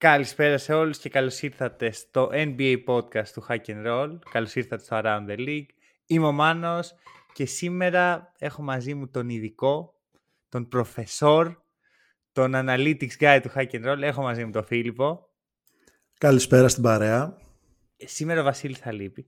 [0.00, 4.18] Καλησπέρα σε όλους και καλώς ήρθατε στο NBA podcast του Hack and Roll.
[4.30, 5.66] Καλώς ήρθατε στο Around the League.
[6.06, 6.94] Είμαι ο Μάνος
[7.32, 9.94] και σήμερα έχω μαζί μου τον ειδικό,
[10.48, 11.54] τον προφεσόρ,
[12.32, 14.02] τον analytics guy του Hack and Roll.
[14.02, 15.28] Έχω μαζί μου τον Φίλιππο.
[16.18, 17.36] Καλησπέρα στην παρέα.
[17.96, 19.26] Ε, Σήμερα ο Βασίλης θα λείπει.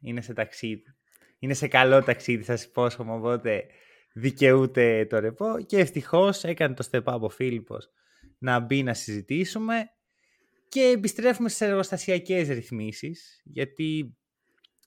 [0.00, 0.94] Είναι σε ταξίδι.
[1.38, 3.66] Είναι σε καλό ταξίδι, σας υπόσχομαι, οπότε
[4.12, 5.60] δικαιούται το ρεπό.
[5.66, 7.90] Και ευτυχώς έκανε το step up ο Φίλιππος
[8.42, 9.90] να μπει να συζητήσουμε
[10.72, 14.16] και επιστρέφουμε στις εργοστασιακές ρυθμίσεις γιατί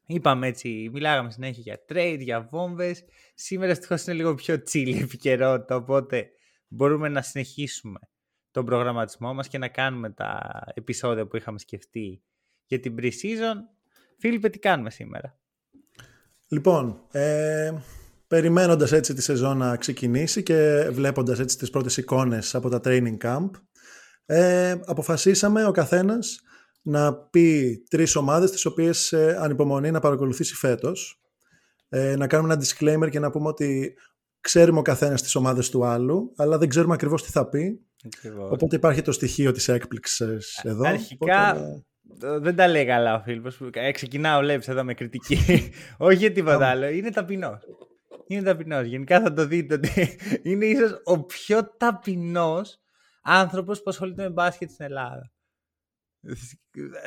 [0.06, 3.04] είπαμε έτσι, μιλάγαμε συνέχεια για trade, για βόμβες.
[3.36, 6.30] Σήμερα ευτυχώς είναι λίγο πιο chill η επικαιρότητα οπότε
[6.68, 8.00] μπορούμε να συνεχίσουμε
[8.52, 12.24] τον προγραμματισμό μας και να κάνουμε τα επεισόδια που είχαμε σκεφτεί
[12.66, 13.56] για την pre-season.
[14.20, 15.40] Φίλιππε τι κάνουμε σήμερα;
[16.48, 17.74] Λοιπόν, ε,
[18.28, 23.18] περιμένοντας έτσι τη σεζόν να ξεκινήσει και βλέποντας έτσι τις πρώτες εικόνες από τα training
[23.18, 23.50] camp,
[24.26, 26.40] ε, αποφασίσαμε ο καθένας
[26.82, 31.20] να πει τρεις ομάδες τις οποίες ε, ανυπομονεί να παρακολουθήσει φέτος.
[31.90, 33.98] Ε, να κάνουμε ένα disclaimer και να πούμε ότι
[34.42, 37.80] ξέρουμε ο καθένας τις ομάδες του άλλου, αλλά δεν ξέρουμε ακριβώς τι θα πει.
[38.06, 38.52] Ακριβώς.
[38.52, 40.84] Οπότε υπάρχει το στοιχείο της έκπληξης εδώ.
[40.88, 41.84] Αρχικά, Οπότε,
[42.20, 43.60] Το- Δεν τα λέει καλά ο Φίλιππος.
[43.74, 45.38] Ε, ξεκινάω, βλέπεις εδώ με κριτική.
[45.98, 46.88] Όχι για τίποτα άλλο.
[46.88, 47.62] Είναι ταπεινός.
[48.28, 48.86] Είναι ταπεινός.
[48.86, 50.18] Γενικά θα το δείτε ότι
[50.50, 52.80] είναι ίσως ο πιο ταπεινός
[53.26, 55.32] άνθρωπος που ασχολείται με μπάσκετ στην Ελλάδα.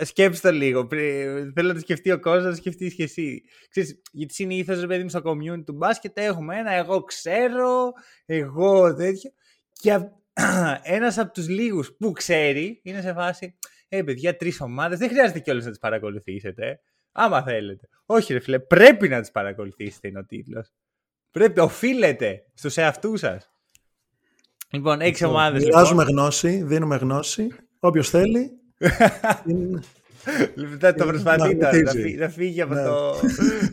[0.03, 0.87] Σκέψτε το λίγο.
[0.87, 3.43] Πρι- Θέλω να το σκεφτεί ο κόσμος, να το σκεφτείς και εσύ.
[3.71, 7.93] Ξέρεις, γιατί συνήθως, ρε παιδί μου, στο community του μπάσκετ έχουμε ένα εγώ ξέρω,
[8.25, 9.31] εγώ τέτοιο.
[9.73, 10.13] Και α-
[10.83, 13.59] ένας από τους λίγους που ξέρει είναι σε φάση
[13.89, 14.99] ε, παιδιά, τρεις ομάδες.
[14.99, 16.81] Δεν χρειάζεται κιόλας να τις παρακολουθήσετε.
[17.13, 17.89] Άμα θέλετε.
[18.07, 20.73] Όχι, ρε φίλε, πρέπει να τις παρακολουθήσετε, είναι ο τίτλος.
[21.31, 23.51] Πρέπει, οφείλετε στους εαυτούς σας.
[24.71, 25.65] Λοιπόν, έξι λοιπόν, ομάδες.
[25.65, 27.49] Μοιράζουμε γνώση, δίνουμε γνώση.
[27.79, 28.51] Όποιος θέλει,
[29.49, 29.83] είναι-
[30.55, 31.55] Λοιπόν, το προσπαθεί τώρα.
[31.55, 32.03] Να, μαγνητίζει.
[32.03, 32.85] φύ- να φύγει από Ναι.
[32.85, 33.15] το.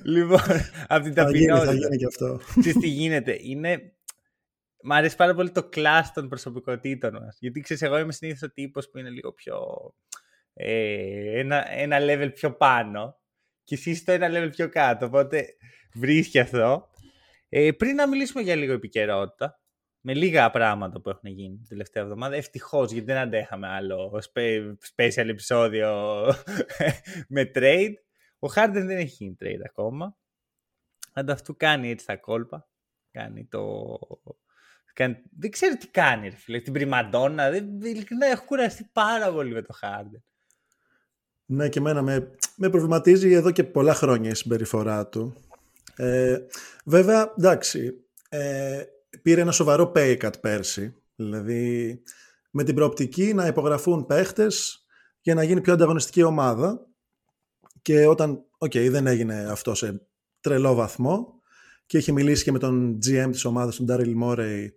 [0.03, 0.39] λοιπόν,
[0.87, 1.73] από την θα γίνει, θα ταπεινότητα.
[1.73, 2.39] γίνει και αυτό.
[2.59, 3.37] Ξέρεις τι γίνεται.
[3.41, 3.93] Είναι...
[4.83, 7.37] Μ' αρέσει πάρα πολύ το class των προσωπικότητων μας.
[7.39, 9.55] Γιατί ξέρεις, εγώ είμαι συνήθως ο τύπος που είναι λίγο πιο...
[10.53, 13.19] Ε, ένα, ένα level πιο πάνω
[13.63, 15.05] και εσύ στο ένα level πιο κάτω.
[15.05, 15.45] Οπότε
[15.93, 16.89] βρίσκει αυτό.
[17.49, 19.59] Ε, πριν να μιλήσουμε για λίγο επικαιρότητα,
[20.07, 24.73] με λίγα πράγματα που έχουν γίνει την τελευταία εβδομάδα, ευτυχώς γιατί δεν αντέχαμε άλλο spe-
[24.95, 26.25] special επεισόδιο
[27.35, 27.93] με trade.
[28.39, 30.17] Ο Harden δεν έχει γίνει trade ακόμα.
[31.13, 32.67] Ανταυτού κάνει έτσι τα κόλπα.
[33.11, 33.97] Κάνει το...
[34.93, 35.17] Κάνει...
[35.37, 36.59] Δεν ξέρω τι κάνει, ρε φίλε.
[36.59, 37.49] Την πριμαντόνα.
[37.49, 37.81] Δεν...
[37.81, 40.21] Ειλικρινά έχω κουραστεί πάρα πολύ με το Harden.
[41.45, 45.35] Ναι, και εμένα με, με προβληματίζει εδώ και πολλά χρόνια η συμπεριφορά του.
[45.95, 46.37] Ε,
[46.85, 48.83] βέβαια, εντάξει, ε,
[49.21, 50.95] πήρε ένα σοβαρό pay cut πέρσι.
[51.15, 52.01] Δηλαδή,
[52.51, 54.85] με την προοπτική να υπογραφούν παίχτες
[55.21, 56.87] για να γίνει πιο ανταγωνιστική ομάδα.
[57.81, 60.07] Και όταν, οκ, δεν έγινε αυτό σε
[60.39, 61.41] τρελό βαθμό
[61.85, 64.67] και είχε μιλήσει και με τον GM της ομάδας, τον Daryl Morey,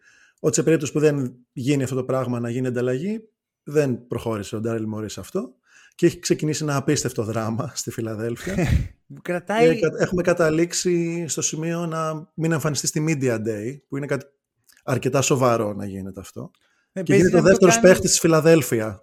[0.40, 3.28] ότι σε περίπτωση που δεν γίνει αυτό το πράγμα να γίνει ανταλλαγή,
[3.62, 5.57] δεν προχώρησε ο Daryl Morey σε αυτό
[5.98, 8.54] και έχει ξεκινήσει ένα απίστευτο δράμα στη Φιλαδέλφια.
[9.06, 9.74] Μου κρατάει...
[9.74, 14.26] Και κα- Έχουμε καταλήξει στο σημείο να μην εμφανιστεί στη Media Day, που είναι κάτι
[14.84, 16.50] αρκετά σοβαρό να γίνεται αυτό.
[16.92, 19.00] Ναι, Και παίζει γίνεται ο να το δεύτερος κάνει- παίχτης της Φιλαδέλφια,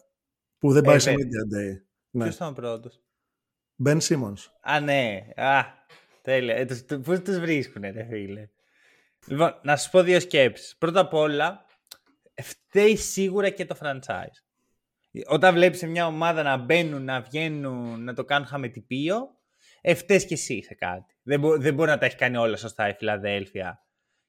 [0.57, 1.15] που δεν πάει Ε, σε ναι.
[1.15, 1.73] Media Day.
[2.09, 2.23] Ναι.
[2.23, 3.03] Ποιος ήταν ο πρώτος;
[3.85, 4.45] Ben Simmons.
[4.61, 5.27] Α, ναι.
[5.35, 5.61] Α,
[6.21, 6.55] τέλεια.
[6.55, 8.49] Ε, τους- του- Πού τους βρίσκουνε, ρε φίλε;
[9.27, 10.75] Λοιπόν, να σας πω δύο σκέψεις.
[10.77, 11.65] Πρώτα απ' όλα,
[12.41, 14.43] φταίει σίγουρα και το franchise.
[15.25, 19.17] Όταν βλέπεις σε μια ομάδα να μπαίνουν, να βγαίνουν, να το κάνουν χαμετυπίο,
[19.81, 21.15] ε, φταίς και εσύ σε κάτι.
[21.23, 23.79] Δεν, μπο- δεν μπορεί να τα έχει κάνει όλα σωστά η Φιλαδέλφια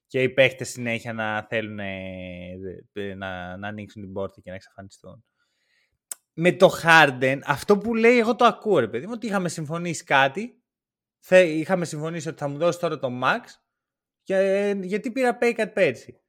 [0.07, 2.57] και οι παίχτες συνέχεια να θέλουν ε,
[2.91, 5.25] δε- να, να ανοίξουν την πόρτα και να εξαφανιστούν.
[6.33, 10.03] Με το Harden, αυτό που λέει εγώ το ακούω ρε παιδί μου, ότι είχαμε συμφωνήσει
[10.03, 10.61] κάτι,
[11.19, 13.39] θε, είχαμε συμφωνήσει ότι θα μου δώσει τώρα το Max
[14.23, 16.21] και, γιατί πήρα pay cut πέρσι.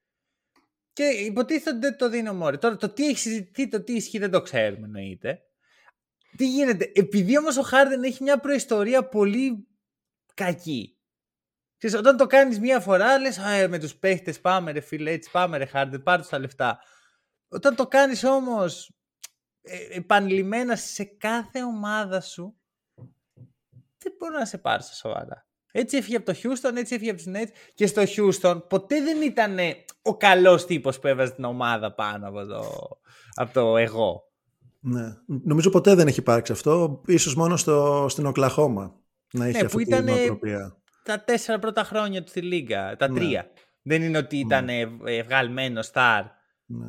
[0.99, 2.59] Και υποτίθεται ότι δεν το δίνω μόρι.
[2.59, 5.43] Τώρα το τι έχει συζητηθεί, το τι ισχύει δεν το ξέρουμε εννοείται.
[6.37, 9.69] Τι γίνεται, επειδή όμως ο Harden έχει μια προϊστορία πολύ
[10.35, 10.99] κακή.
[11.77, 15.11] Ξέρεις, όταν το κάνεις μία φορά, λες «Α, ε, με τους παίχτες πάμε ρε φίλε,
[15.11, 16.81] έτσι πάμε ρε Harden, πάρ' τους τα λεφτά.
[17.49, 18.97] Όταν το κάνεις όμως
[19.63, 22.59] ε, επανειλημμένα σε κάθε ομάδα σου
[23.99, 25.48] δεν μπορεί να σε πάρει στα σοβαρά.
[25.79, 29.23] Έτσι έφυγε από το Houston, έτσι έφυγε από τους Nets και στο Houston ποτέ δεν
[29.23, 29.57] ήταν
[30.03, 32.65] ο καλός τύπος που έβαζε την ομάδα πάνω από το,
[33.35, 34.23] από το εγώ.
[34.81, 35.17] Ναι.
[35.27, 38.95] Νομίζω ποτέ δεν έχει υπάρξει αυτό, ίσως μόνο στο, στην Οκλαχώμα
[39.33, 40.77] να έχει ναι, αυτή την νοοτροπία.
[41.03, 43.19] Τα τέσσερα πρώτα χρόνια του στη Λίγκα, τα ναι.
[43.19, 43.51] τρία.
[43.83, 44.87] Δεν είναι ότι ήταν ναι.
[45.23, 46.23] βγαλμένο στάρ.
[46.67, 46.89] Ναι.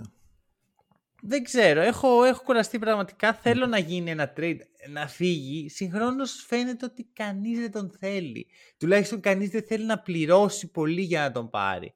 [1.21, 1.81] Δεν ξέρω.
[1.81, 3.33] Έχω, έχω κουραστεί πραγματικά.
[3.33, 5.69] Θέλω να γίνει ένα trade, να φύγει.
[5.69, 8.47] Συγχρόνως φαίνεται ότι κανείς δεν τον θέλει.
[8.77, 11.93] Τουλάχιστον κανείς δεν θέλει να πληρώσει πολύ για να τον πάρει.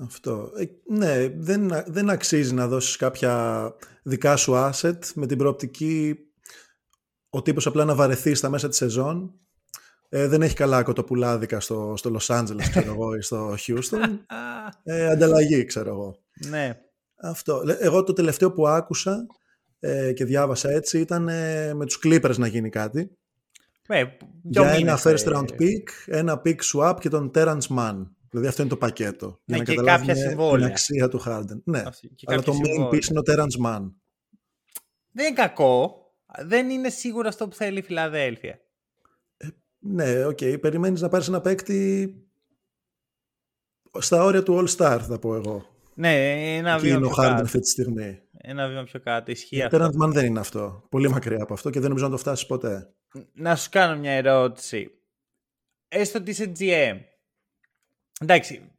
[0.00, 0.50] Αυτό.
[0.58, 0.64] Ε,
[0.94, 6.18] ναι, δεν, δεν αξίζει να δώσεις κάποια δικά σου asset με την προοπτική
[7.30, 9.34] ο τύπος απλά να βαρεθεί στα μέσα της σεζόν.
[10.08, 14.18] Ε, δεν έχει καλά κοτοπουλάδικα στο, στο Los Angeles, ξέρω εγώ, ή στο Houston.
[14.82, 16.18] Ε, ανταλλαγή, ξέρω εγώ.
[16.48, 16.78] Ναι.
[17.20, 17.62] Αυτό.
[17.80, 19.26] Εγώ το τελευταίο που άκουσα
[19.80, 23.10] ε, και διάβασα έτσι ήταν ε, με τους Clippers να γίνει κάτι.
[23.88, 24.04] Ε,
[24.42, 28.06] για ένα first round pick, ένα pick swap και τον Terrence Mann.
[28.30, 29.40] Δηλαδή αυτό είναι το πακέτο.
[29.44, 30.56] Ναι, για να και κάποια συμβόλαια.
[30.56, 31.62] την αξία του Harden.
[31.64, 31.82] Ναι,
[32.24, 33.92] αλλά το main piece είναι ο Terrence Mann.
[35.12, 36.02] Δεν είναι κακό.
[36.44, 38.60] Δεν είναι σίγουρο αυτό που θέλει η Φιλαδέλφια.
[39.36, 39.46] Ε,
[39.78, 40.38] ναι, OK.
[40.40, 40.60] Okay.
[40.60, 42.14] Περιμένεις να πάρεις ένα παίκτη
[43.98, 45.66] στα όρια του All-Star, θα πω εγώ.
[45.98, 47.42] Ναι, ένα βήμα πιο κάτω.
[47.42, 48.20] αυτή τη στιγμή.
[48.32, 49.30] Ένα βήμα πιο κάτω.
[49.30, 49.84] Ισχύει αυτό.
[49.84, 50.86] Terrence δεν είναι αυτό.
[50.90, 52.94] Πολύ μακριά από αυτό και δεν νομίζω να το φτάσεις ποτέ.
[53.32, 54.90] Να σου κάνω μια ερώτηση.
[55.88, 56.98] Έστω ότι είσαι GM.
[58.20, 58.72] Εντάξει,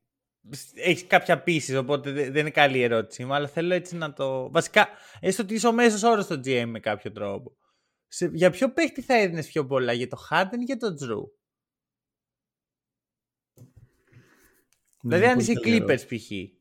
[0.74, 4.52] έχεις κάποια πίσης, οπότε δεν είναι καλή ερώτηση μου, αλλά θέλω έτσι να το.
[4.52, 4.88] Βασικά,
[5.20, 7.58] έστω ότι είσαι ο μέσος όρος στο GM με κάποιο τρόπο.
[8.08, 11.24] Σε, για ποιο παίχτη θα έδινες πιο πολλά, για το Harden ή για το Drew.
[15.04, 16.59] Ναι, δηλαδή, αν είσαι Clippers π.χ.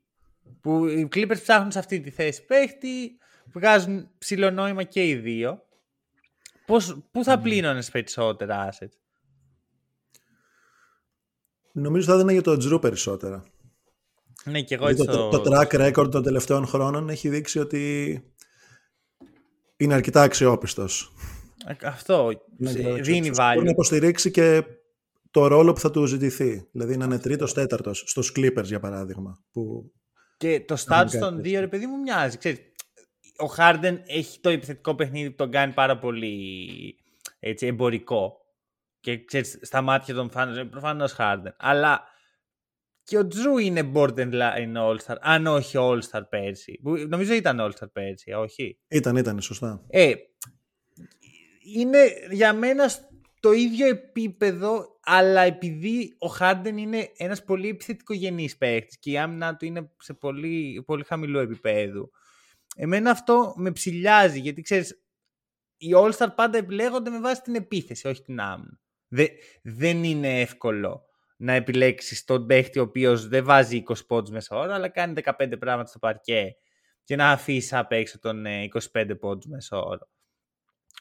[0.68, 3.18] Που οι Clippers ψάχνουν σε αυτή τη θέση παίχτη,
[3.52, 5.62] βγάζουν ψηλό νόημα και οι δύο.
[6.66, 7.42] Πώς, πού θα mm.
[7.42, 8.96] πλήνωνες περισσότερα assets;
[11.72, 13.44] Νομίζω θα έδινα για το Τζρου περισσότερα.
[14.44, 18.22] Ναι, και εγώ έτσι το, το, το track record των τελευταίων χρόνων έχει δείξει ότι
[19.76, 21.12] είναι αρκετά αξιόπιστος.
[21.66, 22.30] Ε, αυτό
[23.00, 23.54] δίνει βάλει.
[23.54, 24.64] Μπορεί να υποστηρίξει και
[25.30, 26.68] το ρόλο που θα του ζητηθεί.
[26.72, 29.44] Δηλαδή να είναι τρίτος τέταρτος στο Clippers για παράδειγμα.
[29.52, 29.92] Που
[30.38, 32.38] και το status των δύο, ρε παιδί μου, μοιάζει.
[32.38, 32.58] Ξέρεις,
[33.36, 36.96] ο Χάρντεν έχει το επιθετικό παιχνίδι που τον κάνει πάρα πολύ
[37.38, 38.36] έτσι, εμπορικό.
[39.00, 41.54] Και ξέρεις, στα μάτια των φάνων προφανώς Χάρντεν.
[41.58, 42.02] Αλλά
[43.02, 46.80] και ο Τζρου είναι borderline All-Star, αν όχι All-Star πέρσι.
[47.08, 49.84] Νομίζω ήταν All-Star πέρσι, όχι; Ήταν, ήταν, σωστά.
[49.88, 50.14] Ε,
[51.76, 51.98] είναι
[52.30, 52.90] για μένα
[53.40, 59.56] το ίδιο επίπεδο, αλλά επειδή ο Χάρντεν είναι ένας πολύ επιθετικογενής παίχτης και η άμυνα
[59.56, 62.10] του είναι σε πολύ, πολύ χαμηλό επίπεδο,
[62.76, 65.02] εμένα αυτό με ψηλιάζει, γιατί ξέρεις,
[65.76, 68.80] οι All-Star πάντα επιλέγονται με βάση την επίθεση, όχι την άμυνα.
[69.62, 71.02] δεν είναι εύκολο
[71.36, 75.58] να επιλέξεις τον παίχτη ο οποίος δεν βάζει 20 πόντους μέσα ώρα, αλλά κάνει 15
[75.58, 76.56] πράγματα στο παρκέ
[77.04, 80.08] και να αφήσει απ' έξω τον 25 ε, πόντους μέσα ώρα.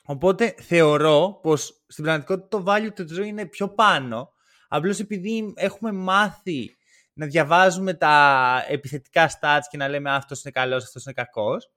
[0.10, 4.34] Οπότε θεωρώ πως στην πραγματικότητα το value του Drew είναι πιο πάνω,
[4.68, 6.78] απλώς επειδή έχουμε μάθει
[7.14, 11.72] να διαβάζουμε τα επιθετικά stats και να λέμε αυτός είναι καλός, αυτός είναι κακός.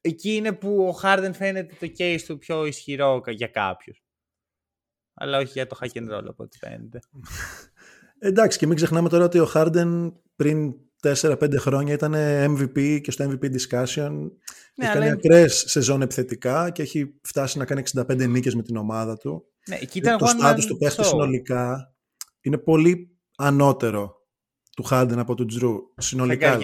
[0.00, 4.04] Εκεί είναι που ο Harden φαίνεται το case του πιο ισχυρό για κάποιους.
[5.14, 7.00] Αλλά όχι για το hack and roll από ό,τι φαίνεται.
[8.18, 12.14] Εντάξει και μην ξεχνάμε τώρα ότι ο Harden πριν 4-5 χρόνια ήταν
[12.56, 14.10] MVP και στο MVP discussion.
[14.74, 18.76] Ναι, έχει κάνει ακραίες σεζόν επιθετικά και έχει φτάσει να κάνει 65 νίκες με την
[18.76, 19.44] ομάδα του.
[19.68, 21.94] Ναι, ήταν το στάτους του παίχτη συνολικά
[22.40, 24.14] είναι πολύ ανώτερο
[24.76, 26.56] του Χάρντεν από τον Τζρου συνολικά.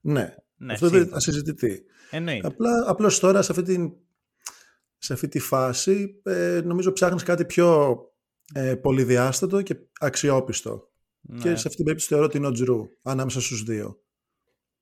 [0.00, 1.82] Ναι, ναι, αυτό δεν θα συζητηθεί.
[2.42, 3.92] Απλά, απλώς τώρα σε αυτή, την,
[4.98, 7.98] σε αυτή τη φάση ε, νομίζω ψάχνεις κάτι πιο
[8.54, 10.92] ε, πολυδιάστατο και αξιόπιστο.
[11.26, 11.42] Ναι.
[11.42, 13.98] Και σε αυτή την περίπτωση θεωρώ ότι είναι ο Τζρου ανάμεσα στους δύο.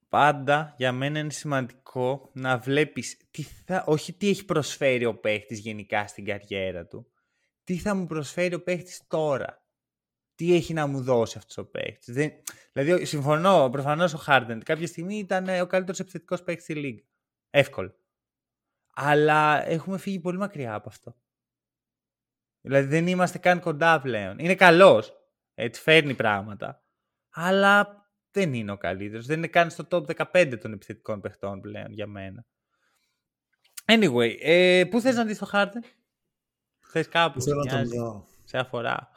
[0.09, 5.59] Πάντα για μένα είναι σημαντικό να βλέπεις τι θα, όχι τι έχει προσφέρει ο παίχτης
[5.59, 7.07] γενικά στην καριέρα του.
[7.65, 9.67] Τι θα μου προσφέρει ο παίχτης τώρα.
[10.35, 12.15] Τι έχει να μου δώσει αυτός ο παίχτης.
[12.15, 12.33] Δεν,
[12.73, 17.03] δηλαδή συμφωνώ προφανώς ο Χάρντεν κάποια στιγμή ήταν ο καλύτερος επιθετικός παίχτης στη Λίγκα.
[17.51, 17.95] Εύκολο.
[18.95, 21.17] Αλλά έχουμε φύγει πολύ μακριά από αυτό.
[22.61, 24.39] Δηλαδή δεν είμαστε καν κοντά πλέον.
[24.39, 25.22] Είναι καλός
[25.55, 26.83] έτσι φέρνει πράγματα.
[27.31, 29.27] Αλλά δεν είναι ο καλύτερος.
[29.27, 32.47] Δεν είναι καν στο top 15 των επιθετικών παιχτών πλέον για μένα.
[33.85, 35.85] Anyway, ε, πού θες να δεις το Harden?
[36.81, 38.27] Θες κάπου, Θέλω να δω.
[38.45, 39.11] σε αφορά.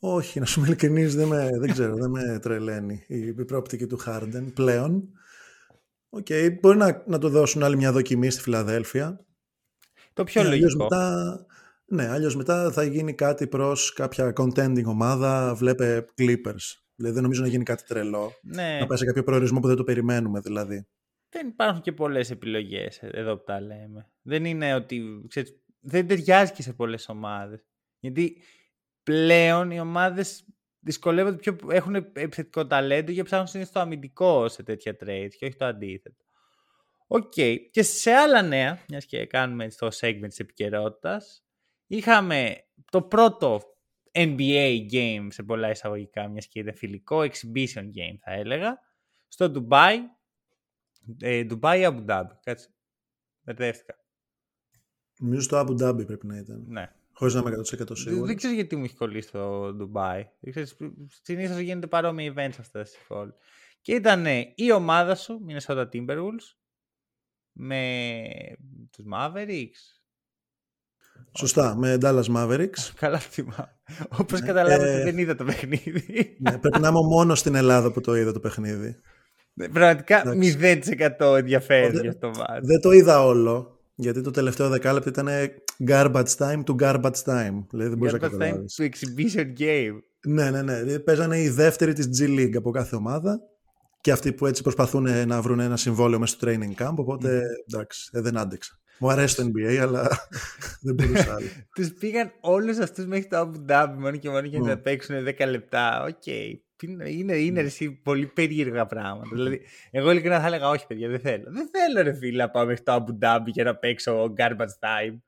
[0.00, 3.86] Όχι, να σου είμαι ειλικρινής, δεν, με, δεν ξέρω, δεν με τρελαίνει η, η προοπτική
[3.86, 5.08] του Harden πλέον.
[6.08, 9.24] OK, okay, μπορεί να, να το δώσουν άλλη μια δοκιμή στη Φιλαδέλφια.
[10.12, 10.82] Το πιο λογικό.
[10.82, 11.46] Μετά,
[11.86, 15.54] ναι, αλλιώς μετά θα γίνει κάτι προς κάποια contending ομάδα.
[15.54, 16.82] Βλέπε Clippers.
[16.94, 18.32] Δηλαδή δεν νομίζω να γίνει κάτι τρελό.
[18.42, 18.78] Ναι.
[18.80, 20.86] Να πάει σε κάποιο προορισμό που δεν το περιμένουμε δηλαδή.
[21.28, 24.10] Δεν υπάρχουν και πολλές επιλογές εδώ που τα λέμε.
[24.22, 25.24] Δεν είναι ότι.
[25.28, 27.66] Ξέρεις, δεν ταιριάζει και σε πολλές ομάδες.
[27.98, 28.42] Γιατί
[29.02, 30.44] πλέον οι ομάδες
[30.80, 31.56] δυσκολεύονται πιο.
[31.68, 36.24] έχουν επιθετικό ταλέντο και ψάχνουν συνήθως το αμυντικό σε τέτοια trade και όχι το αντίθετο.
[37.06, 37.32] Οκ.
[37.36, 37.56] Okay.
[37.70, 41.43] Και σε άλλα νέα, μιας και κάνουμε στο segment της επικαιρότητας,
[41.96, 43.60] είχαμε το πρώτο
[44.12, 48.78] NBA game σε πολλά εισαγωγικά, μιας και ήταν φιλικό, exhibition game θα έλεγα,
[49.28, 49.94] στο Dubai.
[51.20, 52.74] Ε, Dubai ή Abu Dhabi, κάτσε.
[53.42, 53.98] Μπερδεύτηκα.
[55.18, 56.64] Νομίζω στο Abu Dhabi πρέπει να ήταν.
[56.66, 56.92] Ναι.
[57.12, 58.26] Χωρίς να είμαι 100% σίγουρος.
[58.26, 60.22] Δεν ξέρω γιατί μου έχει κολλήσει το Dubai.
[61.22, 63.32] Συνήθως γίνεται παρόμοια events αυτά στη πόλη.
[63.80, 66.56] Και ήταν η ομάδα σου, Minnesota Timberwolves,
[67.52, 67.92] με
[68.90, 70.03] τους Mavericks.
[71.36, 72.90] Σωστά, με Dallas Mavericks.
[73.00, 73.76] Καλά θυμάμαι.
[74.08, 76.36] Όπως ναι, καταλάβατε ε, δεν είδα το παιχνίδι.
[76.38, 78.96] Ναι, πρέπει να είμαι μόνος στην Ελλάδα που το είδα το παιχνίδι.
[79.54, 80.22] Ναι, πραγματικά
[81.20, 85.28] 0% ενδιαφέρει για αυτό το Δεν το είδα όλο, γιατί το τελευταίο δεκάλεπτο ήταν
[85.88, 87.64] garbage time to garbage time.
[87.70, 88.78] Δηλαδή δεν μπορείς να καταλάβεις.
[88.78, 89.98] Garbage time to exhibition game.
[90.26, 90.98] Ναι, ναι, ναι.
[90.98, 93.40] Παίζανε οι δεύτεροι της G League από κάθε ομάδα
[94.00, 98.10] και αυτοί που έτσι προσπαθούν να βρουν ένα συμβόλαιο μέσα στο training camp, οπότε εντάξει,
[98.12, 98.78] ε, δεν άντεξα.
[98.98, 100.08] Μου αρέσει το NBA, αλλά
[100.80, 101.46] δεν μπορούσα άλλο.
[101.74, 105.46] Τους πήγαν όλους αυτούς μέχρι το Abu Dhabi μόνο και μόνο για να παίξουν 10
[105.48, 106.02] λεπτά.
[106.02, 106.22] Οκ.
[106.26, 106.58] Okay.
[107.06, 109.28] Είναι, είναι εσύ, πολύ περίεργα πράγματα.
[109.32, 109.60] δηλαδή,
[109.90, 111.44] εγώ ειλικρινά θα έλεγα: Όχι, παιδιά, δεν θέλω.
[111.46, 115.18] Δεν θέλω, ρε φίλε, να πάω μέχρι το Abu Dhabi και να παίξω garbage time.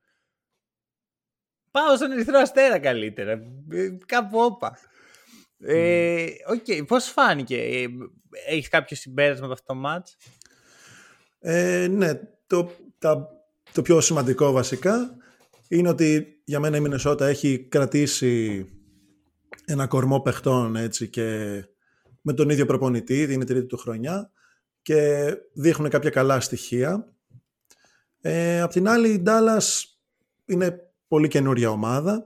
[1.71, 3.31] Πάω στον Ερυθρό Αστέρα καλύτερα.
[3.71, 4.79] Ε, κάπου όπα.
[5.59, 6.87] Ε, okay.
[6.87, 7.87] Πώς φάνηκε, ε,
[8.47, 10.17] έχεις κάποιο συμπέρασμα από αυτό το μάτς;
[11.39, 12.13] Ε, ναι,
[12.47, 13.36] το, τα,
[13.77, 15.17] το πιο σημαντικό βασικά
[15.69, 18.67] είναι ότι για μένα η Μινεσότα έχει κρατήσει
[19.65, 21.25] ένα κορμό παιχτών έτσι και
[22.23, 24.31] με τον ίδιο προπονητή, είναι η τρίτη του χρονιά
[24.83, 27.15] και δείχνουν κάποια καλά στοιχεία.
[28.21, 29.83] Ε, απ' την άλλη η Dallas
[30.45, 30.79] είναι
[31.09, 32.25] πολύ καινούρια ομάδα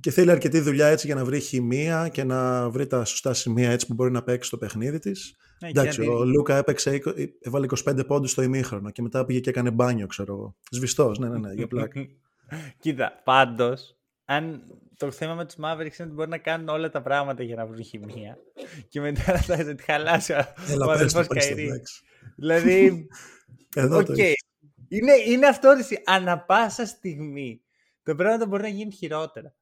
[0.00, 3.70] και θέλει αρκετή δουλειά έτσι για να βρει χημεία και να βρει τα σωστά σημεία
[3.70, 5.36] έτσι που μπορεί να παίξει το παιχνίδι της.
[5.60, 7.00] Ναι, Εντάξει, ο Λούκα έπαιξε,
[7.40, 10.56] έβαλε 25 πόντους στο ημίχρονο και μετά πήγε και έκανε μπάνιο, ξέρω εγώ.
[10.70, 12.06] Σβηστός, ναι, ναι, ναι, για πλάκα.
[12.80, 14.62] Κοίτα, πάντως, αν
[14.96, 17.66] το θέμα με τους Mavericks είναι ότι μπορεί να κάνουν όλα τα πράγματα για να
[17.66, 18.38] βρουν χημεία
[18.88, 20.32] και μετά θα τη χαλάσει
[20.86, 21.70] ο αδερφός Καϊρή.
[22.36, 23.06] Δηλαδή.
[23.74, 24.32] Εδώ okay.
[24.88, 25.74] είναι, είναι αυτό
[26.04, 27.62] ανα πάσα στιγμή.
[28.02, 29.54] Το πράγμα μπορεί να γίνει χειρότερα.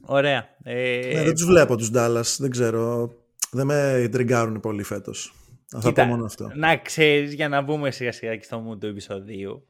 [0.00, 0.56] Ωραία.
[0.62, 1.10] Ε...
[1.14, 2.24] Ναι, δεν τους βλέπω τους Ντάλλα.
[2.38, 3.12] Δεν ξέρω.
[3.54, 5.34] Δεν με τριγκάρουν πολύ φέτος.
[5.80, 6.50] Θα πω μόνο αυτό.
[6.54, 9.68] Να ξέρεις για να μπούμε σιγά σιγά και στο μου του επεισοδίου.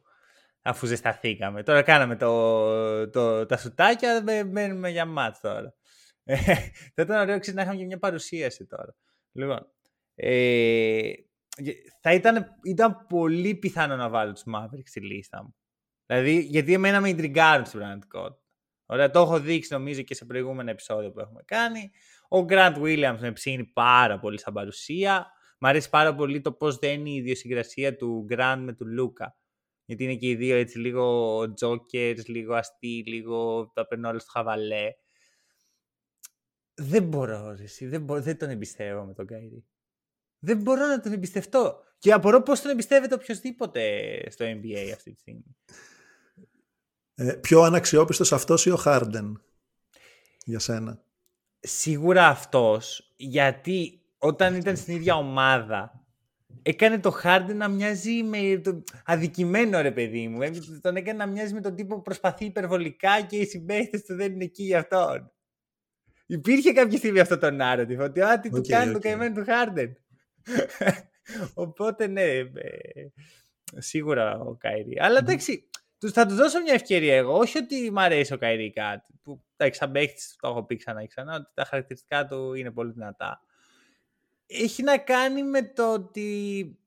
[0.62, 1.62] Αφού ζεσταθήκαμε.
[1.62, 5.74] Τώρα κάναμε το, το, τα σουτάκια, μένουμε για μάτς τώρα.
[6.24, 6.36] Ε,
[6.94, 8.96] θα ήταν ωραίο να είχαμε και μια παρουσίαση τώρα.
[9.32, 9.66] Λοιπόν,
[10.14, 11.12] ε,
[12.00, 15.54] θα ήταν, ήταν πολύ πιθανό να βάλω τους Mavericks στη λίστα μου.
[16.06, 18.42] Δηλαδή, γιατί εμένα με ιντριγκάρουν στην πραγματικότητα.
[18.86, 21.90] Ωραία, το έχω δείξει νομίζω και σε προηγούμενα επεισόδια που έχουμε κάνει.
[22.34, 25.26] Ο Grant Williams με ψήνει πάρα πολύ σαν παρουσία.
[25.58, 29.36] Μ' αρέσει πάρα πολύ το πώς δεν είναι η ιδιοσυγκρασία του Grant με του Λούκα.
[29.84, 34.30] Γιατί είναι και οι δύο έτσι λίγο jokers, λίγο αστεί, λίγο τα παίρνω όλα στο
[34.30, 34.92] χαβαλέ.
[36.74, 39.64] Δεν μπορώ, εσύ, δεν, μπορώ, δεν τον εμπιστεύω με τον Καϊρή.
[40.38, 41.82] Δεν μπορώ να τον εμπιστευτώ.
[41.98, 43.82] Και απορώ πώς τον εμπιστεύεται οποιοδήποτε
[44.30, 45.56] στο NBA αυτή τη στιγμή.
[47.14, 49.42] Ε, πιο αναξιόπιστος αυτός ή ο Χάρντεν
[50.44, 51.04] για σένα;
[51.66, 56.04] Σίγουρα αυτός, γιατί όταν ήταν στην ίδια ομάδα
[56.62, 60.42] έκανε το Χάρντεν να μοιάζει με το αδικημένο ρε παιδί μου.
[60.42, 64.14] Ε, τον έκανε να μοιάζει με τον τύπο που προσπαθεί υπερβολικά και οι συμπαίχτες του
[64.14, 65.32] δεν είναι εκεί για αυτόν.
[66.26, 69.96] Υπήρχε κάποια στιγμή αυτό το narrative, ότι α, τι του κάνει το καημένο του Χάρντεν.
[71.64, 72.48] Οπότε ναι, ε,
[73.78, 74.96] σίγουρα ο Κάιρι.
[75.00, 75.68] Αλλά εντάξει,
[76.10, 77.38] θα τους δώσω μια ευκαιρία εγώ.
[77.38, 79.12] Όχι ότι μου αρέσει ο Καϊρή κάτι.
[79.22, 79.92] Που τα σαν
[80.40, 83.40] το έχω πει ξανά και ξανά, ότι τα χαρακτηριστικά του είναι πολύ δυνατά.
[84.46, 86.78] Έχει να κάνει με το ότι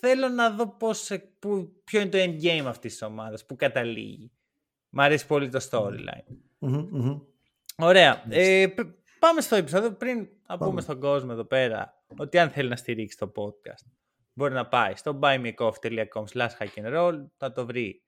[0.00, 4.32] θέλω να δω πώς, που, ποιο είναι το endgame αυτής της ομάδας, που καταλήγει.
[4.88, 6.36] Μ' αρέσει πολύ το storyline.
[7.76, 8.24] Ωραία.
[8.28, 8.66] Ε,
[9.18, 13.18] πάμε στο επεισόδιο πριν να πούμε στον κόσμο εδώ πέρα ότι αν θέλει να στηρίξει
[13.18, 14.03] το podcast
[14.34, 18.02] μπορεί να πάει στο buymeacoffee.com slash roll, θα το βρει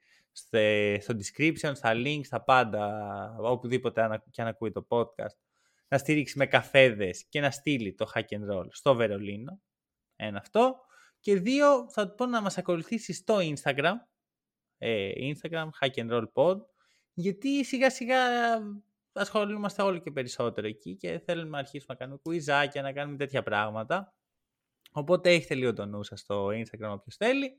[1.01, 5.37] στο description, στα links, στα πάντα, οπουδήποτε και αν ακούει το podcast,
[5.89, 9.61] να στηρίξει με καφέδες και να στείλει το hack and roll στο Βερολίνο,
[10.17, 10.77] Ένα αυτό.
[11.21, 13.95] Και δύο, θα του πω να μας ακολουθήσει στο Instagram.
[14.79, 16.57] Ε, Instagram, Hack and Roll Pod.
[17.13, 18.19] Γιατί σιγά σιγά
[19.13, 23.43] ασχολούμαστε όλοι και περισσότερο εκεί και θέλουμε να αρχίσουμε να κάνουμε κουιζάκια, να κάνουμε τέτοια
[23.43, 24.16] πράγματα.
[24.91, 27.53] Οπότε έχετε λίγο το νου σας στο Instagram όποιος θέλει.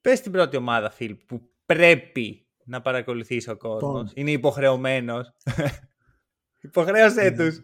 [0.00, 3.82] Πες την πρώτη ομάδα, Φίλ, που πρέπει να παρακολουθήσει ο κόσμος.
[3.82, 4.10] Λοιπόν.
[4.14, 5.32] Είναι υποχρεωμένος.
[6.60, 7.36] Υποχρέωσέ ναι.
[7.36, 7.60] τους.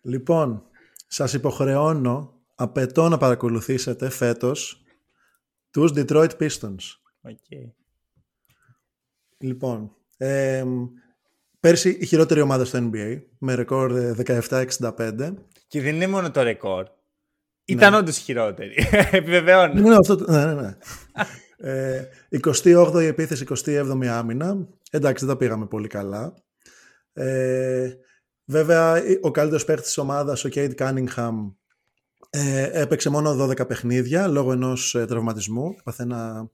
[0.00, 0.62] Λοιπόν,
[1.06, 4.84] σας υποχρεώνω, απαιτώ να παρακολουθήσετε φέτος
[5.70, 6.76] τους Detroit Pistons.
[7.22, 7.70] Okay.
[9.38, 10.64] Λοιπόν, ε,
[11.60, 15.34] πέρσι η χειρότερη ομάδα στο NBA με ρεκόρ 17-65.
[15.66, 16.86] Και δεν είναι μόνο το ρεκόρ.
[17.64, 17.96] Ήταν ναι.
[17.96, 18.74] όντως χειρότερη.
[19.10, 19.80] Επιβεβαιώνω.
[19.80, 20.54] Ναι, αυτό, ναι, ναι.
[20.54, 20.76] ναι.
[21.56, 22.08] ε,
[22.42, 24.68] 28η επίθεση, 27η άμυνα.
[24.90, 26.34] Εντάξει, δεν τα πήγαμε πολύ καλά.
[27.12, 27.92] Ε,
[28.44, 31.50] βέβαια, ο καλύτερος παίκτης της ομάδας, ο Κέιτ Κάνιγχαμ,
[32.30, 35.74] ε, έπαιξε μόνο 12 παιχνίδια λόγω ενός ε, τραυματισμού.
[35.78, 36.50] Έπαθε ένα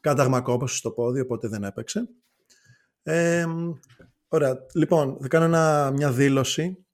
[0.00, 2.08] κάταγμα κόπωσης στο πόδι, οπότε δεν έπαιξε.
[3.02, 3.46] Ε,
[4.28, 4.56] ωραία.
[4.74, 5.46] Λοιπόν, θα κάνω
[5.92, 6.86] μια δήλωση.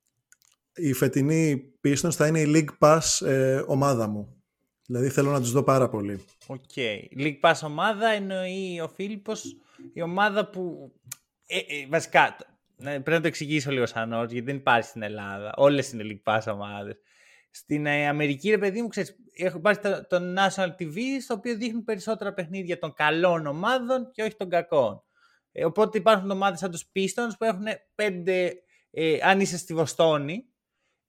[0.78, 4.42] Η φετινή Pistons θα είναι η League Pass ε, ομάδα μου.
[4.87, 6.25] Δηλαδή θέλω να τους δω πάρα πολύ.
[6.47, 6.62] Οκ.
[6.75, 7.18] Okay.
[7.18, 9.56] League Pass ομάδα εννοεί ο Φίλιππος
[9.92, 10.92] η ομάδα που...
[11.47, 12.37] Ε, ε, βασικά,
[12.76, 15.52] πρέπει να το εξηγήσω λίγο σαν όρος, γιατί δεν υπάρχει στην Ελλάδα.
[15.56, 16.97] Όλες είναι League Pass ομάδες.
[17.50, 19.16] Στην ε, Αμερική, ρε παιδί μου, ξέρεις,
[19.54, 24.37] υπάρχει το, το National TV, στο οποίο δείχνουν περισσότερα παιχνίδια των καλών ομάδων και όχι
[24.37, 25.02] των κακών.
[25.52, 28.54] Ε, οπότε υπάρχουν ομάδες σαν τους Pistons που έχουν πέντε,
[28.90, 30.44] ε, αν είσαι στη Βοστόνη,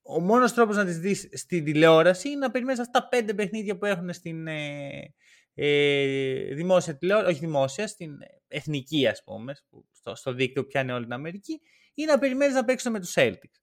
[0.09, 3.77] ο μόνος τρόπος να τις δεις στην τηλεόραση είναι να περιμένεις αυτά τα πέντε παιχνίδια
[3.77, 5.13] που έχουν στην ε,
[5.53, 8.11] ε, δημόσια τηλεόραση, όχι δημόσια, στην
[8.47, 9.55] εθνική ας πούμε,
[9.91, 11.61] στο, στο δίκτυο που πιάνει όλη την Αμερική,
[11.93, 13.59] ή να περιμένεις να παίξουν με τους Celtics.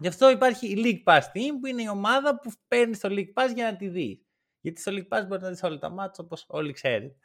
[0.00, 3.32] Γι' αυτό υπάρχει η League Pass Team που είναι η ομάδα που παίρνει στο League
[3.34, 4.26] Pass για να τη δεις.
[4.60, 7.16] Γιατί στο League Pass μπορεί να δεις όλα τα μάτια όπως όλοι ξέρετε.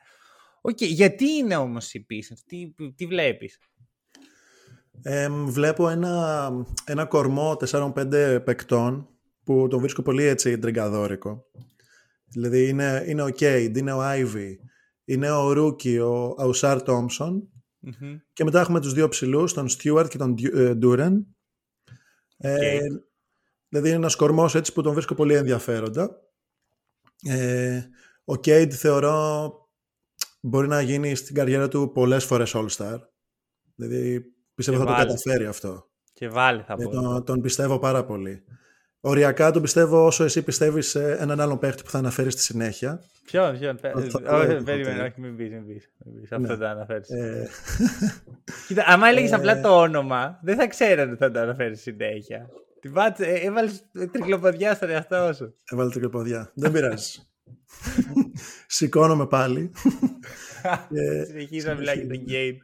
[0.61, 3.59] Okay, γιατί είναι όμως η Pistons, τι, τι βλέπεις;
[5.01, 6.51] Ε, βλέπω ένα,
[6.85, 9.07] ένα κορμό 4-5 παικτών
[9.43, 11.45] που το βρίσκω πολύ έτσι τριγκαδόρικο.
[12.25, 14.59] Δηλαδή είναι, είναι ο Κέιντ, είναι ο Άιβι,
[15.05, 17.49] είναι ο Ρούκι, ο Αουσάρ Τόμψον
[18.33, 20.35] και μετά έχουμε τους δύο ψηλούς, τον Στιούαρτ και τον
[20.77, 21.27] Ντούρεν.
[22.37, 22.79] Ε,
[23.69, 26.21] δηλαδή είναι ένας κορμός έτσι που τον βρίσκω πολύ ενδιαφέροντα.
[27.21, 27.81] Ε,
[28.23, 29.51] ο Κέιντ θεωρώ
[30.41, 32.97] μπορεί να γίνει στην καριέρα του πολλές φορές All-Star.
[33.75, 35.87] Δηλαδή Πιστεύω θα το καταφέρει αυτό.
[36.13, 36.89] Και βάλει θα ε, πω.
[36.89, 38.43] Τον, τον πιστεύω πάρα πολύ.
[38.99, 43.01] Οριακά τον πιστεύω όσο εσύ πιστεύεις σε έναν άλλον παίχτη που θα αναφέρεις στη συνέχεια.
[43.25, 43.75] Ποιο, ποιο.
[44.25, 45.81] Όχι, περίμενε, όχι, μην πει.
[46.23, 46.57] Αυτό ναι.
[46.57, 47.09] το αναφέρεις.
[47.09, 47.49] Ε,
[48.67, 52.49] Κοίτα, άμα έλεγες απλά ε, το όνομα, δεν θα ξέρανε ότι θα το αναφέρεις συνέχεια.
[52.79, 55.53] Την πάτσε, έβαλες τρικλοποδιά στον εαυτό σου.
[55.71, 56.51] Έβαλε τρικλοποδιά.
[56.53, 57.27] Δεν πειράζει.
[58.67, 59.71] Σηκώνομαι πάλι.
[61.27, 62.57] Συνεχίζω να μιλάει για τον Game.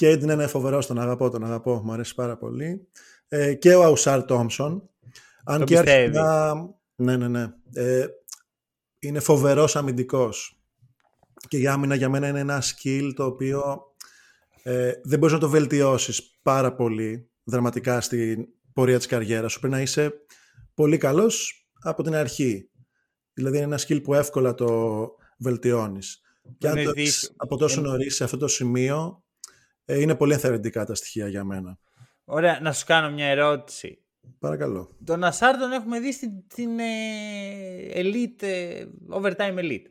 [0.00, 2.88] Και είναι ένα φοβερό, τον αγαπώ, τον αγαπώ, μου αρέσει πάρα πολύ.
[3.28, 4.90] Ε, και ο Αουσάρ Τόμσον.
[5.44, 6.54] Αν και αρχικά.
[6.94, 7.52] Ναι, ναι, ναι.
[7.72, 8.06] Ε,
[8.98, 10.60] είναι φοβερός αμυντικός.
[11.48, 13.82] Και η άμυνα για μένα είναι ένα skill το οποίο
[14.62, 19.60] ε, δεν μπορείς να το βελτιώσεις πάρα πολύ δραματικά στην πορεία της καριέρας σου.
[19.60, 20.12] Πρέπει να είσαι
[20.74, 22.70] πολύ καλός από την αρχή.
[23.32, 26.20] Δηλαδή είναι ένα skill που εύκολα το βελτιώνεις.
[26.58, 26.92] Και αν το
[27.36, 29.29] από τόσο νωρίς σε αυτό το σημείο, ε,
[29.98, 31.78] είναι πολύ ενθαρρυντικά τα στοιχεία για μένα.
[32.24, 33.98] Ωραία, να σου κάνω μια ερώτηση.
[34.38, 34.96] Παρακαλώ.
[35.04, 36.84] Τον Ασάρ τον έχουμε δει στην, στην ε,
[37.94, 39.86] elite, ε, overtime elite.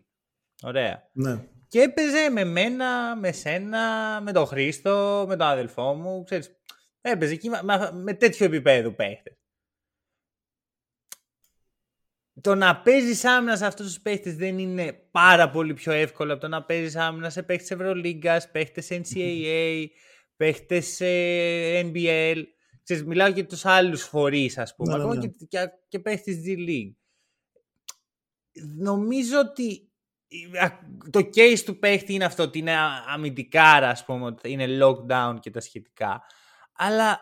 [0.63, 1.09] Ωραία.
[1.13, 1.43] Ναι.
[1.67, 3.81] Και έπαιζε με μένα, με σένα,
[4.21, 6.23] με τον Χρήστο, με τον αδελφό μου.
[6.23, 6.51] Ξέρεις,
[7.01, 7.59] έπαιζε εκεί με,
[7.93, 9.38] με τέτοιο επίπεδο παίχτες.
[12.41, 16.41] Το να παίζεις άμυνα σε αυτούς τους παίχτες δεν είναι πάρα πολύ πιο εύκολο από
[16.41, 19.85] το να παίζεις άμυνα σε παίχτες Ευρωλίγκας, παίχτες NCAA,
[20.35, 20.97] παίχτες
[21.83, 22.43] NBL.
[22.83, 25.27] Ξέρεις, μιλάω για τους άλλους φορείς, ας πούμε, ναι, ακόμα ναι.
[25.27, 26.93] και, και, και παίχτες G League.
[28.77, 29.91] Νομίζω ότι
[31.09, 32.75] το case του παίχτη είναι αυτό, ότι είναι
[33.07, 36.21] αμυντικάρα, ας πούμε, ότι είναι lockdown και τα σχετικά.
[36.75, 37.21] Αλλά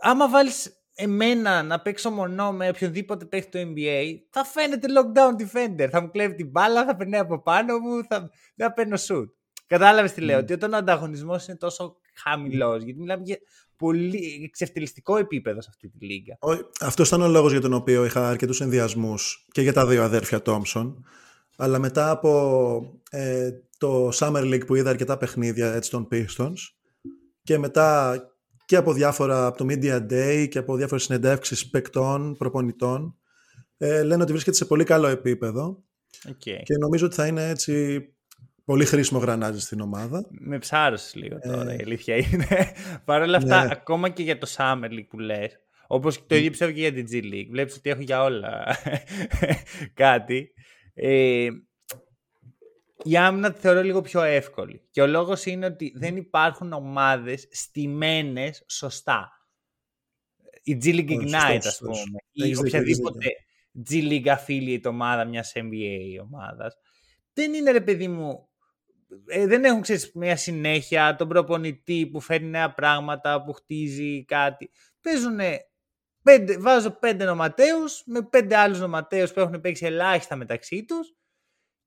[0.00, 5.88] άμα βάλεις εμένα να παίξω μονό με οποιονδήποτε παίχτη το NBA, θα φαίνεται lockdown defender.
[5.90, 9.26] Θα μου κλέβει την μπάλα, θα περνάει από πάνω μου, θα, θα παίρνω shoot.
[9.66, 10.42] Κατάλαβες τι λέω, mm.
[10.42, 13.38] ότι όταν ο ανταγωνισμός είναι τόσο χαμηλός, γιατί μιλάμε για
[13.76, 16.38] πολύ εξευτελιστικό επίπεδο σε αυτή τη λίγα.
[16.80, 20.42] Αυτός ήταν ο λόγος για τον οποίο είχα αρκετούς ενδιασμούς και για τα δύο αδέρφια
[20.42, 21.04] Τόμψον.
[21.56, 26.58] Αλλά μετά από ε, το Summer League που είδα αρκετά παιχνίδια έτσι, των Pistons
[27.42, 28.20] και μετά
[28.66, 33.16] και από διάφορα, από το Media Day και από διάφορες συνεντεύξεις παικτών, προπονητών,
[33.78, 35.84] Ε, λένε ότι βρίσκεται σε πολύ καλό επίπεδο
[36.28, 36.60] Okay.
[36.62, 38.04] και νομίζω ότι θα είναι έτσι
[38.64, 40.26] πολύ χρήσιμο γρανάζι στην ομάδα.
[40.30, 42.46] Με ψάρωσες λίγο τώρα, η αλήθεια είναι.
[43.04, 43.68] Παρ' όλα αυτά, ναι.
[43.72, 47.06] ακόμα και για το Summer League που λες, όπως το ίδιο πιστεύω και για την
[47.10, 48.64] G League, βλέπεις ότι έχω για όλα
[50.04, 50.52] κάτι.
[50.94, 51.48] Ε,
[53.06, 54.88] η άμυνα τη θεωρώ λίγο πιο εύκολη.
[54.90, 59.30] Και ο λόγος είναι ότι δεν υπάρχουν ομάδες στημένες σωστά.
[60.62, 62.22] Η G League Ω, Ignite, σωστός, ας πούμε, σωστός.
[62.32, 63.28] ή Έχεις δίκιο, έχεις οποιαδήποτε
[63.90, 66.76] G League affiliate ομάδα μιας NBA ομάδας,
[67.32, 68.48] δεν είναι ρε παιδί μου,
[69.26, 74.70] ε, δεν έχουν ξέρεις, μια συνέχεια, τον προπονητή που φέρνει νέα πράγματα, που χτίζει κάτι.
[75.00, 75.38] Παίζουν
[76.22, 81.14] πέντε, βάζω πέντε νοματέους με πέντε άλλους νοματέους που έχουν παίξει ελάχιστα μεταξύ τους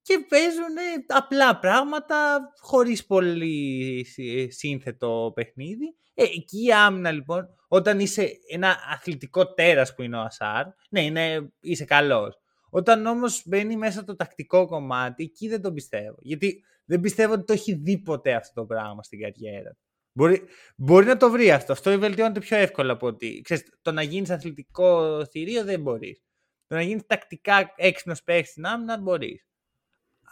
[0.10, 0.76] και παίζουν
[1.08, 5.95] απλά πράγματα χωρίς πολύ σύ- σύνθετο παιχνίδι.
[6.13, 11.04] Ε, εκεί η άμυνα λοιπόν, όταν είσαι ένα αθλητικό τέρας που είναι ο Ασάρ, ναι,
[11.04, 12.39] είναι, είσαι καλός.
[12.69, 16.15] Όταν όμως μπαίνει μέσα το τακτικό κομμάτι, εκεί δεν το πιστεύω.
[16.19, 19.69] Γιατί δεν πιστεύω ότι το έχει δει ποτέ αυτό το πράγμα στην καριέρα.
[19.69, 19.80] του.
[20.12, 20.43] Μπορεί,
[20.76, 21.72] μπορεί να το βρει αυτό.
[21.72, 23.41] Αυτό βελτιώνεται πιο εύκολα από ότι.
[23.43, 26.24] Ξέρεις, το να γίνεις αθλητικό θηρίο δεν μπορείς.
[26.67, 29.49] Το να γίνεις τακτικά έξυπνος παίχτη στην άμυνα μπορείς.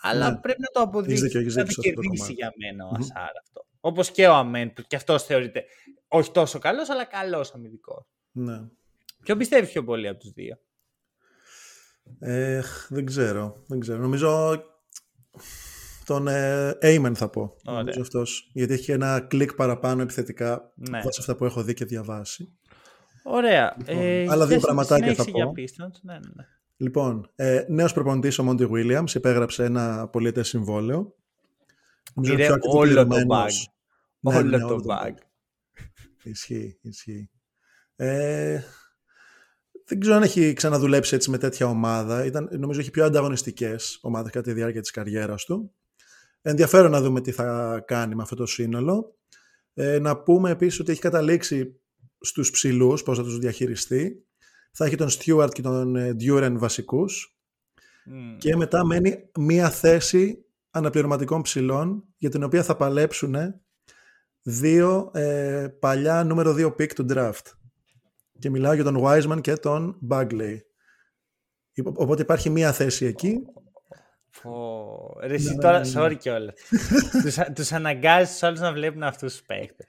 [0.01, 0.37] Αλλά Ναι.
[0.37, 1.21] πρέπει να το αποδείξεις.
[1.21, 2.57] δίκιο, έχεις να δίκιο το σε αυτό το κερδίσει κομμάτι.
[2.61, 2.99] για μένα ο Μμμ.
[2.99, 3.65] Ασάρ αυτό.
[3.79, 5.63] Όπως και ο Αμέν, που και αυτός θεωρείται
[6.07, 8.05] όχι τόσο καλός, αλλά καλός αμυντικός.
[8.31, 8.59] Ναι.
[9.23, 10.55] Ποιο πιστεύεις πιο πολύ από τους δύο;
[12.19, 13.63] Ε, δεν ξέρω.
[13.67, 13.97] Δεν ξέρω.
[14.01, 14.61] Νομίζω
[16.05, 17.41] τον ε, Amen θα πω.
[17.65, 17.79] Ωραία.
[17.79, 21.01] Νομίζω αυτός, γιατί έχει ένα κλικ παραπάνω επιθετικά Ναι.
[21.01, 22.57] βάσει αυτά που έχω δει και διαβάσει.
[23.23, 23.75] Ωραία.
[23.77, 25.53] Λοιπόν, ε, άλλα δύο θες πραγματάκια θα συνέχισε πω.
[25.53, 25.99] Για Pistons.
[26.01, 26.43] Ναι, ναι, ναι.
[26.77, 31.15] Λοιπόν, ε, νέος προπονητής ο Μόντι Williams υπέγραψε ένα πολιετές συμβόλαιο.
[32.13, 33.69] Νομίζω είναι Πήρε πιο όλο το ακριτηριωμένος.
[33.69, 33.73] bag.
[34.19, 35.13] Ναι, Όλο ναι, το όλο το bag.
[36.23, 37.29] Ισχύει, ισχύει.
[37.95, 38.61] Ε,
[39.85, 42.25] δεν ξέρω αν έχει ξαναδουλέψει έτσι με τέτοια ομάδα.
[42.25, 45.71] Ήταν, νομίζω έχει πιο ανταγωνιστικές ομάδες κατά τη διάρκεια της καριέρας του.
[46.41, 49.17] Ενδιαφέρον να δούμε τι θα κάνει με αυτό το σύνολο.
[49.73, 51.79] Ε, να πούμε επίσης ότι έχει καταλήξει
[52.19, 54.26] στους ψηλούς, πώς θα τους διαχειριστεί.
[54.79, 57.37] Θα έχει τον Stewart και τον ε, Duren βασικούς.
[58.05, 58.37] Μμ.
[58.37, 63.35] Και μετά μένει μία θέση αναπληρωματικών ψηλών για την οποία θα παλέψουν
[64.41, 67.41] δύο ε, παλιά νούμερο 2 pick του draft.
[68.39, 70.57] Και μιλάω για τον Wiseman και τον Bagley.
[71.73, 73.37] Υπο- Οπότε υπάρχει μία θέση εκεί.
[74.41, 75.17] Πω.
[75.21, 76.05] Ρε, εσύ Ναι, ναι, τώρα, ναι, ναι.
[76.05, 76.53] sorry κιόλας.
[77.23, 79.87] τους, τους αναγκάζεις τους άλλους να βλέπουν αυτούς τους παίχτες.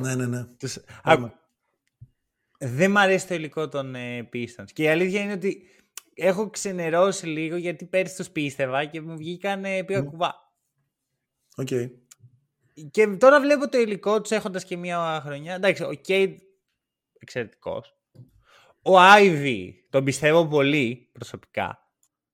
[0.00, 0.44] Ναι, ναι, ναι.
[0.44, 0.78] Τους...
[1.02, 1.32] Πάμε.
[2.58, 4.70] Άκου, δεν μ' αρέσει το υλικό των ε, Pistons.
[4.72, 5.62] Και η αλήθεια είναι ότι
[6.14, 10.06] έχω ξενερώσει λίγο γιατί πέρυσι τους πίστευα και μου βγήκαν ε, πήγα Μμ.
[10.06, 10.34] κουβά.
[11.56, 11.68] Οκ.
[12.90, 15.54] Και τώρα βλέπω το υλικό τους έχοντας και μία χρονιά.
[15.54, 16.40] Εντάξει, ο Κέιντ
[17.18, 17.92] εξαιρετικός.
[18.82, 21.82] Ο Άιβι τον πιστεύω πολύ προσωπικά.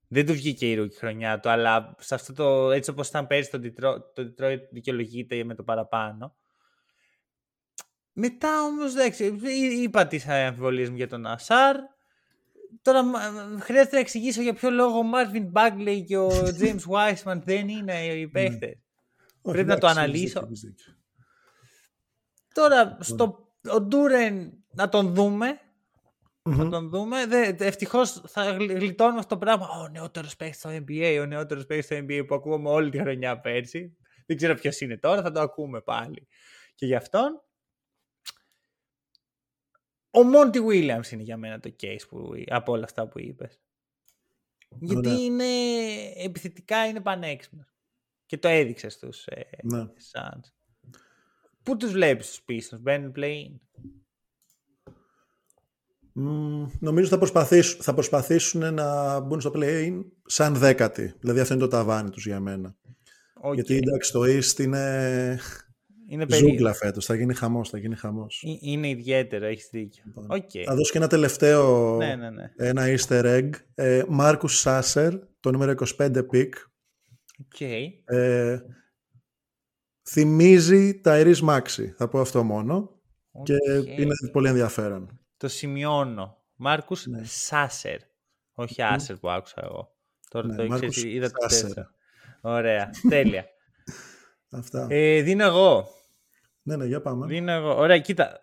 [0.09, 3.51] Δεν του βγήκε η rookie χρονιά του, αλλά σε αυτό το, έτσι όπως ήταν πέρυσι
[3.51, 6.37] το Detroit, το Detroit δικαιολογείται με το παραπάνω.
[8.17, 11.77] Μετά όμως, εντάξει, εί- είπα τις αμφιβολίες μου για τον Οσάρ.
[12.83, 16.29] Τώρα μ- χρειάζεται να εξηγήσω για ποιο λόγο ο Μάρβιν Bagley και ο
[16.61, 18.79] James Wiseman δεν είναι οι παίχτες.
[19.43, 20.41] Όχι, Πρέπει να το εντάξει, έχεις αναλύσω.
[20.41, 20.93] δίκιο, έχεις δίκιο.
[22.55, 25.59] Τώρα, στο, ο Ντούρεν να τον δούμε.
[26.43, 26.57] Μμμ.
[26.63, 27.27] Να τον δούμε.
[27.27, 29.69] Δε, Ευτυχώς θα γλ- γλιτώνουμε αυτό το πράγμα.
[29.69, 33.41] Ο νεότερος παίκτη στο NBA, ο νεότερος παίκτη στο NBA που ακούμε όλη τη χρονιά
[33.41, 33.97] πέρσι.
[34.27, 36.29] Δεν ξέρω ποιος είναι τώρα, θα το ακούμε πάλι.
[36.75, 37.43] Και γι' αυτόν.
[40.15, 43.61] Ο Μόντι Williams είναι για μένα το case που, από όλα αυτά που είπες.
[44.81, 45.21] Γιατί Ωραία.
[45.21, 45.45] είναι
[46.17, 47.75] επιθετικά είναι πανέξυπνος.
[48.27, 49.83] Και το έδειξες στους ε, Ναι.
[50.13, 50.53] Suns.
[51.63, 53.59] Πού τους βλέπεις τους Pistons, μπαίνουν play-in;
[56.13, 61.15] Μμμ, νομίζω θα προσπαθήσουν, θα προσπαθήσουν να μπουν στο play-in σαν δέκατη.
[61.21, 62.77] Δηλαδή αυτό είναι το ταβάνι τους για μένα.
[63.35, 63.55] Οκ.
[63.55, 65.39] Γιατί εντάξει το East είναι
[66.15, 66.49] είναι περίεργο.
[66.51, 67.05] ζούγκλα φέτος.
[67.07, 68.43] Θα γίνει χαμός, θα γίνει χαμός.
[68.47, 70.03] Ε- Είναι ιδιαίτερο, έχεις δίκιο.
[70.07, 70.51] Λοιπόν, Οκ.
[70.65, 72.53] Θα δώσω και ένα τελευταίο, Ναι, ναι, ναι.
[72.57, 73.51] ένα easter egg.
[73.75, 76.49] Ε, Marcus Sasser, το νούμερο 25 pick.
[77.45, 77.61] Οκ.
[78.05, 78.59] Ε,
[80.09, 82.91] θυμίζει Tyrese Maxey, θα πω αυτό μόνο.
[83.43, 83.99] Και Οκ.
[83.99, 85.21] είναι πολύ ενδιαφέρον.
[85.37, 86.43] Το σημειώνω.
[86.57, 87.25] Μάρκους Ναι.
[87.25, 87.99] Σάσερ.
[88.55, 89.97] Όχι Άσερ που άκουσα εγώ.
[90.31, 91.63] Τώρα Ναι, το Μάρκους ξέρεις, είδα το Σάσερ.
[91.67, 91.91] τέσσερα.
[92.41, 92.91] Ωραία.
[93.09, 93.45] Τέλεια.
[94.51, 94.87] Αυτά.
[94.91, 95.89] ε, δίνω εγώ.
[96.67, 97.27] Ναι, ναι, για πάμε.
[97.27, 97.77] Δίνω εγώ.
[97.77, 98.41] Ωραία, κοίτα.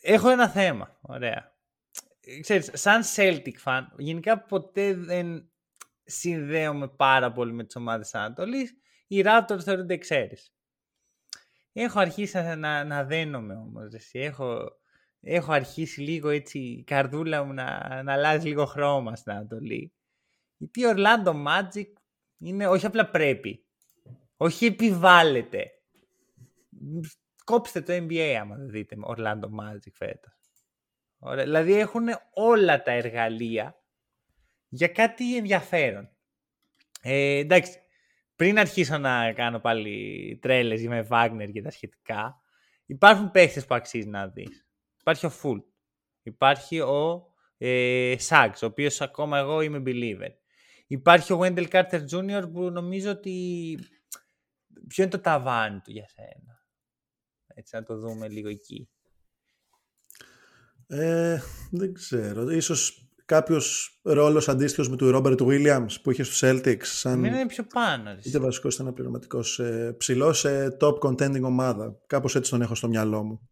[0.00, 0.98] Έχω ένα θέμα.
[1.00, 1.56] Ωραία.
[2.20, 5.50] Ε, Ξέρεις, σαν Celtic fan, γενικά ποτέ δεν
[6.04, 8.74] συνδέομαι πάρα πολύ με τις ομάδες της Ανατολής.
[9.06, 10.52] Οι Raptors θεωρούνται εξαίρεση.
[11.72, 13.92] Έχω αρχίσει να, να, να δένομαι όμως.
[13.92, 14.18] Εσύ.
[14.18, 14.72] Έχω,
[15.20, 19.92] έχω αρχίσει λίγο έτσι η καρδούλα μου να, να αλλάζει λίγο χρώμα στην Ανατολή.
[20.56, 21.92] Γιατί ο Orlando Magic
[22.38, 23.64] είναι όχι απλά πρέπει,
[24.36, 25.70] όχι επιβάλλεται.
[27.44, 30.32] Κόψτε το NBA άμα δεν δείτε Orlando Magic φέτος.
[31.18, 31.44] Ωραία.
[31.44, 33.78] Δηλαδή έχουν όλα τα εργαλεία
[34.68, 36.08] για κάτι ενδιαφέρον.
[37.02, 37.78] Ε, εντάξει,
[38.36, 42.40] πριν αρχίσω να κάνω πάλι τρέλες με Wagner και τα σχετικά,
[42.86, 44.66] υπάρχουν παίχτες που αξίζει να δεις.
[45.00, 45.58] Υπάρχει ο Φουλ.
[46.22, 48.16] Υπάρχει ο ε,
[48.62, 50.30] ο οποίος ακόμα εγώ είμαι believer.
[50.86, 52.48] Υπάρχει ο Wendell Carter Jr.
[52.52, 53.78] που νομίζω ότι
[54.88, 56.53] ποιο είναι το ταβάνι του για σένα;
[57.54, 58.88] Έτσι να το δούμε λίγο εκεί.
[60.86, 61.38] Ε,
[61.70, 62.50] δεν ξέρω.
[62.50, 66.84] Ίσως κάποιος ρόλος αντίστοιχος με του Ρόμπερτ Williams που είχε στους Celtics.
[66.84, 67.24] Σαν...
[67.24, 68.16] είναι πιο πάνω.
[68.22, 72.00] Είτε βασικός ήταν πληρωματικός ε, ψηλός σε top contending ομάδα.
[72.06, 73.48] Κάπως έτσι τον έχω στο μυαλό μου.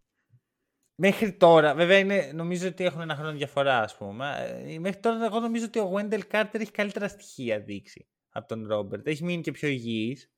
[0.95, 4.35] Μέχρι τώρα, βέβαια είναι, νομίζω ότι έχουν ένα χρόνο διαφορά, ας πούμε.
[4.67, 8.67] Ε, μέχρι τώρα, εγώ νομίζω ότι ο Wendell Carter έχει καλύτερα στοιχεία δείξει από τον
[8.67, 9.07] Ρόμπερτ.
[9.07, 10.31] Έχει μείνει και πιο υγιής.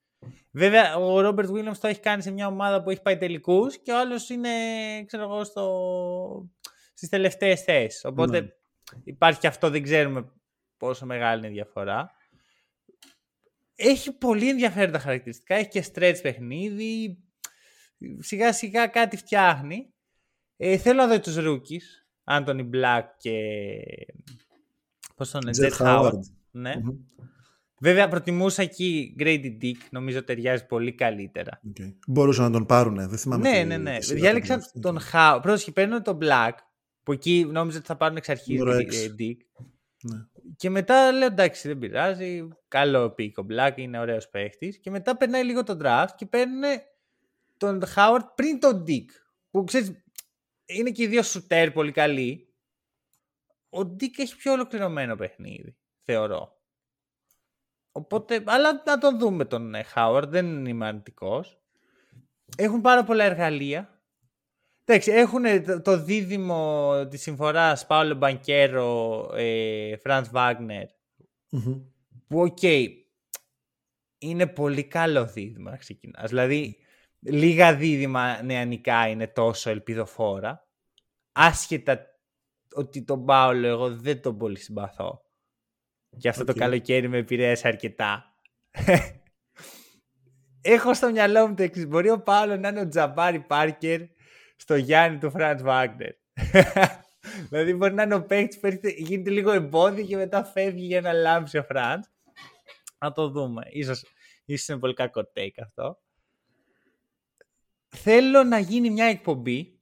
[0.50, 3.92] Βέβαια, ο Ρόμπερτ Williams το έχει κάνει σε μια ομάδα που έχει πάει τελικούς και
[3.92, 4.50] ο άλλος είναι,
[5.06, 6.50] ξέρω εγώ, στο...
[6.94, 8.04] στις τελευταίες θέσεις.
[8.04, 8.48] Οπότε ναι.
[9.04, 10.32] υπάρχει και αυτό, δεν ξέρουμε
[10.76, 12.10] πόσο μεγάλη είναι η διαφορά.
[13.74, 15.54] Έχει πολύ ενδιαφέροντα χαρακτηριστικά.
[15.54, 17.18] Έχει και stretch παιχνίδι.
[18.18, 19.94] Σιγά σιγά κάτι φτιάχνει.
[20.56, 22.04] Ε, θέλω να δω τους rookies.
[22.24, 23.32] Anthony Black και...
[25.14, 26.18] Πώς τον Jet Howard.
[26.50, 26.74] Ναι.
[27.80, 29.76] Βέβαια προτιμούσα εκεί Grady Dick.
[29.90, 31.60] Νομίζω ταιριάζει πολύ καλύτερα.
[31.68, 31.94] Okay.
[32.06, 32.94] Μπορούσαν να τον πάρουν.
[32.94, 33.50] Δεν θυμάμαι.
[33.50, 33.98] Ναι, ναι, ναι.
[33.98, 35.38] Διάλεξαν τον Howard.
[35.42, 36.52] Πρώτος και παίρνουν τον Black.
[37.02, 38.60] Που εκεί νόμιζα ότι θα πάρουν εξ αρχής
[39.18, 39.64] Dick.
[40.02, 40.18] Ναι.
[40.56, 42.48] Και μετά λέω εντάξει δεν πειράζει.
[42.68, 43.72] Καλό πίκο Black.
[43.76, 44.78] Είναι ωραίος παίχτης.
[44.78, 46.62] Και μετά περνάει λίγο τον draft και παίρνουν
[47.56, 49.06] τον Howard πριν τον Dick.
[49.50, 49.92] Που ξέρεις
[50.66, 52.48] είναι και οι δύο σουτέρ πολύ καλοί.
[53.68, 56.53] Ο Ντικ έχει πιο ολοκληρωμένο παιχνίδι, θεωρώ.
[57.96, 61.59] Οπότε, αλλά να τον δούμε τον Χάουαρντ, δεν είμαι αρνητικός.
[62.57, 64.02] Έχουν πάρα πολλά εργαλεία.
[64.85, 65.42] Εντάξει, έχουν
[65.83, 70.87] το δίδυμο της συμφοράς Πάολο Μπανκέρο, ε, Φραντς Βάγνερ.
[72.26, 72.62] Που, οκ,
[74.18, 76.28] είναι πολύ καλό δίδυμο να ξεκινάς.
[76.28, 76.76] Δηλαδή,
[77.20, 80.68] λίγα δίδυμα νεανικά είναι τόσο ελπιδοφόρα.
[81.33, 82.07] Άσχετα
[82.74, 85.23] ότι τον Πάολο εγώ δεν τον πολύ συμπαθώ.
[86.18, 88.35] Και αυτό το καλοκαίρι με επηρέασε αρκετά.
[90.61, 91.87] Έχω στο μυαλό μου το εξής.
[91.87, 94.00] Μπορεί ο Πάολο να είναι ο Τζαμπάρι Πάρκερ
[94.57, 96.12] στο Γιάννη του Φραντς Βάγκνερ.
[97.48, 101.12] δηλαδή μπορεί να είναι ο παίκτης που γίνεται λίγο εμπόδιο και μετά φεύγει για να
[101.12, 102.11] λάμψει ο Φραντς.
[102.98, 103.62] Να το δούμε.
[103.70, 104.05] Ίσως,
[104.44, 105.98] ίσως είναι πολύ κακό take αυτό
[107.94, 109.81] θέλω να γίνει μια εκπομπή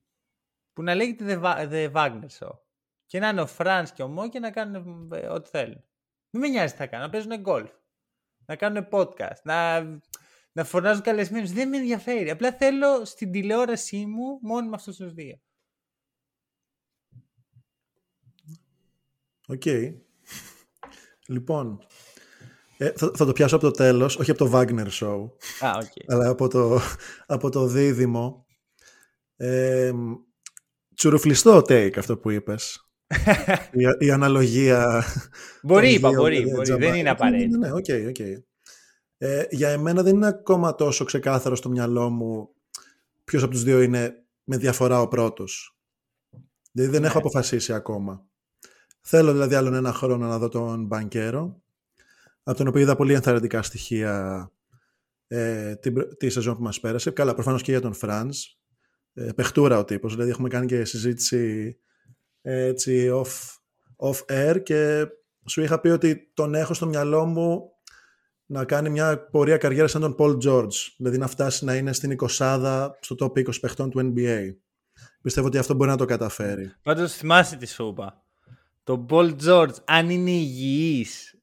[0.73, 2.59] που να λέγεται The, The Wagner Show.
[3.07, 5.85] Και να είναι ο Φραντς και ο Μο και να κάνουν ε, ό,τι θέλουν.
[6.33, 7.07] Μην με νοιάζει τι θα κάνουν.
[7.07, 7.71] Να παίζουν γκολφ.
[8.47, 9.43] Να κάνουν podcast.
[9.43, 9.83] Να,
[10.53, 11.53] να φωνάζουν καλεσμένους.
[11.53, 12.31] Δεν με ενδιαφέρει.
[12.31, 15.41] Απλά θέλω στην τηλεόρασή μου μόνο με αυτούς τους δύο.
[19.47, 19.63] Οκ.
[19.65, 19.95] Okay.
[21.27, 21.87] λοιπόν,
[22.77, 25.29] ε, θα, θα, το πιάσω από το τέλος, όχι από το Wagner Show,
[25.61, 26.05] ah, okay.
[26.07, 26.81] αλλά από το,
[27.27, 28.47] από το δίδυμο.
[29.37, 29.93] Ε,
[30.95, 32.92] τσουρουφλιστό take αυτό που είπες.
[33.73, 35.05] η, η, αναλογία...
[35.63, 36.73] Μπορεί, είπα, μπορεί, μπορεί.
[36.73, 37.59] δεν είναι απαραίτητο.
[37.59, 38.15] Ναι, οκ, ναι, οκ.
[38.19, 38.43] Okay, okay.
[39.19, 42.49] ε, για εμένα δεν είναι ακόμα τόσο ξεκάθαρο στο μυαλό μου
[43.25, 45.77] ποιος από τους δύο είναι με διαφορά ο πρώτος.
[46.73, 47.21] Δηλαδή δεν έχω ναι.
[47.21, 48.27] αποφασίσει ακόμα.
[49.01, 51.63] Θέλω δηλαδή άλλον ένα χρόνο να δω τον Μπανκέρο
[52.43, 54.51] από τον οποίο είδα πολύ ενθαρρυντικά στοιχεία
[55.27, 57.11] ε, τη, τη σεζόν που μας πέρασε.
[57.11, 58.57] Καλά, προφανώς και για τον Φραντς.
[59.15, 61.92] Ε, παιχτούρα ο τύπος, δηλαδή έχουμε κάνει και συζήτηση ε,
[62.43, 63.57] έτσι off,
[63.97, 65.07] off air και
[65.47, 67.71] σου είχα πει ότι τον έχω στο μυαλό μου
[68.47, 72.17] να κάνει μια πορεία καριέρα σαν τον Paul George, δηλαδή να φτάσει να είναι στην
[72.39, 74.55] 20 στο top 20 παιχτών του NBA.
[75.23, 76.73] Πιστεύω ότι αυτό μπορεί να το καταφέρει.
[76.83, 78.23] Πάντως θυμάσαι τη σου είπα.
[78.85, 81.37] Το Paul George, αν είναι υγιής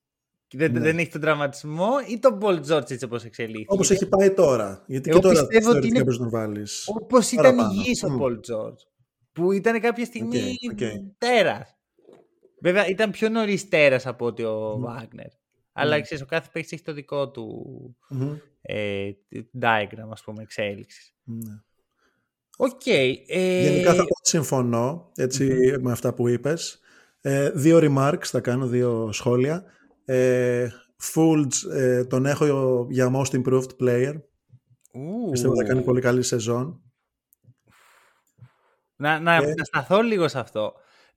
[0.55, 0.79] δεν, ναι.
[0.79, 4.83] δεν έχει τον τραυματισμό ή τον Πολ Τζόρτζ έτσι όπως εξελίχθηκε; Όπως έχει πάει τώρα.
[4.88, 6.03] Γιατί Εγώ και τώρα πιστεύω ότι είναι...
[6.19, 6.83] να βάλεις.
[6.88, 8.83] Όπως ήταν υγιής ο Πολ Τζόρτζ.
[9.31, 10.91] Που ήταν κάποια στιγμή okay, okay.
[11.17, 11.77] τέρας.
[12.61, 14.79] Βέβαια ήταν πιο νωρίς τέρας από ότι ο mm.
[14.79, 15.29] Βάγνερ.
[15.73, 16.01] Αλλά mm.
[16.01, 17.65] ξέρεις, ο κάθε παίκτης έχει το δικό του
[18.13, 18.37] mm-hmm.
[18.61, 19.11] ε,
[19.61, 21.15] diagram, ας πούμε, εξέλιξης.
[21.23, 21.53] Ναι.
[22.57, 22.81] Οκ.
[22.85, 23.69] Okay, ε...
[23.69, 25.81] Γενικά θα συμφωνώ έτσι, mm-hmm.
[25.81, 26.79] με αυτά που είπες.
[27.21, 29.63] Ε, δύο remarks θα κάνω, δύο σχόλια.
[30.05, 30.67] Ε,
[31.13, 34.13] Fultz ε, τον έχω για Most Improved Player.
[34.13, 35.31] Ooh.
[35.31, 36.81] Πιστεύω θα κάνει πολύ καλή σεζόν.
[38.99, 39.53] Να, να, Ε.
[39.57, 40.73] να σταθώ λίγο σε αυτό.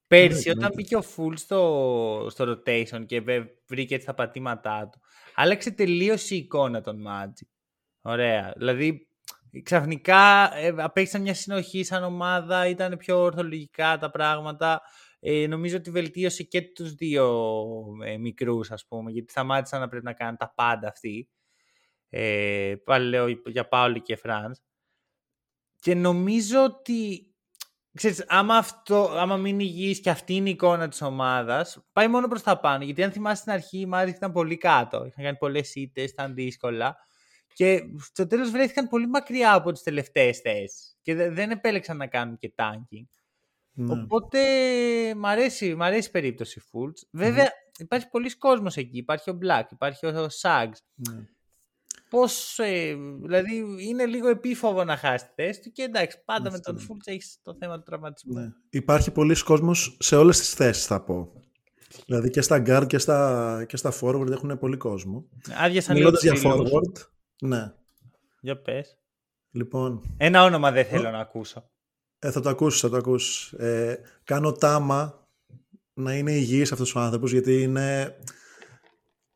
[0.07, 0.75] Πέρσι, Ναι, όταν ναι.
[0.75, 5.01] μπήκε ο Φουλτς στο, στο rotation και βε- βρήκε έτσι τα πατήματά του,
[5.35, 7.47] άλλαξε τελείως η εικόνα των Magic.
[8.03, 8.53] Ωραία.
[8.57, 9.09] Δηλαδή,
[9.63, 14.83] ξαφνικά ε, απέκτησαν μια συνοχή σαν ομάδα, ήταν πιο ορθολογικά τα πράγματα.
[15.21, 17.45] Ε, νομίζω ότι βελτίωσε και τους δύο
[18.05, 21.29] ε, μικρούς, ας πούμε, γιατί σταμάτησαν να πρέπει να κάνουν τα πάντα αυτοί.
[22.09, 24.59] Ε, πάλι λέω για Πάολο και Φραντς.
[25.81, 27.32] Και νομίζω ότι
[27.95, 32.29] ξέρεις, άμα, αυτό, άμα μείνει υγιής και αυτή είναι η εικόνα της ομάδας, πάει μόνο
[32.29, 32.85] προς τα πάνω.
[32.85, 35.05] Γιατί αν θυμάσαι στην αρχή, οι Magic ήταν πολύ κάτω.
[35.07, 36.97] Είχαν κάνει πολλές ήττες, ήταν δύσκολα.
[37.55, 40.97] Και στο τέλος βρέθηκαν πολύ μακριά από τις τελευταίες θέσεις.
[41.03, 43.07] Και δε- δεν επέλεξαν να κάνουν και tanking.
[43.75, 43.93] Ναι.
[43.93, 44.39] Οπότε
[45.17, 47.07] μ' αρέσει, μ' αρέσει η περίπτωση Fultz.
[47.11, 48.99] Βέβαια υπάρχει πολλοί κόσμος εκεί.
[48.99, 50.77] Υπάρχει ο Black, υπάρχει ο Sags.
[50.95, 51.25] Ναι.
[52.13, 56.57] Πώς, ε, δηλαδή είναι λίγο επίφοβο να χάσει τη θέση του και εντάξει, πάντα με
[56.57, 56.73] Αυτό.
[56.73, 58.33] τον Fultz έχεις το θέμα του τραυματισμού.
[58.35, 58.49] Ναι.
[58.71, 61.33] Υπάρχει πολλοί κόσμος σε όλες τις θέσεις θα πω.
[62.07, 65.29] Δηλαδή και στα guard και στα, και στα forward έχουν πολύ κόσμο.
[65.59, 66.71] Άδειασαν λίγο Μιλώντας τους για φίλους.
[66.71, 67.07] forward,
[67.41, 67.73] ναι.
[68.41, 68.97] Για πες.
[69.51, 71.71] Λοιπόν, Ένα όνομα δεν θέλω να ακούσω.
[72.19, 73.53] ε, θα το ακούσεις, θα το ακούσεις.
[73.53, 75.29] Ε, κάνω τάμα
[75.95, 78.17] να είναι υγιής αυτός ο άνθρωπος γιατί είναι...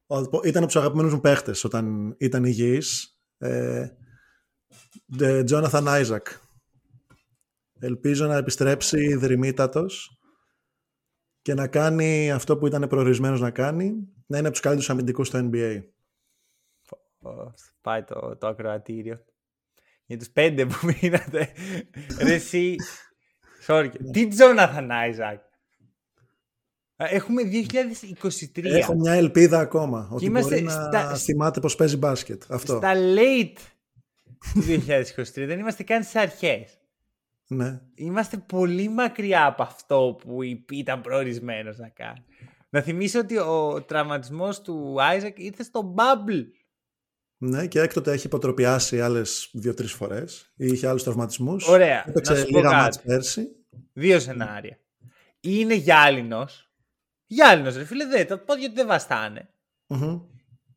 [0.06, 3.18] ο- Ήταν από τους αγαπημένους μου παίχτες όταν ήταν υγιής.
[3.38, 3.88] Ε,
[5.18, 6.22] the Jonathan Isaac.
[7.78, 10.20] Ελπίζω να επιστρέψει δρυμύτατος
[11.42, 13.92] και να κάνει αυτό που ήταν προορισμένος να κάνει,
[14.26, 15.82] να είναι από τους καλύτερους αμυντικούς στο NBA.
[17.22, 17.30] Ω,
[17.80, 19.24] Πάει το, το ακροατήριο.
[20.06, 21.52] Για τους πέντε που μείνατε.
[22.26, 22.76] Ρε εσύ.
[23.66, 23.88] Sorry.
[24.12, 25.38] Τι Jonathan Isaac;
[26.96, 28.64] Α, Έχουμε 2023.
[28.64, 32.42] Έχω μια ελπίδα ακόμα ότι είμαστε μπορεί να στα- θυμάται πως παίζει μπάσκετ.
[32.48, 32.76] Αυτό.
[32.76, 33.58] Στα late
[34.54, 35.46] του 2023.
[35.46, 36.78] Δεν είμαστε καν στις αρχές.
[37.48, 37.80] Ναι.
[37.94, 42.24] Είμαστε πολύ μακριά από αυτό που υ- ήταν προορισμένος να κάνει.
[42.70, 46.44] Να θυμίσω ότι ο τραυματισμός του Isaac ήρθε στο bubble.
[47.38, 50.52] ναι, και έκτοτε έχει υποτροπιάσει άλλες δύο-τρεις φορές.
[50.56, 51.68] Ή είχε άλλους τραυματισμούς.
[51.68, 52.04] Ωραία.
[52.08, 52.82] Έπαιξε Να σου πω λίγα κάτι.
[52.82, 53.46] μάτς πέρσι.
[53.92, 54.78] Δύο σενάρια.
[55.40, 56.65] Ή είναι γυάλινος.
[57.26, 59.48] Γυάλινος ρε φίλε, δεν, τα πόδια του δεν βαστάνε.
[59.86, 60.20] Μμμ.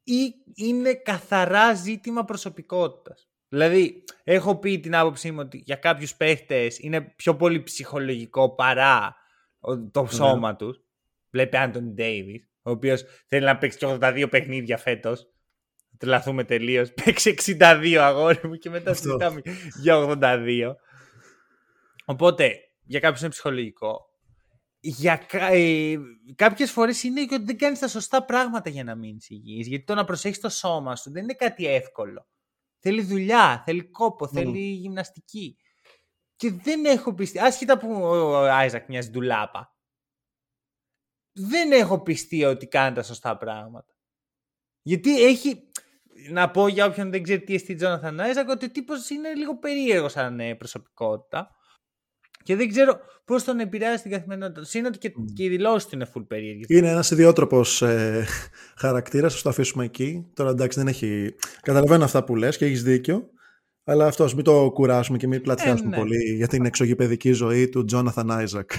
[0.04, 3.28] Ή είναι καθαρά ζήτημα προσωπικότητας.
[3.50, 9.16] Δηλαδή, έχω πει την άποψή μου ότι για κάποιους παίχτες είναι πιο πολύ ψυχολογικό παρά
[9.60, 10.82] ο- το σώμα τους.
[11.32, 15.28] Βλέπει Άντων Ντέιβις, ο οποίος θέλει να παίξει και 82 παιχνίδια φέτος.
[15.98, 16.94] Τρελαθούμε τελείως.
[17.04, 19.04] Παίξει 62 αγόρι μου και μετά Αυτό.
[19.04, 19.42] συζητάμε
[19.82, 20.76] για 82.
[22.06, 24.09] Οπότε, για κάποιους είναι ψυχολογικό.
[24.80, 25.46] Για κα...
[25.46, 25.98] ε,
[26.36, 29.68] κάποιες φορές είναι και ότι δεν κάνεις τα σωστά πράγματα για να μείνεις υγιής.
[29.68, 32.28] Γιατί το να προσέχεις το σώμα σου δεν είναι κάτι εύκολο.
[32.80, 35.58] Θέλει δουλειά, θέλει κόπο, θέλει γυμναστική.
[36.36, 39.76] Και δεν έχω πιστεί, άσχετα που ο Άιζακ μοιάζει ντουλάπα,
[41.32, 43.94] δεν έχω πιστεί ότι κάνει τα σωστά πράγματα.
[44.82, 45.72] Γιατί έχει,
[46.30, 49.58] να πω για όποιον δεν ξέρει τι εστί Τζόναθαν Άιζακ, ότι ο τύπος είναι λίγο
[49.58, 51.56] περίεργος σαν ε, προσωπικότητα.
[52.50, 54.62] Και δεν ξέρω πώς τον επηρεάζει στην καθημερινότητα.
[54.62, 54.78] του.
[54.78, 56.68] Είναι ότι και, και οι δηλώσεις του είναι full περίεργες.
[56.70, 58.26] Είναι ένας ιδιότροπος ε,
[58.78, 60.26] χαρακτήρας, θα το αφήσουμε εκεί.
[60.34, 61.36] Τώρα εντάξει δεν έχει...
[61.62, 63.30] Καταλαβαίνω αυτά που λες και έχεις δίκιο.
[63.84, 65.96] Αλλά αυτό ας μην το κουράσουμε και μην πλατιάσουμε ναι.
[65.96, 68.72] πολύ για την εξωγηπαιδική ζωή του Τζόναθαν Άιζακ.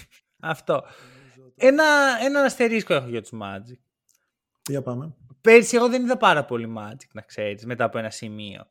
[0.54, 0.82] Αυτό.
[1.56, 1.84] Ένα,
[2.24, 3.78] ένα αστερίσκο έχω για τους Magic.
[4.68, 5.14] για πάμε.
[5.40, 8.66] Πέρσι εγώ δεν είδα πάρα πολύ Magic, να ξέρεις, μετά από ένα σημείο.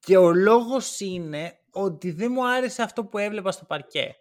[0.00, 4.16] Και ο λόγος είναι ότι δεν μου άρεσε αυτό που έβλεπα στο παρκέ.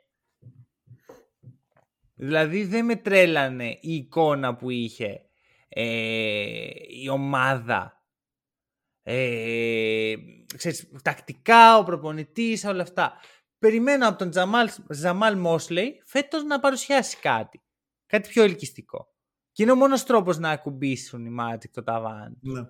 [2.16, 5.22] Δηλαδή δεν με τρέλανε η εικόνα που είχε
[5.70, 6.70] ε,
[7.02, 8.04] η ομάδα.
[9.04, 10.14] Ε,
[10.56, 13.14] ξέρεις, τακτικά, ο προπονητής, όλα αυτά.
[13.60, 17.62] Περιμένω από τον Τζαμάλ, Ζαμάλ Μόσλεϊ φέτος να παρουσιάσει κάτι.
[18.06, 19.08] Κάτι πιο ελκυστικό.
[19.52, 22.38] Και είναι ο μόνος τρόπος να ακουμπήσουν οι Magic το ταβάνι.
[22.42, 22.62] Ναι.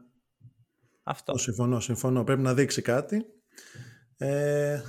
[1.03, 1.37] Αυτό.
[1.37, 2.23] Συμφωνώ, συμφωνώ.
[2.23, 3.25] Πρέπει να δείξει κάτι.
[4.27, 4.81] Ε,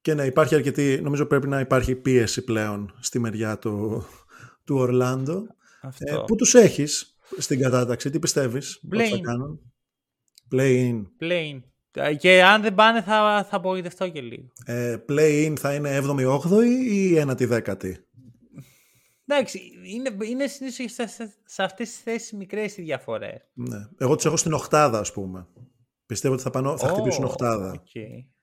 [0.00, 4.04] και ναι, υπάρχει αρκετή, νομίζω πρέπει να υπάρχει πίεση πλέον στη μεριά του,
[4.64, 5.46] του Ορλάντο.
[5.82, 6.14] Αυτό.
[6.14, 9.20] Ε, πού τους έχεις στην κατάταξη, τι πιστεύεις ότι θα Play-in.
[9.20, 9.72] κάνουν;
[10.52, 11.02] Play-in.
[11.20, 11.60] Play-in.
[11.92, 14.46] Ε, Και αν δεν πάνε θα, θα απογοητευτώ και λίγο.
[14.64, 17.92] Ε, play-in θα είναι 7η-8η ή 9η-10η.
[19.26, 23.50] Εντάξει, είναι, είναι συνήθως σε, σε, σε αυτές τις θέσεις μικρές οι διαφορές.
[23.52, 23.88] Ναι.
[23.98, 25.46] Εγώ τους έχω στην οκτάδα ας πούμε.
[26.06, 27.82] Πιστεύω ότι θα, πανώ, θα χτυπήσουν Ω, οκτάδα.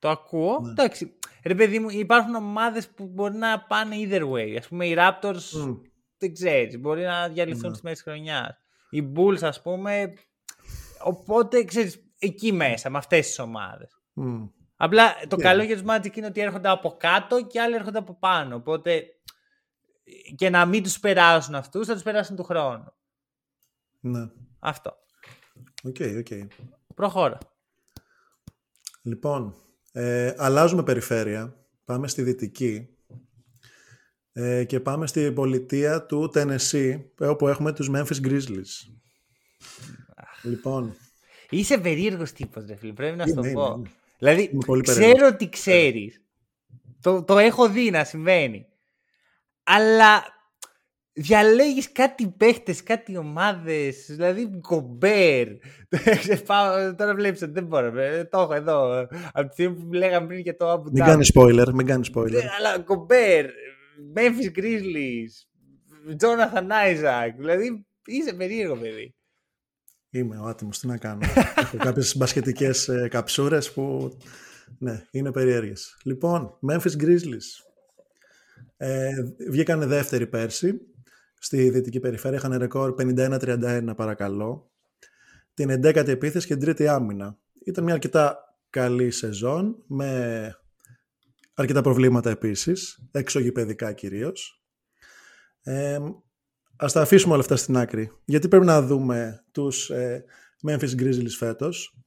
[0.10, 0.16] Οκ.
[0.16, 0.60] Το ακούω.
[0.60, 0.70] Ναι.
[0.72, 1.18] Εντάξει.
[1.44, 4.56] Ρε παιδί μου, υπάρχουν ομάδες που μπορεί να πάνε either way.
[4.58, 5.74] Ας πούμε οι Raptors Μμ.
[6.18, 7.72] δεν ξέρεις, μπορεί να διαλυθούν Ναι.
[7.72, 8.62] τις μέρες χρονιάς.
[8.90, 10.14] Οι Bulls ας πούμε,
[11.04, 14.00] οπότε ξέρεις, εκεί μέσα, με αυτές τις ομάδες.
[14.14, 14.46] Μμ.
[14.76, 18.18] Απλά το καλό για τους Magic είναι ότι έρχονται από κάτω και άλλοι έρχονται από
[18.20, 18.56] πάνω.
[18.56, 19.06] Οπότε
[20.36, 22.94] και να μην τους περάσουν αυτούς, θα τους περάσουν του χρόνου.
[24.00, 24.30] Ναι.
[24.60, 24.94] Αυτό.
[25.84, 26.28] OK, okay, OK.
[26.30, 26.48] Okay.
[26.96, 27.38] Προχώρα.
[29.02, 29.56] Λοιπόν,
[29.98, 31.56] ε, αλλάζουμε περιφέρεια.
[31.86, 32.88] Πάμε στη Δυτική.
[34.32, 38.92] Ε, και πάμε στη πολιτεία του Tennessee, όπου έχουμε τους Memphis Grizzlies.
[40.44, 40.96] λοιπόν.
[41.50, 42.94] Είσαι περίεργος τύπος, ρε φίλε.
[42.94, 43.82] Πρέπει να σου το πω.
[44.18, 46.22] Δηλαδή, ξέρω τι ξέρεις.
[47.02, 48.66] Το, το έχω δει να συμβαίνει.
[49.64, 50.24] Αλλά
[51.18, 54.06] διαλέγεις κάτι παίχτες, κάτι ομάδες.
[54.10, 55.48] Δηλαδή, κομπέρ.
[56.98, 57.92] Τώρα βλέπεις ότι δεν μπορώ.
[58.30, 59.08] Το έχω εδώ.
[59.32, 62.34] Από τη στιγμή που λέγαμε πριν και το Abu Μην κάνεις spoiler, μην κάνεις spoiler.
[62.34, 63.46] Ε, αλλά κομπέρ.
[64.16, 65.34] Memphis Grizzlies.
[66.20, 67.34] Jonathan Isaac.
[67.38, 69.16] Δηλαδή, είσαι περίεργο, παιδί.
[70.10, 71.20] Είμαι ο άτιμο, τι να κάνω.
[71.62, 74.18] Έχω κάποιες μπασχετικέ ε, καψούρες που
[74.78, 75.98] ναι, είναι περίεργες.
[76.04, 77.66] Λοιπόν, Memphis Grizzlies.
[78.78, 79.14] Ε,
[79.50, 80.82] βγήκανε δεύτερη πέρσι
[81.40, 82.38] στη δυτική περιφέρεια.
[82.38, 84.72] Είχαν ρεκόρ 51-31 παρακαλώ.
[85.54, 87.38] Την 11η επίθεση και την τρίτη άμυνα.
[87.66, 88.38] Ήταν μια αρκετά
[88.70, 90.52] καλή σεζόν με
[91.54, 94.64] αρκετά προβλήματα επίσης, εξωγηπαιδικά κυρίως.
[95.62, 96.00] Ε,
[96.76, 98.12] ας τα αφήσουμε όλα αυτά στην άκρη.
[98.26, 100.26] Γιατί πρέπει να δούμε τους ε,
[100.68, 101.98] Memphis Grizzlies φέτος.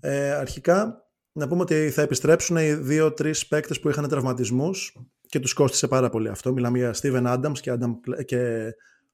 [0.00, 4.96] Ε, αρχικά, να πούμε ότι θα επιστρέψουν οι δύο-τρεις παίκτες που είχαν τραυματισμούς
[5.34, 6.52] και τους κόστησε πάρα πολύ αυτό.
[6.52, 8.70] Μιλάμε για Steven Adams και, Adam, και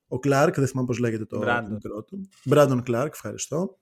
[0.08, 1.38] ο Clark, δεν θυμάμαι πώς λέγεται το
[1.70, 2.28] μικρό του.
[2.50, 3.78] Brandon Clark, ευχαριστώ.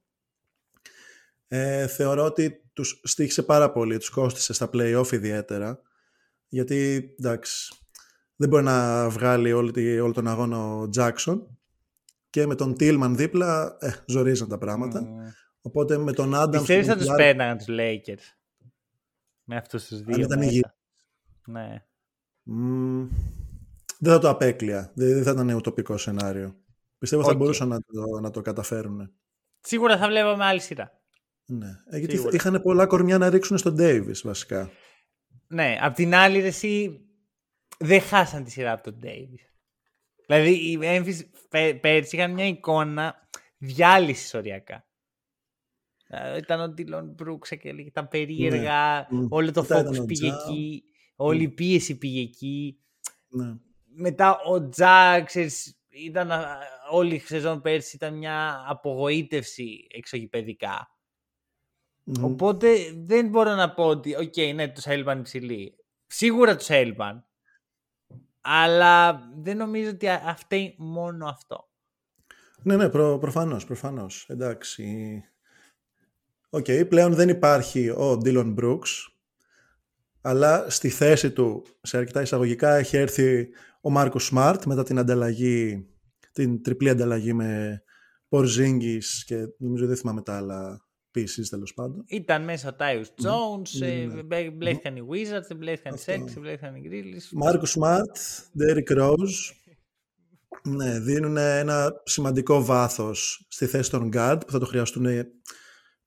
[1.49, 5.81] Ε, θεωρώ ότι τους στήχησε πάρα πολύ, τους κόστησε στα play-off ιδιαίτερα,
[6.49, 7.75] γιατί εντάξει,
[8.37, 11.43] δεν μπορεί να βγάλει όλη, όλο τον αγώνα ο Jackson
[12.31, 15.03] και με τον Tillman δίπλα ε, ζορίζαν τα πράγματα.
[15.03, 15.33] Mm.
[15.61, 16.51] Οπότε με τον Adams...
[16.51, 18.37] Πιστεύεις θα τους πέρναγαν τους Lakers
[19.45, 20.15] με αυτούς τους δύο.
[20.15, 20.65] Αν ήταν υγιή.
[21.47, 21.83] Ναι.
[22.49, 23.09] Mm,
[23.99, 24.93] δεν θα το απέκλεια.
[24.95, 26.57] Δεν θα ήταν ουτοπικό σενάριο.
[26.99, 27.27] Πιστεύω okay.
[27.27, 29.13] θα μπορούσαν να το, να το καταφέρουν.
[29.61, 31.03] Σίγουρα θα βλέπαμε άλλη σειρά.
[31.45, 31.69] Ναι.
[31.91, 34.71] Ε, γιατί είχαν πολλά κορμιά να ρίξουν στον Davis βασικά.
[35.47, 35.79] Ναι.
[35.81, 37.01] Απ' την άλλη, εσύ
[37.79, 39.49] δεν χάσαν τη σειρά από τον Davis.
[40.27, 41.21] Δηλαδή, οι Memphis
[41.81, 43.29] πέρσι είχαν μια εικόνα
[43.59, 44.87] διάλυσης οριακά.
[46.07, 49.07] Ε, ήταν ο Ντίλον Μπρούξ και ήταν περίεργα.
[49.11, 49.27] Ναι.
[49.29, 50.83] Όλο το focus πήγε εκεί.
[51.21, 52.81] Όλη η πίεση πήγε εκεί.
[53.29, 53.55] Ναι.
[53.85, 55.35] Μετά ο Τζάξ,
[55.89, 56.31] ήταν
[56.91, 60.97] όλη η σεζόν πέρσι ήταν μια απογοήτευση εξωγηπεδικά.
[62.23, 65.75] Οπότε δεν μπορώ να πω ότι, OK, okay, ναι, τους έλειπαν υψηλοί.
[66.07, 67.27] Σίγουρα τους έλειπαν.
[68.41, 71.69] Αλλά δεν νομίζω ότι αυτή μόνο αυτό.
[72.63, 74.27] Ναι, ναι, προ, προφανώς, προφανώς.
[74.29, 75.23] Εντάξει.
[76.51, 79.18] OK, okay, πλέον δεν υπάρχει ο Ντίλον Μπρούξ,
[80.29, 83.49] αλλά στη θέση του, σε αρκετά εισαγωγικά, έχει έρθει
[83.81, 85.87] ο Μάρκους Σμαρτ μετά την ανταλλαγή,
[86.33, 87.83] την τριπλή ανταλλαγή με
[88.29, 92.05] Πορζίνγκης και νομίζω δεν θυμάμαι τα άλλα pieces τέλος πάντων.
[92.07, 93.63] Ήταν μέσα ο Τάιους Τζόουνς,
[94.55, 97.29] μπλέχτηκαν οι Wizards, μπλέχτηκαν οι Celtics, μπλέχτηκαν οι Grizzlies.
[97.33, 98.17] Μάρκους Σμαρτ,
[98.61, 99.55] Derrick Rose.
[100.69, 105.07] Ναι, δίνουν ένα σημαντικό βάθος στη θέση των guard που θα το χρειαστούν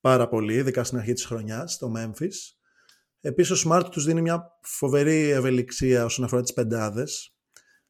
[0.02, 2.61] πάρα πολύ, ειδικά στην αρχή της χρονιάς, στο Memphis.
[3.22, 7.34] Επίσης ο Smart τους δίνει μια φοβερή ευελιξία όσον αφορά τις πεντάδες.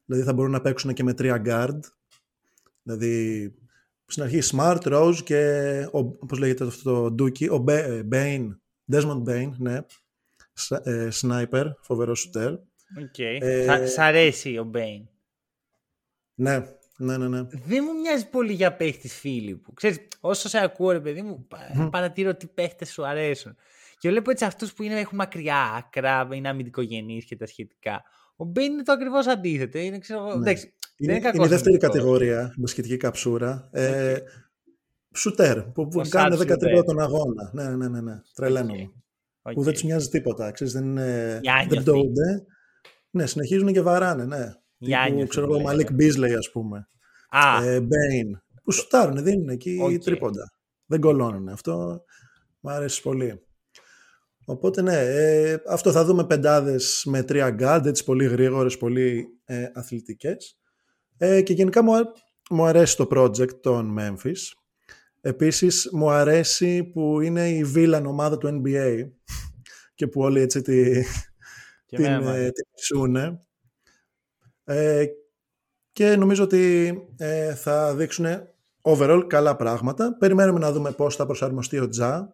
[0.04, 1.78] Δηλαδή θα μπορούν να παίξουν και με τρία guard.
[2.82, 3.54] Δηλαδή
[4.06, 5.42] στην αρχή Smart, Rose και
[5.92, 7.64] ο, όπως λέγεται αυτό το Dookie, ο
[8.12, 8.48] Bane,
[8.92, 9.78] Desmond Bane, ναι.
[10.82, 12.52] Ε, sniper, φοβερός σουτέρ.
[12.98, 13.38] Okay.
[13.40, 15.06] Ε, Σ' αρέσει ο Bane.
[16.34, 16.58] Ναι,
[16.96, 17.42] ναι, ναι, ναι.
[17.42, 19.74] Δεν μου μοιάζει πολύ για παίχτης φίλοι που.
[19.74, 21.88] Ξέρεις, όσο σε ακούω, ρε παιδί μου, mm.
[21.90, 23.56] παρατηρώ τι παίχτες σου αρέσουν.
[24.02, 28.02] Και βλέπω έτσι αυτούς που είναι, έχουν μακριά άκρα, είναι αμυντικογενείς και τα σχετικά.
[28.36, 29.78] Ο Μπέιν είναι το ακριβώς αντίθετο.
[29.78, 30.32] Είναι, ξέρω, ναι.
[30.32, 33.68] εντάξει, είναι, είναι, είναι η δεύτερη κατηγορία, μπασκετική καψούρα.
[33.72, 34.18] Ε,
[35.14, 37.50] σουτέρ, που, που κάνουν 13 τον αγώνα.
[37.52, 38.20] Ναι, ναι, ναι, ναι.
[38.34, 38.74] τρελαίνω.
[38.74, 39.52] Okay.
[39.54, 40.50] Που δεν τους μοιάζει τίποτα.
[40.50, 41.40] Ξέρεις, δεν είναι.
[41.68, 42.44] Δεν πτωούνται.
[43.10, 44.52] Ναι, συνεχίζουν και βαράνε, ναι.
[44.78, 46.88] Τύπου, ξέρω εγώ, Μαλίκ Μπίζλεϊ, ας πούμε.
[47.32, 47.62] Ah.
[47.64, 48.42] Ε, Μπέιν.
[48.62, 50.00] Που σουτάρουν, δίνουν εκεί okay.
[50.00, 50.52] τρίποντα.
[50.86, 51.48] Δεν κολώνουν.
[51.48, 52.04] Αυτό
[52.60, 53.42] μου αρέσει πολύ.
[54.52, 59.66] Οπότε ναι, ε, αυτό θα δούμε πεντάδες με τρία γκάντ, έτσι πολύ γρήγορες, πολύ ε,
[59.74, 60.58] αθλητικές.
[61.16, 61.92] Ε, και γενικά μου,
[62.50, 64.38] μου αρέσει το project των Memphis.
[65.20, 69.10] Επίσης μου αρέσει που είναι η villain ομάδα του NBA
[69.94, 71.02] και που όλοι έτσι τη,
[71.86, 73.40] την, ε, την
[74.64, 75.06] ε,
[75.92, 78.26] και νομίζω ότι ε, θα δείξουν
[78.82, 80.16] overall καλά πράγματα.
[80.18, 82.32] Περιμένουμε να δούμε πώς θα προσαρμοστεί ο Τζα.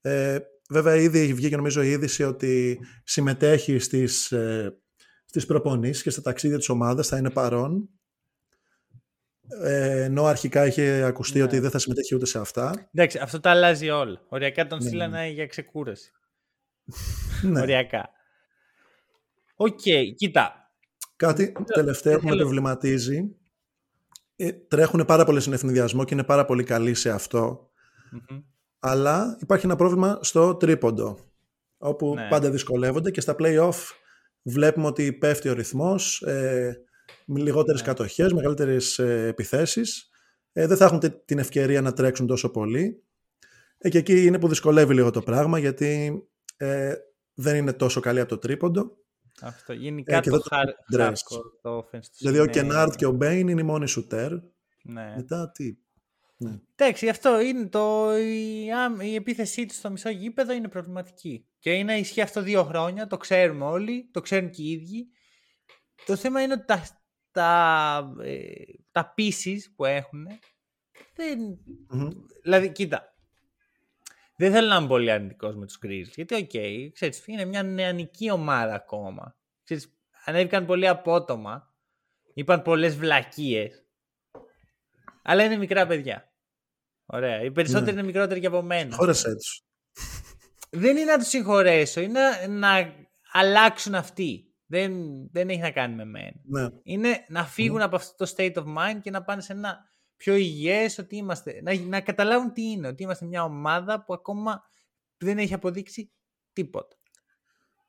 [0.00, 0.38] Ε,
[0.68, 4.78] βέβαια ήδη βγήκε νομίζω η είδηση ότι συμμετέχει στις, ε,
[5.24, 7.88] στις προπονήσεις και στα ταξίδια της ομάδας, θα είναι παρόν.
[9.62, 11.44] Ε, ενώ αρχικά είχε ακουστεί ναι.
[11.44, 12.88] ότι δεν θα συμμετέχει ούτε σε αυτά.
[12.92, 14.20] Εντάξει, αυτό τα αλλάζει όλα.
[14.28, 14.88] Οριακά τον ναι.
[14.88, 15.28] στείλανε ναι.
[15.28, 16.10] για ξεκούραση.
[17.42, 17.60] ναι.
[17.60, 18.10] Οριακά.
[19.56, 20.70] OK, okay, κοίτα.
[21.16, 23.36] Κάτι τελευταίο που με προβληματίζει.
[24.36, 27.70] Ε, τρέχουν πάρα πολύ στον αιφνιδιασμό και είναι πάρα πολύ καλοί σε αυτό.
[28.12, 28.42] Mm-hmm.
[28.88, 31.18] Αλλά υπάρχει ένα πρόβλημα στο τρίποντο.
[31.78, 32.28] Όπου ναι.
[32.28, 33.74] πάντα δυσκολεύονται και στα play-off
[34.42, 36.22] βλέπουμε ότι πέφτει ο ρυθμός.
[36.22, 36.80] Ε,
[37.24, 37.86] λιγότερες ναι.
[37.86, 40.10] κατοχές, μεγαλύτερες ε, επιθέσεις.
[40.52, 43.02] Ε, δεν θα έχουν την ευκαιρία να τρέξουν τόσο πολύ.
[43.78, 46.22] Ε, και εκεί είναι που δυσκολεύει λίγο το πράγμα, γιατί
[46.56, 46.94] ε,
[47.34, 48.96] δεν είναι τόσο καλή από το τρίποντο.
[49.42, 49.72] Αυτό.
[49.72, 51.12] Γενικά ε, το, hard,
[51.62, 54.32] το offense Δηλαδή ο Κενάρτ και ο Μπέιν είναι οι μόνοι σουτέρ.
[54.82, 55.12] Ναι.
[55.16, 55.76] Μετά τι;
[56.36, 56.60] Ναι.
[56.76, 58.68] Εντάξει, αυτό είναι το, η,
[59.00, 61.48] η επίθεσή του στο μισό γήπεδο είναι προβληματική.
[61.58, 65.08] Και είναι ισχύει αυτό δύο χρόνια, το ξέρουμε όλοι, το ξέρουν και οι ίδιοι.
[66.06, 66.82] Το θέμα είναι ότι τα,
[67.30, 68.42] τα, ε,
[68.92, 70.26] τα pieces που έχουν
[71.14, 71.58] δεν...
[71.92, 72.12] Mm-hmm.
[72.42, 73.14] Δηλαδή, κοίτα,
[74.36, 76.14] δεν θέλω να είμαι πολύ αρνητικός με τους Grizzlies.
[76.14, 79.36] Γιατί, OK, okay, ξέρεις, είναι μια νεανική ομάδα ακόμα.
[79.64, 81.74] Ξέρεις, ανέβηκαν πολύ απότομα.
[82.34, 83.85] Είπαν πολλές βλακίες.
[85.28, 86.32] Αλλά είναι μικρά παιδιά.
[87.06, 87.42] Ωραία.
[87.42, 87.92] Οι περισσότεροι ναι.
[87.92, 88.96] είναι μικρότεροι και από μένα.
[88.96, 89.64] Συγχώρεσέ τους.
[90.70, 92.00] Δεν είναι να τους συγχωρέσω.
[92.00, 92.94] Είναι να, να
[93.32, 94.54] αλλάξουν αυτοί.
[94.66, 94.92] Δεν,
[95.30, 96.40] δεν έχει να κάνει με μένα.
[96.44, 96.68] Ναι.
[96.82, 99.78] Είναι να φύγουν από αυτό το state of mind και να πάνε σε ένα
[100.16, 104.62] πιο υγιές, ότι είμαστε, να, να καταλάβουν τι είναι, ότι είμαστε μια ομάδα που ακόμα
[105.16, 106.12] δεν έχει αποδείξει
[106.52, 106.96] τίποτα.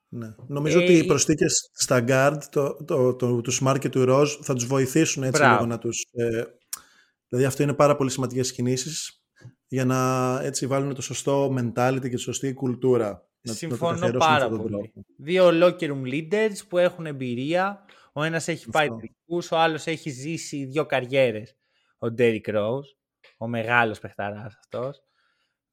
[0.10, 0.36] Ναι.
[0.48, 4.40] Νομίζω ε, ότι οι προσθήκες στα guard, το, το, το, τους Smart και του Rose,
[4.42, 6.06] θα τους βοηθήσουν έτσι λίγο να τους...
[6.12, 6.44] Ε,
[7.30, 9.22] δηλαδή αυτό είναι πάρα πολύ σημαντικές κινήσεις
[9.68, 13.30] για να έτσι βάλουν το σωστό mentality και τη σωστή κουλτούρα.
[13.42, 14.94] Συμφωνώ να πάρα πολύ.
[15.18, 17.86] Δύο locker room leaders που έχουν εμπειρία.
[18.14, 21.58] Ο ένας έχει πάει τελικούς, ο άλλος έχει ζήσει δύο καριέρες
[21.98, 22.96] ο Ντέρικ Rose,
[23.38, 25.02] ο μεγάλος παιχταράς αυτός.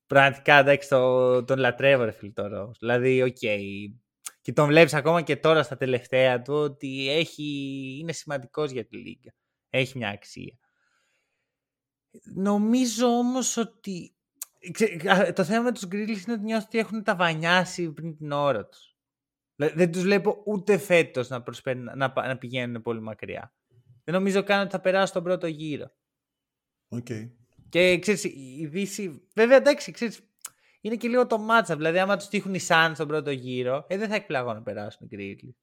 [0.07, 2.77] Πραγματικά εντάξει το, τον λατρεύω ρε φίλε το Rose.
[2.79, 3.37] Δηλαδή, OK.
[3.41, 3.61] Okay.
[4.41, 7.45] Και τον βλέπεις ακόμα και τώρα στα τελευταία του ότι έχει,
[8.01, 9.35] είναι σημαντικός για τη Λίγκα.
[9.71, 10.59] Έχει μια αξία.
[12.23, 14.15] Νομίζω όμως ότι
[15.35, 18.67] το θέμα με τους Grizzlies είναι ότι νιώθω ότι έχουν τα βανιάσει πριν την ώρα
[18.67, 18.97] τους.
[19.57, 21.45] Δεν τους βλέπω ούτε φέτος να,
[21.95, 23.55] να, να πηγαίνουν πολύ μακριά.
[24.05, 25.91] Δεν νομίζω καν ότι θα περάσουν τον πρώτο γύρο.
[26.89, 27.31] Okay.
[27.69, 29.29] Και ξέρεις, η Δύση.
[29.35, 30.21] Βέβαια, εντάξει, ξέρεις,
[30.81, 31.77] είναι και λίγο το μάτσα.
[31.77, 35.07] Δηλαδή, άμα τους τύχουν οι Σαν στον πρώτο γύρο, ε, δεν θα εκπλαγώ να περάσουν
[35.11, 35.55] οι Grizzlies.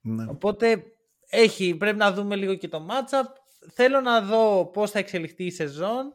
[0.00, 0.26] Ναι.
[0.28, 0.84] Οπότε
[1.26, 3.32] έχει, πρέπει να δούμε λίγο και το μάτσα.
[3.72, 6.14] Θέλω να δω πώς θα εξελιχθεί η σεζόν.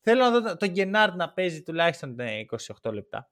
[0.00, 2.22] Θέλω να δω τον Γκενάρτ να παίζει τουλάχιστον 28
[2.82, 3.30] ε, λεπτά.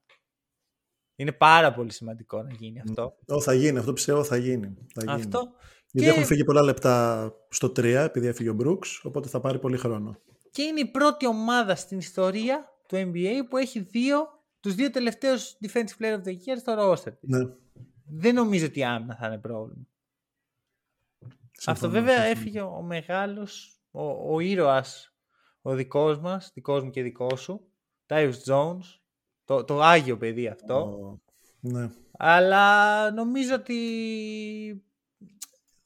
[1.15, 3.15] Είναι πάρα πολύ σημαντικό να γίνει αυτό.
[3.33, 4.77] Oh, θα γίνει, αυτό πιστεύω θα γίνει.
[4.93, 5.13] Θα γίνει.
[5.13, 5.51] Αυτό.
[5.91, 6.13] Γιατί και...
[6.13, 10.17] έχουν φύγει πολλά λεπτά στο 3 επειδή έφυγε ο Brooks, οπότε θα πάρει πολύ χρόνο.
[10.51, 14.27] Και είναι η πρώτη ομάδα στην ιστορία του NBA που έχει δύο,
[14.59, 17.39] τους δύο τελευταίους Defensive Player of the Year στο roster Ναι.
[18.05, 19.87] Δεν νομίζω ότι άμυνα θα είναι πρόβλημα.
[21.65, 25.13] Αυτό βέβαια έφυγε ο μεγάλος, ο, ο ήρωας,
[25.61, 27.71] ο δικός μας, δικός μου και δικός σου,
[28.07, 28.83] Tyus Jones,
[29.45, 31.19] το, το άγιο παιδί αυτό.
[31.59, 31.89] ναι.
[32.17, 33.75] Αλλά νομίζω ότι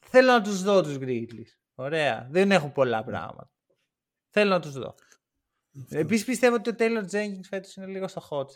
[0.08, 1.58] Θέλω να τους δω τους Grizzlies.
[1.74, 2.28] Ωραία.
[2.30, 3.50] Δεν έχω πολλά πράγματα.
[4.28, 4.94] Θέλω να τους δω.
[5.88, 8.46] Επίσης πιστεύω ότι ο Taylor Jenkins φέτος είναι λίγο στο hot.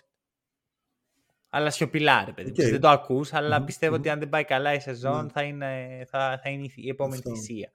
[1.51, 2.51] Αλλά σιωπηλά, ρε παιδί.
[2.51, 2.71] Okay.
[2.71, 5.31] Δεν το ακούς, αλλά πιστεύω ότι αν δεν πάει καλά η σεζόν ναι.
[5.31, 7.73] θα, είναι, θα, θα είναι η επόμενη θυσία.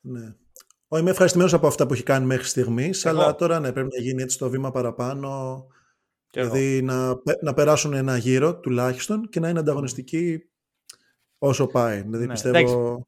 [0.00, 0.34] Ναι.
[0.88, 4.02] Ο, είμαι ευχαριστημένος από αυτά που έχει κάνει μέχρι στιγμής, αλλά τώρα ναι, πρέπει να
[4.02, 5.66] γίνει έτσι το βήμα παραπάνω.
[6.32, 10.50] δηλαδή να, να περάσουν ένα γύρο τουλάχιστον και να είναι ανταγωνιστικοί
[11.38, 12.00] όσο πάει.
[12.00, 13.04] Δηλαδή ναι, πιστεύω...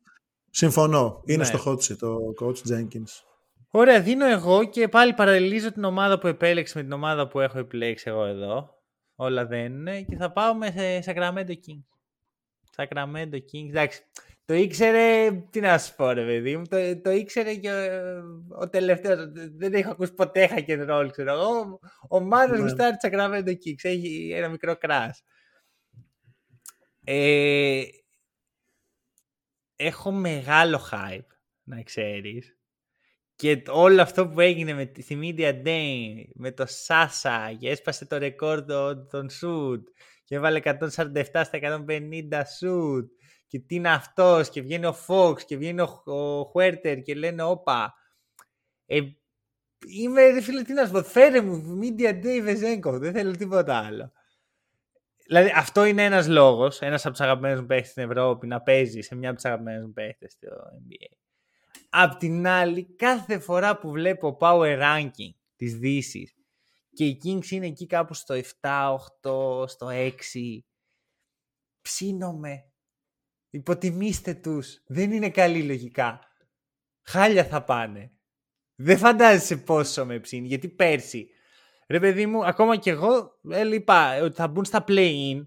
[0.55, 1.23] Συμφωνώ.
[1.25, 1.45] Είναι ναι.
[1.45, 3.23] στο hot seat ο coach Jenkins.
[3.71, 7.59] Ωραία, δίνω εγώ και πάλι παραλληλίζω την ομάδα που επέλεξε με την ομάδα που έχω
[7.59, 8.82] επιλέξει εγώ εδώ.
[9.23, 10.03] Όλα δεν είναι.
[10.03, 10.73] Και θα πάω με
[11.05, 11.85] Sacramento Kings.
[12.77, 13.69] Sacramento Kings.
[13.69, 14.03] Εντάξει,
[14.45, 18.69] το ήξερε, τι να σου πω ρε παιδί μου, το, το ήξερε και ο, ο
[18.69, 19.19] τελευταίος,
[19.57, 21.81] δεν έχω ακούσει ποτέ hack and roll, ξέρω εγώ.
[22.09, 22.63] Ο Μάνος ναι.
[22.63, 25.23] γουστάρει Sacramento Kings, έχει ένα μικρό κράς.
[27.05, 27.83] Ε,
[29.77, 32.57] έχω μεγάλο hype, να ξέρεις.
[33.37, 38.19] Και όλο αυτό που έγινε με, στη Media Day, με το Sasa και έσπασε το
[38.19, 38.65] ρεκόρ
[39.11, 39.83] των shoot
[40.25, 40.79] και έβαλε 147
[41.23, 41.79] στα 150
[42.61, 43.05] shoot
[43.47, 47.43] και τι είναι αυτός και βγαίνει ο Fox και βγαίνει ο, ο Huerter και λένε
[47.43, 47.95] όπα.
[48.87, 49.01] Ε,
[49.87, 51.03] Είμαι ρε φίλε, τι να σου πω.
[51.03, 52.97] Φέρε μου Media Day Βεζέγκοφ.
[52.97, 54.13] Δεν θέλω τίποτα άλλο.
[55.27, 59.01] Δηλαδή, αυτό είναι ένας λόγος, ένας από τους αγαπημένους μου παίχτες στην Ευρώπη να παίζει
[59.01, 61.17] σε μια από τις αγαπημένες μου παίχτες στο NBA.
[61.89, 66.35] Απ' την άλλη, κάθε φορά που βλέπω power ranking της Δύσης
[66.93, 70.11] και οι Kings είναι εκεί κάπου στο 7, 8, στο 6,
[71.81, 72.67] ψήνομαι.
[73.51, 74.83] Υποτιμήστε τους.
[74.87, 76.21] Δεν είναι καλή λογικά.
[77.03, 78.13] Χάλια θα πάνε.
[78.75, 80.47] Δεν φαντάζεσαι πόσο με ψήνει.
[80.47, 81.29] Γιατί πέρσι,
[81.89, 85.47] ρε παιδί μου, ακόμα κι εγώ έλεγα ότι θα μπουν στα play-in.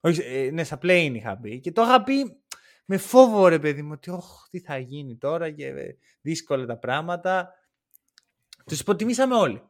[0.00, 1.60] Όχι, ε, ναι, στα play-in είχα πει.
[1.60, 2.42] Και το είχα πει
[2.86, 6.78] με φόβο, ρε παιδί μου, ότι όχ, τι θα γίνει τώρα και ε, δύσκολα τα
[6.78, 7.48] πράγματα.
[8.64, 9.62] Τους υποτιμήσαμε όλοι.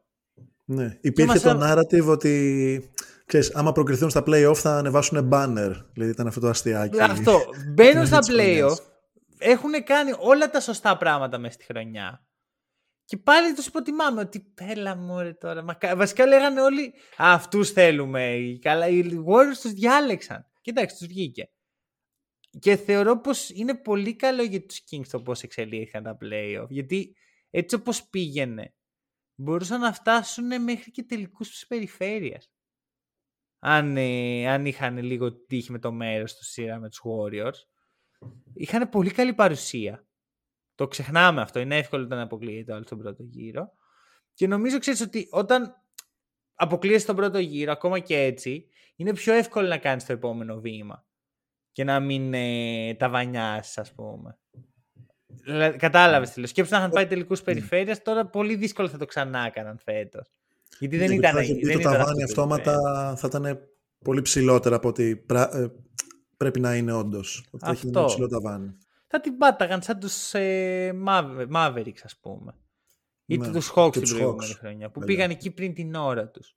[0.65, 2.93] Ναι, υπήρχε το narrative ότι
[3.27, 5.73] ξέρεις, άμα προκριθούν στα play-off θα ανεβάσουν banner.
[5.93, 7.01] Δηλαδή ήταν αυτό το αστιάκι.
[7.01, 7.41] Αυτό.
[7.75, 8.77] Μπαίνουν στα play-off,
[9.39, 12.27] έχουν κάνει όλα τα σωστά πράγματα μέσα στη χρονιά.
[13.05, 15.63] Και πάλι τους υποτιμάμε ότι πέλα μου ρε τώρα.
[15.63, 18.37] Μα, βασικά λέγανε όλοι αυτούς θέλουμε.
[18.61, 20.47] Καλά, οι Warriors τους διάλεξαν.
[20.61, 21.51] Κοίταξε, τους βγήκε.
[22.59, 26.67] Και θεωρώ πως είναι πολύ καλό για τους Kings το πώς εξελίχθηκαν τα playoff.
[26.69, 27.17] Γιατί
[27.51, 28.75] έτσι όπως πήγαινε,
[29.35, 32.51] μπορούσαν να φτάσουν μέχρι και τελικούς της περιφέρειας.
[33.59, 37.67] Αν, ε, αν είχαν λίγο τύχη με το μέρος τους σειρά με τους Warriors.
[38.55, 40.07] Είχαν πολύ καλή παρουσία.
[40.75, 41.61] Το ξεχνάμε αυτό.
[41.61, 43.73] Είναι εύκολο όταν αποκλείεται άλλος στον πρώτο γύρο.
[44.35, 45.75] Και νομίζω, ξέρεις ότι όταν
[46.55, 51.07] αποκλείεσαι τον πρώτο γύρο, ακόμα και έτσι, είναι πιο εύκολο να κάνεις το επόμενο βήμα.
[51.77, 54.39] Και να μην ε, τα βανιάσει, ας πούμε.
[55.77, 56.49] Κατάλαβες τι λέω.
[56.49, 60.33] Σκέψτε να είχαν πάει τελικούς περιφέρεια, τώρα πολύ δύσκολο θα το ξανά έκαναν φέτος.
[60.79, 61.43] Γιατί δεν ήταν.
[61.43, 62.75] Γιατί το ταβάνι αυτόματα
[63.17, 63.59] θα ήταν
[64.05, 65.67] πολύ ψηλότερα από ότι ε,
[66.37, 67.45] πρέπει να είναι όντως.
[67.53, 67.71] Αυτό.
[67.71, 70.93] Έχει ένα ψηλό ταβάνι θα την πάταγαν σαν τους ε,
[71.53, 72.55] Mavericks ας πούμε.
[73.27, 76.57] Ή ναι, τους Hawks την προηγούμενη χρονιά που πήγαν εκεί πριν την ώρα τους.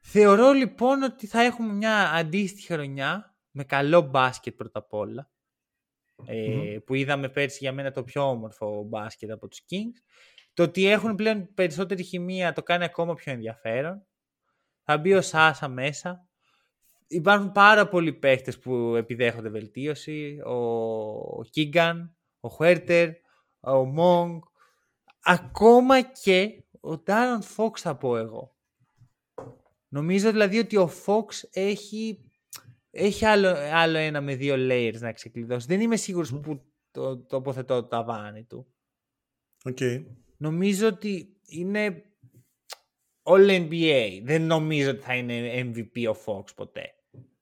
[0.00, 5.30] Θεωρώ λοιπόν ότι θα έχουμε μια αντίστοιχη χρονιά με καλό μπάσκετ πρώτα απ' όλα.
[6.26, 10.02] Ε, που είδαμε πέρσι για μένα το πιο όμορφο μπάσκετ από τους Kings.
[10.54, 14.06] Το ότι έχουν πλέον περισσότερη χημεία το κάνει ακόμα πιο ενδιαφέρον.
[14.82, 16.28] Θα μπει ο Σάσα μέσα
[17.14, 20.40] υπάρχουν πάρα πολλοί παίχτες που επιδέχονται βελτίωση.
[20.40, 23.10] Ο Κίγκαν, ο Χουέρτερ,
[23.60, 24.40] ο Μόγκ,
[25.20, 28.56] ακόμα και ο Ντάρον Φόξ θα πω εγώ.
[29.88, 32.23] Νομίζω δηλαδή ότι ο Φόξ έχει,
[32.94, 35.66] έχει άλλο, άλλο ένα με δύο layers να ξεκλειδώσει.
[35.66, 36.60] Δεν είμαι σίγουρος πού
[36.90, 38.66] το τοποθετώ το ταβάνι του.
[39.64, 40.04] Okay.
[40.36, 42.02] Νομίζω ότι είναι
[43.22, 44.20] All NBA.
[44.22, 46.94] Δεν νομίζω ότι θα είναι MVP ο Fox ποτέ.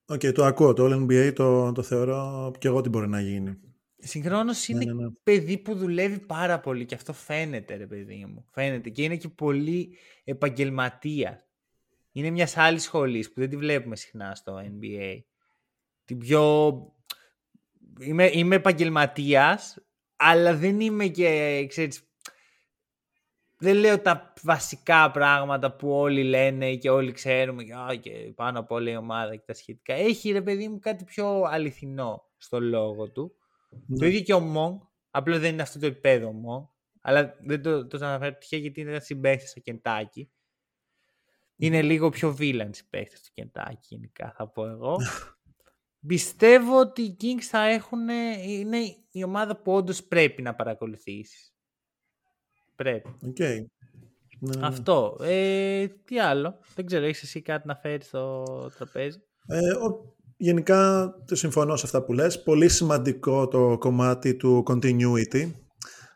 [0.07, 0.73] OK, okay, το ακούω.
[0.73, 3.59] Το All NBA το, το θεωρώ και εγώ ότι μπορεί να γίνει.
[3.97, 5.11] Συγχρόνως ναι, είναι ναι, ναι.
[5.23, 8.47] παιδί που δουλεύει πάρα πολύ και αυτό φαίνεται, ρε παιδί μου.
[8.51, 11.47] Φαίνεται και είναι και πολύ επαγγελματία.
[12.13, 15.21] Είναι μιας άλλης σχολής που δεν τη βλέπουμε συχνά στο NBA.
[16.05, 16.75] Την πιο.
[18.01, 19.79] Είμαι, είμαι επαγγελματίας,
[20.17, 22.13] αλλά δεν είμαι και ξέρεις,
[23.63, 27.65] δεν λέω τα βασικά πράγματα που όλοι λένε και όλοι ξέρουμε
[28.01, 29.95] και, πάνω από όλα η ομάδα και τα σχετικά.
[29.95, 33.35] Έχει ρε παιδί μου κάτι πιο αληθινό στο λόγο του.
[33.87, 33.99] Ναι.
[33.99, 34.81] Το ίδιο και ο Μόγκ,
[35.11, 36.65] απλά δεν είναι αυτό το επίπεδο ο Μόγκ,
[37.01, 40.31] αλλά δεν το, το αναφέρω τυχαία γιατί είναι ένας συμπαίχτη στο Κεντάκι.
[41.57, 44.97] Είναι λίγο πιο βίλαν συμπαίχτη στο Κεντάκι γενικά θα πω εγώ.
[46.07, 48.09] Πιστεύω ότι οι Kings θα έχουν,
[48.47, 48.79] είναι
[49.11, 51.55] η ομάδα που όντως πρέπει να παρακολουθήσεις.
[52.77, 53.17] Πρέπει.
[53.25, 53.57] Okay.
[54.39, 54.67] Ναι, ναι.
[54.67, 55.17] Αυτό.
[55.21, 58.45] Ε, τι άλλο; Δεν ξέρω, έχεις εσύ κάτι να φέρεις στο
[58.77, 62.43] τραπέζι; Ε, ο, γενικά, το συμφωνώ σε αυτά που λες.
[62.43, 65.53] Πολύ σημαντικό το κομμάτι του continuity.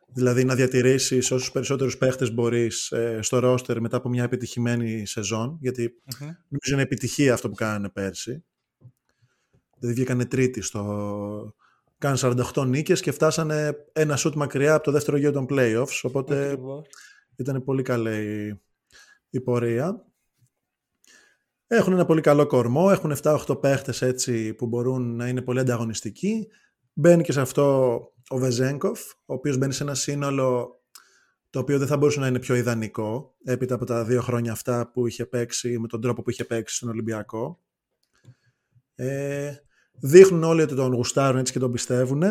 [0.08, 5.58] Δηλαδή να διατηρήσεις όσους περισσότερους παίχτες μπορείς ε, στο ρόστερ μετά από μια επιτυχημένη σεζόν.
[5.60, 6.20] Γιατί mm-hmm.
[6.20, 8.44] νομίζω είναι επιτυχία αυτό που κάνανε πέρσι.
[9.86, 11.54] Δηλαδή βγήκανε τρίτη στο,
[11.98, 16.58] Κάνουν 48 νίκες και φτάσανε ένα σουτ μακριά από το δεύτερο γύρο των playoffs, οπότε
[17.36, 18.60] ήταν πολύ καλή
[19.30, 20.04] η, πορεία.
[21.66, 26.46] Έχουν ένα πολύ καλό κορμό, έχουν 7-8 παίχτες έτσι που μπορούν να είναι πολύ ανταγωνιστικοί.
[26.92, 30.80] Μπαίνει και σε αυτό ο Βεζέγκοφ, ο οποίος μπαίνει σε ένα σύνολο
[31.50, 34.90] το οποίο δεν θα μπορούσε να είναι πιο ιδανικό έπειτα από τα δύο χρόνια αυτά
[34.90, 37.60] που είχε παίξει με τον τρόπο που είχε παίξει στον Ολυμπιακό.
[38.94, 39.54] Ε,
[40.00, 42.22] δείχνουν όλοι ότι τον γουστάρουν έτσι και τον πιστεύουν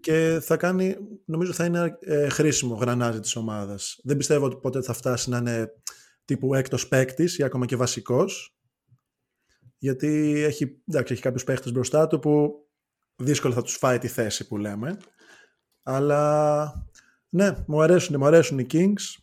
[0.00, 4.00] και θα κάνει, νομίζω θα είναι ε, χρήσιμο γρανάζι της ομάδας.
[4.02, 5.72] Δεν πιστεύω ότι ποτέ θα φτάσει να είναι
[6.24, 8.54] τύπου έκτος παίκτης ή ακόμα και βασικός
[9.78, 12.54] γιατί έχει, εντάξει, έχει κάποιους παίκτες μπροστά του που
[13.16, 14.96] δύσκολα θα τους φάει τη θέση που λέμε
[15.82, 16.72] αλλά
[17.28, 19.22] Ναι, μου αρέσουν, μου αρέσουν οι Kings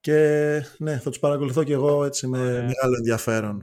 [0.00, 3.62] και ναι, θα τους παρακολουθώ και εγώ έτσι με μεγάλο ενδιαφέρον.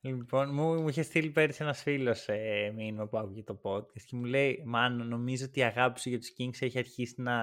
[0.00, 4.16] Λοιπόν, μου, μου είχε στείλει πέρυσι ένας φίλος ε, μήνυμα που άκουγε το podcast και
[4.16, 7.40] μου λέει: Μάνο, νομίζω ότι η αγάπη σου για τους Kings έχει αρχίσει να,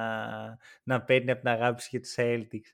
[0.84, 2.74] να παίρνει από την αγάπη σου για τους Celtics.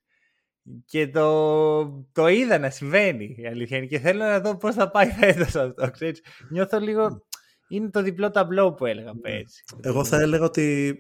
[0.86, 4.92] Και το, το είδα να συμβαίνει η αλήθεια είναι και θέλω να δω πώς θα
[4.92, 5.92] πάει φέτος αυτό.
[5.92, 6.24] Ξέρεις.
[6.50, 7.26] Νιώθω λίγο.
[7.68, 9.64] Είναι το διπλό ταμπλό που έλεγα πέρσι.
[9.82, 10.98] Εγώ θα έλεγα ότι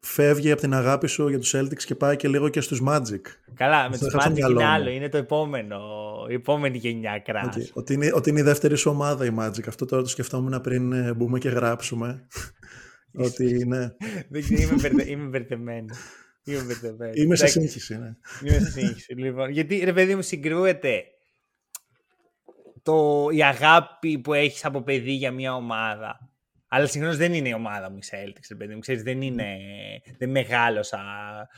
[0.00, 3.20] φεύγει από την αγάπη σου για τους Celtics και πάει και λίγο και στους Magic.
[3.54, 5.80] Καλά, με τους Magic είναι άλλο, είναι το επόμενο,
[6.28, 7.56] η επόμενη γενιά κράς.
[7.56, 7.70] Okay.
[7.72, 9.68] Ότι, είναι, ότι είναι η δεύτερη σου ομάδα η Magic.
[9.68, 12.26] Αυτό τώρα το σκεφτόμουν πριν ε, μπούμε και γράψουμε.
[13.26, 13.96] ότι είναι...
[14.28, 15.94] Δεν ξέρω, είμαι, μπερδε, είμαι μπερδεμένο.
[16.44, 17.12] Είμαι μπερδεμένο.
[17.14, 18.16] Είμαι σε σύγχυση, ναι.
[18.42, 19.50] Είμαι σε σύγχυση, λοιπόν.
[19.50, 21.04] Γιατί, ρε παιδί μου, συγκρούεται
[22.82, 26.27] το, η αγάπη που έχεις από παιδί για μια ομάδα
[26.68, 28.80] αλλά συγχρόνω δεν είναι η ομάδα μου η Celtics, παιδί μου.
[28.80, 29.56] Ξέρεις, δεν, είναι,
[30.18, 31.00] δεν μεγάλωσα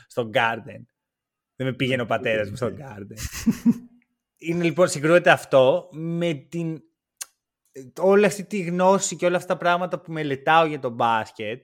[0.07, 0.81] στο Garden.
[1.55, 3.17] Δεν με πήγαινε ο πατέρας μου στο Garden.
[4.37, 6.81] είναι λοιπόν, συγκρούεται αυτό με την
[7.99, 11.61] όλη αυτή τη γνώση και όλα αυτά τα πράγματα που μελετάω για το μπάσκετ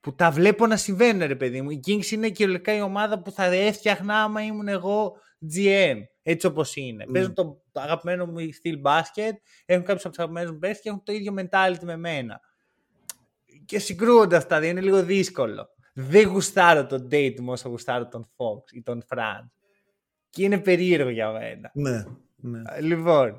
[0.00, 1.70] που τα βλέπω να συμβαίνουν ρε παιδί μου.
[1.70, 5.16] Η Kings είναι κυριολεκτικά η ομάδα που θα έφτιαχνα άμα ήμουν εγώ
[5.54, 5.96] GM.
[6.22, 7.04] Έτσι όπως είναι.
[7.08, 7.12] Mm.
[7.12, 11.02] Παίζουν το, το αγαπημένο μου στυλ μπάσκετ, έχουν κάποιους από τους αγαπημένους μου και έχουν
[11.02, 12.40] το ίδιο mentality με μένα
[13.66, 15.68] και συγκρούονται αυτά, είναι λίγο δύσκολο.
[15.94, 19.48] Δεν γουστάρω τον Dayton όσο γουστάρω τον Fox ή τον Franz.
[20.30, 21.70] Και είναι περίεργο για μένα.
[21.74, 22.04] Ναι,
[22.36, 22.62] ναι.
[22.80, 23.38] Λοιπόν,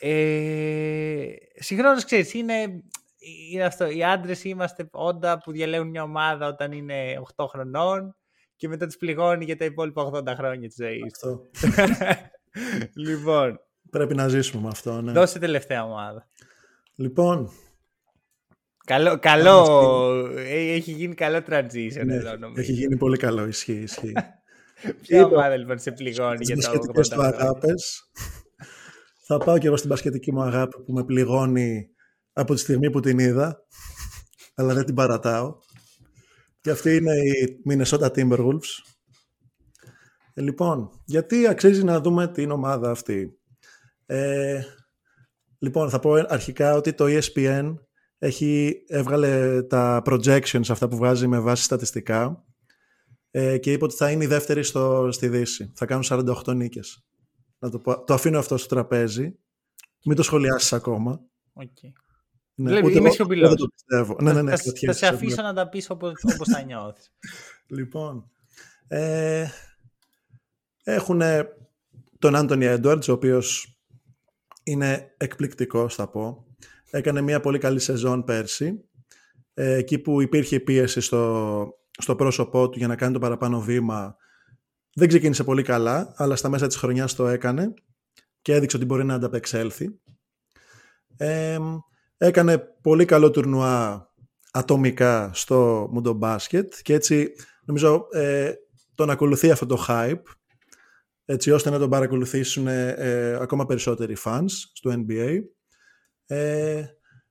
[0.00, 2.82] ε, συγχρόνως ξέρεις, είναι,
[3.50, 3.90] είναι αυτό.
[3.90, 8.16] Οι άντρες είμαστε όντα που διαλέγουν μια ομάδα όταν είναι 8 χρονών
[8.56, 11.02] και μετά τους πληγώνει για τα υπόλοιπα 80 χρόνια της ζωής.
[11.14, 11.42] Αυτό.
[13.06, 13.60] λοιπόν.
[13.90, 15.12] Πρέπει να ζήσουμε με αυτό, ναι.
[15.12, 16.28] Δώσε τελευταία ομάδα.
[16.94, 17.50] Λοιπόν,
[18.84, 19.66] Καλό, καλό
[20.36, 22.60] ε, έχει γίνει καλό transition ναι, εδώ νομίζω.
[22.60, 24.12] Έχει γίνει πολύ καλό, ισχύει, ισχύει.
[25.02, 28.10] Ποια ομάδα λοιπόν σε πληγώνει για το 80 του αγάπες.
[29.26, 31.90] Θα πάω και εγώ στην πασχετική μου αγάπη που με πληγώνει
[32.32, 33.66] από τη στιγμή που την είδα,
[34.54, 35.56] αλλά δεν την παρατάω.
[36.60, 38.82] Και αυτή είναι η Minnesota Timberwolves.
[40.34, 43.38] Ε, λοιπόν, γιατί αξίζει να δούμε την ομάδα αυτή;
[44.06, 44.62] Ε,
[45.58, 47.74] λοιπόν, θα πω αρχικά ότι το ESPN
[48.22, 52.44] έχει, έβγαλε τα projections αυτά που βγάζει με βάση στατιστικά
[53.30, 55.72] ε, και είπε ότι θα είναι η δεύτερη στο, στη Δύση.
[55.74, 57.04] Θα κάνουν 48 νίκες.
[57.58, 59.38] Να το, το αφήνω αυτό στο τραπέζι.
[60.04, 61.20] Μην το σχολιάσεις ακόμα.
[61.54, 61.92] Okay.
[62.54, 63.54] Ναι, Βλέπει, είμαι σιωπηλός.
[63.54, 64.16] το πιστεύω.
[64.20, 67.12] Ναι, ναι, ναι, θα, θα, σε αφήσω να τα πεις όπως, όπως θα νιώθεις.
[67.76, 68.30] λοιπόν,
[68.88, 69.46] ε,
[70.82, 71.20] έχουν
[72.18, 73.78] τον Άντωνι Έντουαρτς, ο οποίος
[74.62, 76.46] είναι εκπληκτικός θα πω
[76.94, 78.84] έκανε μια πολύ καλή σεζόν πέρσι,
[79.54, 84.16] ε, εκεί που υπήρχε πίεση στο, στο πρόσωπό του για να κάνει το παραπάνω βήμα.
[84.94, 87.74] Δεν ξεκίνησε πολύ καλά, αλλά στα μέσα της χρονιάς το έκανε
[88.42, 90.00] και έδειξε ότι μπορεί να ανταπεξέλθει.
[91.16, 91.58] Ε,
[92.16, 94.10] έκανε πολύ καλό τουρνουά
[94.52, 97.32] ατομικά στο Μουντομπάσκετ και έτσι
[97.64, 98.52] νομίζω ε,
[98.94, 100.22] τον ακολουθεί αυτό το hype
[101.24, 105.38] έτσι ώστε να τον παρακολουθήσουν ε, ακόμα περισσότεροι fans στο NBA.
[106.26, 106.84] Ε,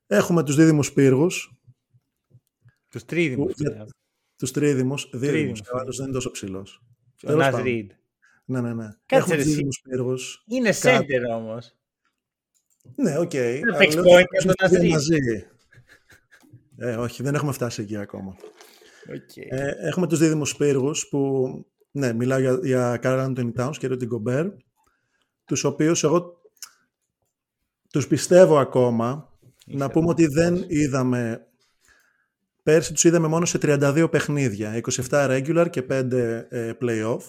[0.08, 1.56] έχουμε τους δίδυμους πύργους.
[2.90, 3.54] Τους τρίδυμους.
[3.54, 3.88] Που,
[4.36, 5.10] τους τρίδυμους.
[5.14, 5.60] Δίδυμους.
[5.60, 6.84] Ο άλλος δεν είναι τόσο ψηλός.
[7.24, 7.92] Ο Ναζ Ριντ.
[8.46, 8.90] Ναι, ναι, ναι.
[9.06, 10.44] Κάτσε έχουμε τους δίδυμους πύργους.
[10.48, 11.76] Είναι σέντερ όμως.
[12.96, 13.30] Ναι, OK.
[13.34, 13.60] Okay.
[14.70, 15.20] τον Μαζί.
[16.78, 18.36] Ε, όχι, δεν έχουμε φτάσει εκεί ακόμα.
[19.08, 19.46] Okay.
[19.50, 21.50] Ε, έχουμε τους δίδυμους πύργους που,
[21.92, 24.52] ναι, μιλάω για, για Carl Anthony Towns και Rudy Gobert,
[25.46, 26.41] τους οποίους εγώ
[27.92, 29.30] τους πιστεύω ακόμα.
[29.66, 31.46] να πούμε ότι δεν είδαμε...
[32.64, 37.22] Πέρσι τους είδαμε μόνο σε 32 παιχνίδια, 27 regular και 5 ε, play-off.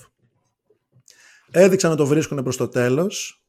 [1.51, 3.43] Έδειξαν να το βρίσκουν προς το τέλος.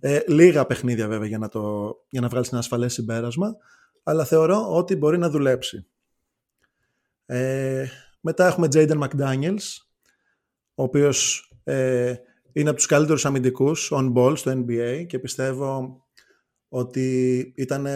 [0.00, 3.56] Ε, λίγα παιχνίδια βέβαια για να, το, για να βγάλεις ένα ασφαλές συμπέρασμα,
[4.02, 5.86] αλλά θεωρώ ότι μπορεί να δουλέψει.
[7.26, 7.86] Ε,
[8.20, 9.64] μετά έχουμε Jaden McDaniels,
[10.74, 12.14] ο οποίος ε,
[12.52, 16.00] είναι από τους καλύτερους αμυντικούς on ball στο NBA και πιστεύω
[16.76, 17.86] ότι ήταν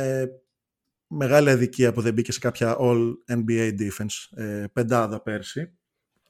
[1.07, 5.79] μεγάλη αδικία που δεν μπήκε σε κάποια All NBA Defense ε, πεντάδα πέρσι.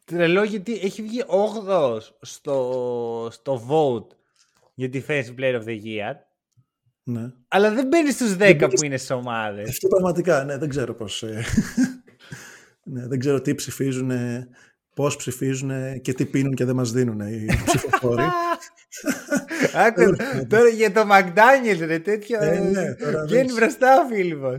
[0.04, 1.24] Τρελό γιατί έχει βγει
[1.68, 4.16] 8 στο, στο vote
[4.74, 6.14] για τη Defensive Player of the Year.
[7.02, 7.32] Ναι.
[7.48, 9.68] Αλλά δεν μπαίνει στους 10 που είναι στις ομάδες.
[9.68, 11.22] Αυτό πραγματικά, ναι, δεν ξέρω πώς...
[11.22, 11.44] Ε,
[12.92, 14.10] ναι, δεν ξέρω τι ψηφίζουν,
[14.94, 18.22] πώς ψηφίζουν και τι πίνουν και δεν μας δίνουν οι ψηφοφόροι.
[19.74, 20.16] Άκου,
[20.48, 22.42] τώρα για το McDaniel ρε τέτοιο.
[22.42, 22.94] Ε, ναι,
[23.24, 24.58] Βγαίνει μπροστά ο Φίλιππος.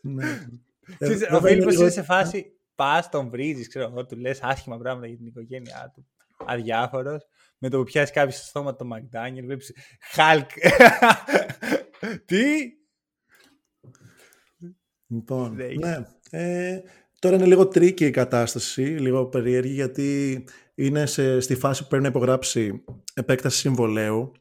[0.00, 0.48] ναι.
[1.36, 5.16] Ο Φίλιππος είναι σε φάση πας, τον βρίζει, ξέρω εγώ, του λες άσχημα πράγματα για
[5.16, 6.06] την οικογένειά του.
[6.46, 7.26] Αδιάφορος.
[7.58, 10.50] Με το που πιάσει κάποιος στο στόμα το Μακδάνιελ, βλέπεις Χάλκ.
[12.26, 12.72] Τι!
[15.06, 15.96] Λοιπόν, ναι.
[16.30, 16.80] Ε,
[17.18, 20.44] τώρα είναι λίγο τρίκη η κατάσταση, λίγο περίεργη, γιατί
[20.78, 24.32] είναι σε, στη φάση που πρέπει να υπογράψει επέκταση συμβολέου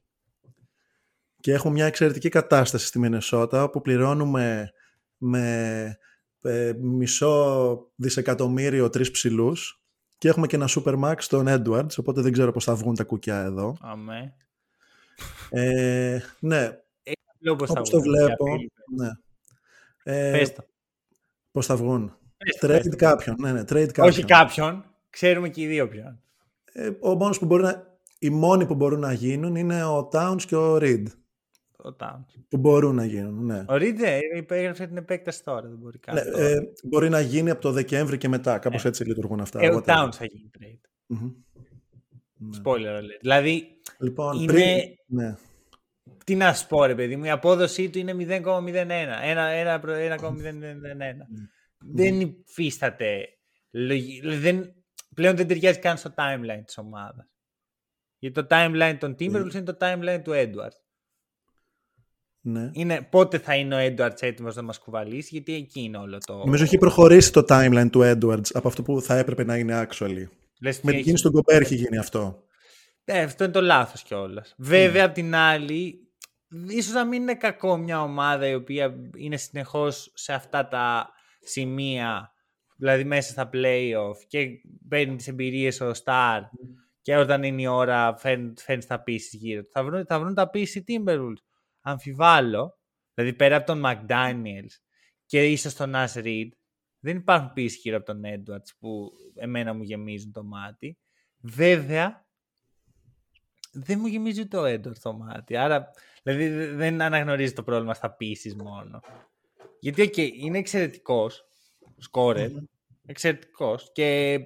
[1.39, 4.71] και έχουμε μια εξαιρετική κατάσταση στη Μινεσότα όπου πληρώνουμε
[5.17, 5.97] με
[6.41, 9.81] ε, μισό δισεκατομμύριο τρεις ψηλούς
[10.17, 13.41] και έχουμε και ένα Supermax στον Edwards οπότε δεν ξέρω πώς θα βγουν τα κουκιά
[13.41, 13.77] εδώ.
[13.81, 14.35] Αμέ.
[15.49, 16.69] Ε, ναι,
[17.51, 18.45] όπως το βλέπω.
[18.95, 19.09] Ναι.
[20.03, 20.65] Ε, Πες το.
[21.51, 22.17] Πώς θα βγουν.
[22.61, 23.35] trade κάποιον.
[23.39, 24.07] Ναι, ναι, trade κάποιον.
[24.07, 24.85] Όχι κάποιον.
[25.09, 26.21] Ξέρουμε και οι δύο ποιον.
[26.78, 27.97] Ε, ο μόνος που μπορεί να...
[28.19, 31.03] Οι μόνοι που μπορούν να γίνουν είναι ο Towns και ο Reed.
[31.78, 32.25] Ο Towns.
[32.49, 33.59] Που μπορούν να γίνουν, ναι.
[33.59, 35.67] Ο Reed δεν υπέγραψε την επέκταση τώρα.
[35.67, 38.57] Δεν μπορεί, ναι, ε, μπορεί να γίνει από το Δεκέμβρη και μετά.
[38.59, 38.88] Κάπως ε.
[38.88, 39.59] έτσι λειτουργούν αυτά.
[39.61, 41.13] Ε, ο Towns θα γίνει trade.
[41.13, 41.32] Mm-hmm.
[42.63, 43.19] Spoiler alert.
[43.21, 43.63] Δηλαδή,
[43.99, 44.53] λοιπόν, είναι...
[44.53, 44.65] πριν...
[45.07, 45.36] Ναι
[46.28, 48.43] τι να σου πω, ρε παιδί μου, η απόδοσή του είναι 0,01.
[48.43, 48.47] 1,001.
[51.80, 53.28] Δεν υφίσταται.
[54.39, 54.73] Δεν,
[55.18, 57.26] πλέον δεν ταιριάζει καν στο timeline της ομάδας.
[58.18, 60.80] Γιατί το timeline των Timberwolves είναι το timeline του Edwards.
[62.41, 62.70] Ναι.
[62.74, 66.38] Είναι πότε θα είναι ο Edwards έτοιμος να μας κουβαλήσει, γιατί εκεί είναι όλο το...
[66.38, 70.24] Νομίζω έχει προχωρήσει το timeline του Edwards από αυτό που θα έπρεπε να είναι actually.
[70.61, 72.43] Λες Με την κίνηση του Γκομπέρ έχει γίνει αυτό.
[73.03, 74.53] Ε, αυτό είναι το λάθος κιόλας.
[74.57, 75.07] Βέβαια, mm.
[75.07, 76.11] απ' την άλλη,
[76.68, 81.09] ίσως να μην είναι κακό μια ομάδα η οποία είναι συνεχώς σε αυτά τα
[81.39, 82.32] σημεία,
[82.78, 84.47] δηλαδή μέσα στα playoff και
[84.88, 86.41] παίρνει τις εμπειρίες ο Star
[87.01, 89.69] και όταν είναι η ώρα φέρνει, φέρνει τα πίσεις γύρω του.
[89.71, 91.43] Θα βρουν, θα βρουν τα πίσεις οι Timberwolves.
[91.82, 92.78] Αμφιβάλλω,
[93.13, 94.75] δηλαδή πέρα από τον McDaniels
[95.25, 96.49] και ίσως τον Nas Reed,
[96.99, 100.97] δεν υπάρχουν πίσεις γύρω από τον Edwards που εμένα μου γεμίζουν το μάτι.
[101.41, 102.25] Βέβαια,
[103.71, 105.55] δεν μου γεμίζει το Edwards το μάτι.
[105.55, 105.91] Άρα
[106.28, 108.99] Δηλαδή δεν αναγνωρίζει το πρόβλημα στα πίσει μόνο.
[109.80, 111.45] Γιατί okay, είναι εξαιρετικός
[111.97, 112.51] σκόρερ.
[112.51, 112.67] Mm-hmm.
[113.05, 113.91] Εξαιρετικός.
[113.91, 114.39] Και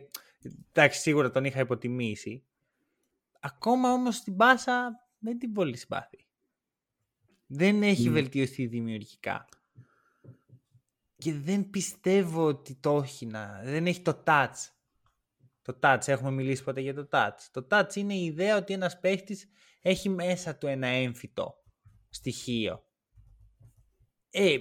[0.72, 2.44] εντάξει, σίγουρα τον είχα υποτιμήσει.
[3.40, 6.26] Ακόμα όμως στην πάσα δεν την πολύ συμπάθει.
[7.48, 8.12] Δεν έχει mm.
[8.12, 9.48] βελτιωθεί δημιουργικά.
[11.18, 13.62] Και δεν πιστεύω ότι το έχει να...
[13.64, 14.70] Δεν έχει το touch.
[15.62, 17.38] Το touch, έχουμε μιλήσει ποτέ για το touch.
[17.52, 19.50] Το touch είναι η ιδέα ότι ένας παίχτης
[19.82, 21.56] έχει μέσα του ένα έμφυτο
[22.10, 22.86] στοιχείο.
[24.30, 24.58] Ε,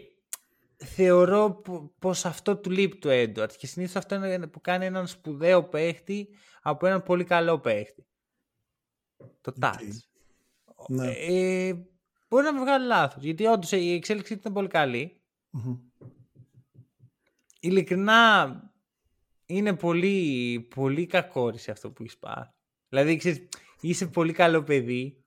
[0.84, 1.62] θεωρώ
[1.98, 6.28] πως αυτό του λείπει του Έντουαρτ και συνήθως αυτό είναι που κάνει έναν σπουδαίο παίχτη
[6.62, 8.06] από έναν πολύ καλό παίχτη.
[9.40, 9.96] Το touch.
[10.88, 11.10] Ναι.
[11.10, 11.74] Ε,
[12.28, 15.20] μπορεί να με βγάλει λάθος, γιατί όντως η εξέλιξή του ήταν πολύ καλή.
[17.60, 18.54] Ειλικρινά
[19.46, 22.50] είναι πολύ, πολύ κακόρηση αυτό που έχεις πάρει.
[22.88, 23.48] Δηλαδή, ξέρεις,
[23.80, 25.24] είσαι πολύ καλό παιδί,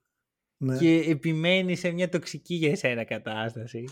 [0.58, 0.78] ναι.
[0.78, 3.89] και επιμένεις σε μια τοξική για εσένα κατάσταση.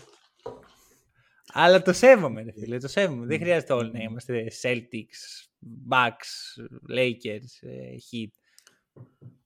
[1.52, 3.26] Αλλά το σέβομαι, ρε φίλε, το σέβομαι.
[3.26, 3.44] Δεν ναι.
[3.44, 5.48] χρειάζεται όλοι να είμαστε Celtics,
[5.90, 6.62] Bucks,
[6.96, 8.30] Lakers, ε, Heat.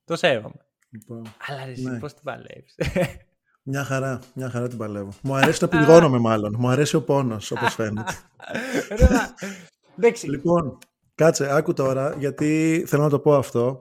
[0.05, 0.65] Το σέβομαι.
[0.89, 1.99] Λοιπόν, Αλλά ρε, ναι.
[1.99, 2.75] πώς την παλεύεις.
[3.69, 5.09] Μια χαρά, μια χαρά την παλεύω.
[5.21, 6.55] Μου αρέσει να πληγώνομαι μάλλον.
[6.57, 8.13] Μου αρέσει ο πόνος, όπως φαίνεται.
[10.31, 10.77] λοιπόν,
[11.15, 13.79] κάτσε, άκου τώρα, γιατί θέλω να το πω αυτό.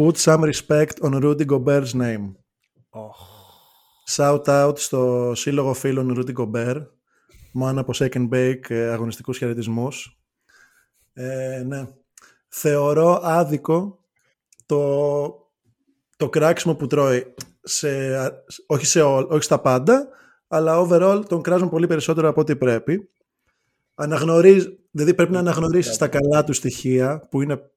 [0.00, 2.32] Put some respect on Rudy Gobert's name.
[2.90, 3.10] Oh.
[4.16, 6.86] Shout out στο σύλλογο φίλων Rudy Gobert.
[7.52, 10.18] Μόνο από second bake ε, αγωνιστικούς χαιρετισμούς.
[11.12, 11.86] Ε, ναι.
[12.48, 13.98] Θεωρώ άδικο
[14.66, 15.52] το,
[16.16, 17.88] το κράξιμο που τρώει σε,
[18.66, 20.08] όχι, σε όχι στα πάντα,
[20.48, 23.10] αλλά overall τον κράζουν πολύ περισσότερο από ό,τι πρέπει.
[23.94, 27.70] Αναγνωρίζει, δηλαδή πρέπει να αναγνωρίσεις τα καλά του στοιχεία που είναι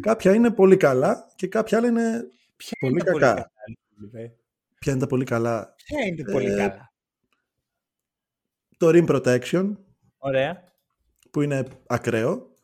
[0.00, 3.34] Κάποια είναι πολύ καλά και κάποια άλλα είναι Ποια πολύ είναι κακά.
[3.94, 4.32] Πολύ καλά,
[4.78, 6.91] Ποια είναι τα πολύ καλά; Ποια είναι τα πολύ ε, καλά;
[8.82, 9.72] Το rim protection.
[10.18, 10.64] Ωραία.
[11.30, 12.56] Που είναι ακραίο.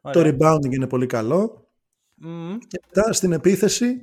[0.00, 1.68] Το rebounding είναι πολύ καλό.
[2.66, 4.00] Και μετά στην επίθεση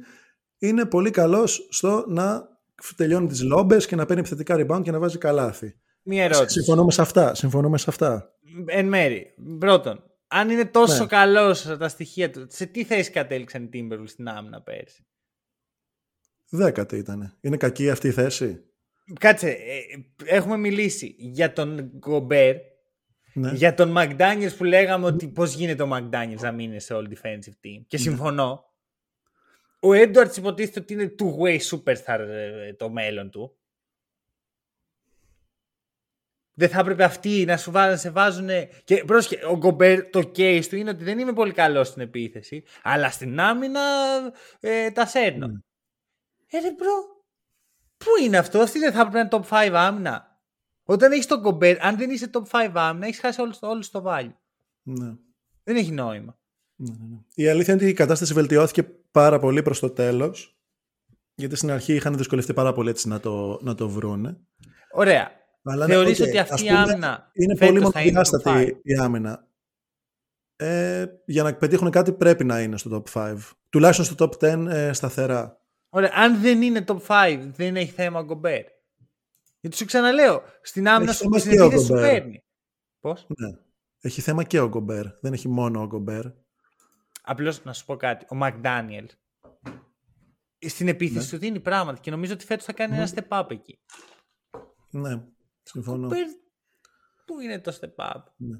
[0.57, 2.49] είναι πολύ καλός στο να
[2.95, 5.79] τελειώνει τις λόμπες και να παίρνει επιθετικά rebound και να βάζει καλάθι.
[6.03, 6.61] Μία ερώτηση.
[6.61, 7.35] Συμφωνούμε σε αυτά.
[7.35, 8.31] Συμφωνούμε σε αυτά.
[8.65, 9.35] Εν μέρη.
[9.59, 11.07] Πρώτον, αν είναι τόσο ναι.
[11.07, 15.05] καλός τα στοιχεία του, σε τι θέση κατέληξαν οι Timberwolves στην άμυνα πέρσι;
[16.49, 17.37] Δέκατη ήταν.
[17.41, 18.63] Είναι κακή αυτή η θέση;
[19.19, 19.83] Κάτσε, ε,
[20.25, 22.55] έχουμε μιλήσει για τον Γκομπέρ,
[23.33, 23.51] ναι.
[23.51, 27.55] για τον McDaniels που λέγαμε ότι πώς γίνεται ο McDaniels να μείνει σε all defensive
[27.65, 27.81] team.
[27.87, 28.03] Και ναι.
[28.03, 28.65] συμφωνώ.
[29.79, 33.55] Ο Edwards υποτίθεται ότι είναι two-way superstar ε, το μέλλον του.
[36.61, 38.49] δεν θα έπρεπε αυτοί να σου βάζουν, σε βάζουν.
[38.83, 42.63] Και πρόσχε, ο Γκομπέρ το case του είναι ότι δεν είμαι πολύ καλός στην επίθεση,
[42.83, 43.81] αλλά στην άμυνα
[44.59, 45.47] ε, τα σέρνω.
[45.47, 45.59] Mm.
[46.49, 47.20] Ε, ρε bro,
[48.03, 50.39] πού είναι αυτό, αυτή δεν θα έπρεπε να είναι top 5 άμυνα.
[50.83, 54.03] Όταν έχεις τον Γκομπέρ, αν δεν είσαι top 5 άμυνα, έχεις χάσει όλο, όλο το
[54.07, 54.33] value.
[54.83, 55.15] Ναι.
[55.63, 56.37] Δεν έχει νόημα.
[56.75, 57.17] Ναι, ναι, ναι.
[57.35, 60.55] Η αλήθεια είναι ότι η κατάσταση βελτιώθηκε πάρα πολύ προς το τέλος.
[61.35, 64.37] Γιατί στην αρχή είχαν δυσκολευτεί πάρα πολύ έτσι να το, να το βρούνε.
[64.91, 65.31] Ωραία.
[65.63, 69.47] Αλλά Θεωρείς okay, ότι αυτή η άμυνα είναι πολύ μονοδιάστατη η άμυνα.
[70.55, 73.37] Ε, για να πετύχουν κάτι πρέπει να είναι στο top 5.
[73.69, 75.60] Τουλάχιστον στο top 10 ε, σταθερά.
[75.93, 78.65] Ωραία, αν δεν είναι top 5, δεν έχει θέμα ο Γκομπέρ.
[79.59, 82.43] Γιατί σου ξαναλέω, στην άμυνα σου στην σου παίρνει.
[82.99, 83.57] Πώς; Ναι.
[84.01, 85.05] Έχει θέμα και ο Γκομπέρ.
[85.21, 86.25] Δεν έχει μόνο ο Γκομπέρ.
[87.21, 88.25] Απλώς να σου πω κάτι.
[88.29, 89.09] Ο Μακδάνιελ
[90.67, 91.31] στην επίθεση ναι.
[91.31, 93.79] του δίνει πράγματα και νομίζω ότι φέτος θα κάνει ένα step up εκεί.
[94.89, 95.23] Ναι.
[95.63, 96.09] Συμφωνώ.
[97.25, 98.57] Πού είναι το step up; Ναι.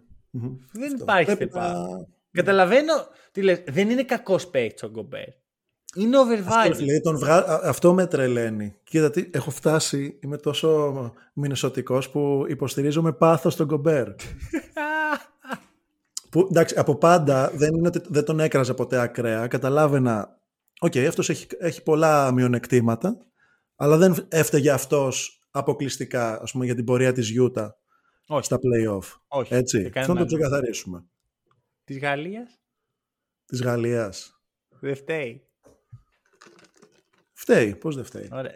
[0.72, 1.86] Δεν υπάρχει step up.
[2.32, 2.94] Καταλαβαίνω
[3.32, 3.64] τι λες.
[3.68, 5.28] Δεν είναι κακός παίκτης ο Γκομπέρ.
[5.96, 7.02] Είναι overvalued.
[7.04, 7.62] τον βγα...
[7.64, 8.76] Αυτό με τρελαίνει.
[8.84, 14.08] Κοίτα τι, έχω φτάσει, είμαι τόσο μινεσοτικός που υποστηρίζω με πάθος τον Γκομπέρ.
[16.32, 19.48] που, εντάξει, από πάντα δεν, είναι δεν τον έκραζα ποτέ ακραία.
[19.48, 20.40] Καταλάβαινα,
[20.80, 23.18] OK, okay, αυτός έχει, έχει πολλά μειονεκτήματα,
[23.76, 27.78] αλλά δεν έφταιγε αυτός αποκλειστικά ας πούμε, για την πορεία της Γιούτα
[28.42, 29.20] στα play-off.
[29.28, 29.54] Όχι.
[29.54, 29.92] Έτσι.
[29.96, 31.06] Αυτό να το ξεκαθαρίσουμε.
[31.84, 32.60] Της Γαλλίας;
[33.46, 34.42] Της Γαλλίας.
[34.80, 35.51] Δεν φταίει.
[37.42, 37.76] Φταίει.
[37.76, 38.30] Πώς δεν φταίει.
[38.32, 38.56] Ωραία.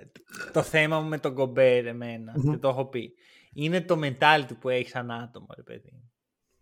[0.53, 2.51] Το θέμα μου με τον Κομπέρ εμένα, mm-hmm.
[2.51, 3.13] και το έχω πει,
[3.53, 6.03] είναι το mentality που έχεις σαν άτομο, ρε παιδί.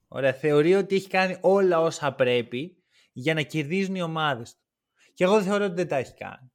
[0.08, 0.34] Ωραία.
[0.34, 4.62] Θεωρεί ότι έχει κάνει όλα όσα πρέπει για να κερδίζουν οι ομάδες του.
[5.14, 6.52] Και εγώ θεωρώ ότι δεν τα έχει κάνει.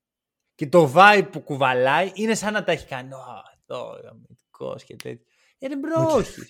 [0.55, 3.11] Και το vibe που κουβαλάει είναι σαν να τα έχει κάνει
[3.53, 5.27] αυτό, αμυντικό και τέτοιο.
[5.59, 6.43] Ε, bro, όχι.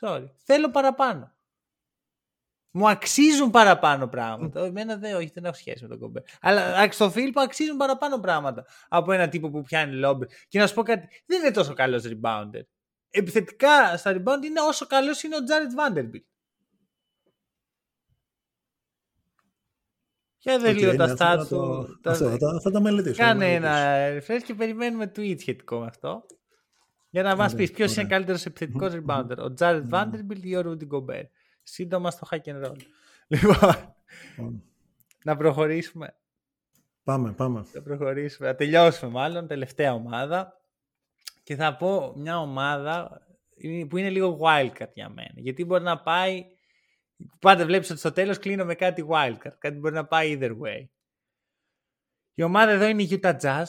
[0.00, 0.26] Sorry.
[0.36, 1.34] Θέλω παραπάνω.
[2.76, 4.64] Μου αξίζουν παραπάνω πράγματα.
[4.64, 6.22] Εμένα δεν, όχι, δεν έχω σχέση με τον Γκομπέρ.
[6.40, 10.28] Αλλά στο Φίλιππο αξίζουν παραπάνω πράγματα από ένα τύπο που πιάνει lob ρε.
[10.48, 12.62] Και να σου πω κάτι, δεν είναι τόσο καλός rebounder.
[13.10, 16.24] Επιθετικά στα rebound είναι όσο καλός είναι ο Τζάρετ Vanderbilt.
[20.38, 21.86] Για δεν λίγο τα stats του.
[22.62, 23.22] Θα τα μελετήσω.
[23.22, 26.26] Κάνε ένα refresh και περιμένουμε tweet σχετικό με αυτό.
[27.10, 30.88] Για να μας πεις ποιος είναι καλύτερος επιθετικός rebounder, ο Jared Vanderbilt ή ο Rudy
[30.88, 31.28] Gobert.
[31.64, 32.76] Σύντομα στο hack and roll.
[33.28, 33.94] Λοιπόν,
[35.24, 36.16] να προχωρήσουμε.
[37.04, 37.64] Πάμε, πάμε.
[37.72, 38.48] Να προχωρήσουμε.
[38.48, 39.46] Να τελειώσουμε μάλλον.
[39.46, 40.60] Τελευταία ομάδα.
[41.42, 43.26] Και θα πω μια ομάδα
[43.88, 45.34] που είναι λίγο wildcard για μένα.
[45.34, 46.44] Γιατί μπορεί να πάει...
[47.40, 49.56] Πάντα βλέπεις ότι στο τέλος κλείνω με κάτι wildcard.
[49.58, 50.88] Κάτι μπορεί να πάει either way.
[52.34, 53.64] Η ομάδα εδώ είναι η Utah Jazz.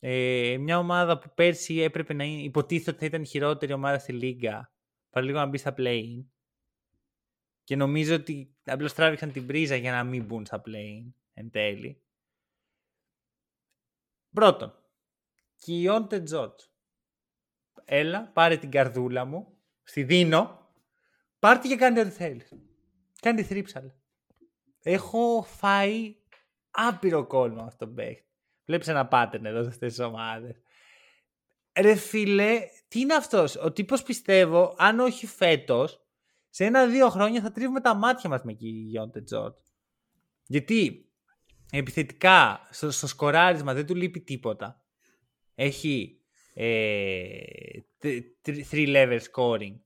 [0.00, 3.98] Ε, μια ομάδα που πέρσι έπρεπε να είναι, υποτίθεται ότι θα ήταν η χειρότερη ομάδα
[3.98, 4.72] στη Λίγκα,
[5.10, 6.04] παραλίγο να μπει στα play
[7.70, 12.02] Και νομίζω ότι απλώς τράβηξαν την πρίζα για να μην μπουν στα play εν τέλει.
[14.30, 14.74] Πρώτον,
[15.56, 16.60] Κιόντε Τζότ.
[17.84, 20.68] Έλα, πάρε την καρδούλα μου, στη δίνω,
[21.38, 22.52] πάρτε και κάντε ό,τι θέλεις.
[23.20, 23.90] Κάντε θρύψαλ.
[24.82, 26.16] Έχω φάει
[26.70, 28.28] άπειρο κόλμα αυτό τον παίχτη.
[28.64, 30.62] Βλέπεις ένα pattern εδώ σε αυτές τις ομάδες.
[31.80, 36.04] Ρε φίλε, τι είναι αυτός; Ο τύπος πιστεύω, αν όχι φέτος,
[36.50, 39.56] σε ένα-δύο χρόνια θα τρίβουμε τα μάτια μας με Γιόντε Τζόρτ.
[40.46, 41.08] Γιατί
[41.70, 44.84] επιθετικά στο, στο σκοράρισμα δεν του λείπει τίποτα.
[45.54, 46.20] Έχει
[46.54, 47.42] ε,
[48.44, 49.78] three level scoring.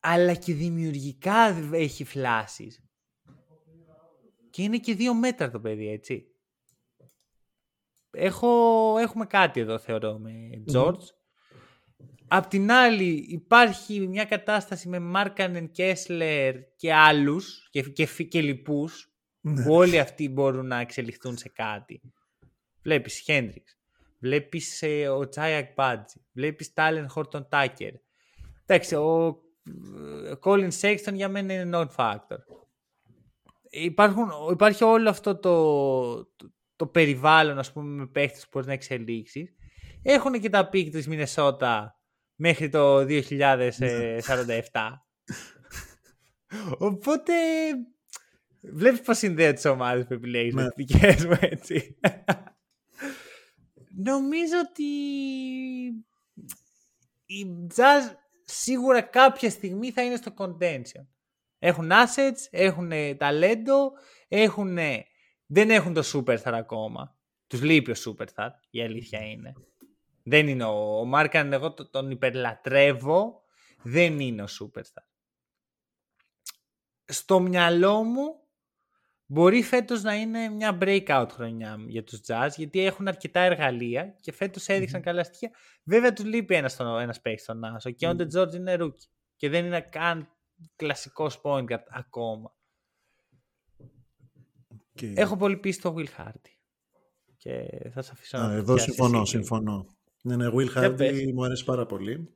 [0.00, 2.84] Αλλά και δημιουργικά έχει φλάσεις.
[4.50, 6.34] Και είναι και δύο μέτρα το παιδί, έτσι
[8.14, 8.48] έχω,
[8.98, 10.32] έχουμε κάτι εδώ θεωρώ με
[10.72, 10.98] George.
[12.36, 19.12] Απ' την άλλη υπάρχει μια κατάσταση με Μάρκανεν, Κέσλερ και άλλους και, και, και λοιπούς
[19.40, 19.64] ναι.
[19.64, 22.00] που όλοι αυτοί μπορούν να εξελιχθούν σε κάτι.
[22.82, 23.78] Βλέπεις Χέντριξ,
[24.18, 27.92] βλέπεις ε, Οτσάι Αγκμπάτζι, βλέπεις Τάλεν Χόρτον Τάκερ.
[28.66, 29.38] Εντάξει, ο
[30.38, 32.38] Κόλιν Σέξτον για μένα είναι non-factor.
[33.70, 35.54] Υπάρχουν, υπάρχει όλο αυτό το,
[36.76, 39.54] το περιβάλλον ας πούμε με παίχτες που μπορείς να εξελίξεις.
[40.02, 41.98] Έχουν και τα picks της Μινεσότα
[42.34, 43.30] μέχρι το 2047.
[46.78, 47.32] Οπότε
[48.60, 50.70] βλέπεις πως συνδέω τις ομάδες που επιλέγεις με ναι.
[50.70, 51.98] τις δικές μου έτσι.
[53.96, 54.84] Νομίζω ότι
[57.26, 58.14] η Jazz
[58.44, 61.06] σίγουρα κάποια στιγμή θα είναι στο contention.
[61.58, 63.92] Έχουν assets, έχουν ταλέντο,
[64.28, 64.78] έχουν
[65.46, 67.16] δεν έχουν το Superstar ακόμα.
[67.46, 69.52] Τους λείπει ο Superstar, η αλήθεια είναι.
[70.26, 73.42] Δεν είναι ο, ο Μάρκανεν, εγώ τον υπερλατρεύω,
[73.82, 75.04] δεν είναι ο superstar.
[77.04, 78.40] Στο μυαλό μου
[79.26, 84.32] μπορεί φέτος να είναι μια breakout χρονιά για τους Jazz, γιατί έχουν αρκετά εργαλεία και
[84.32, 85.04] φέτος έδειξαν mm-hmm.
[85.04, 85.50] καλά στοιχεία.
[85.84, 87.88] Βέβαια τους λείπει ένας, ένας παίκτης στον Άσο.
[87.88, 88.40] Ο Κιόντε mm-hmm.
[88.40, 90.28] George είναι rookie και δεν είναι καν
[90.76, 92.54] κλασικός point guard ακόμα.
[94.96, 95.12] Okay.
[95.16, 96.52] Έχω πολύ πίστη στο Will Hardy.
[97.36, 99.93] Και θα σας αφήσω Α, να Εδώ συμφωνώ, συμφωνώ.
[100.24, 102.28] Ναι, ναι, Will Hardy μου αρέσει πάρα πολύ.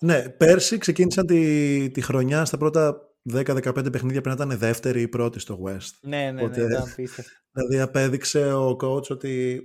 [0.00, 5.38] Ναι, πέρσι ξεκίνησαν τη, τη χρονιά στα πρώτα 10-15 παιχνίδια πριν ήταν δεύτερη ή πρώτη
[5.38, 5.90] στο West.
[6.00, 6.78] Ναι, ναι, Οπότε, ναι,
[7.52, 9.62] Δηλαδή απέδειξε ο coach ότι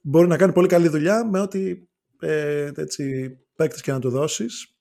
[0.00, 1.76] μπορεί να κάνει πολύ καλή δουλειά με ό,τι
[2.20, 4.76] ε, έτσι, παίκτης και να του δώσεις.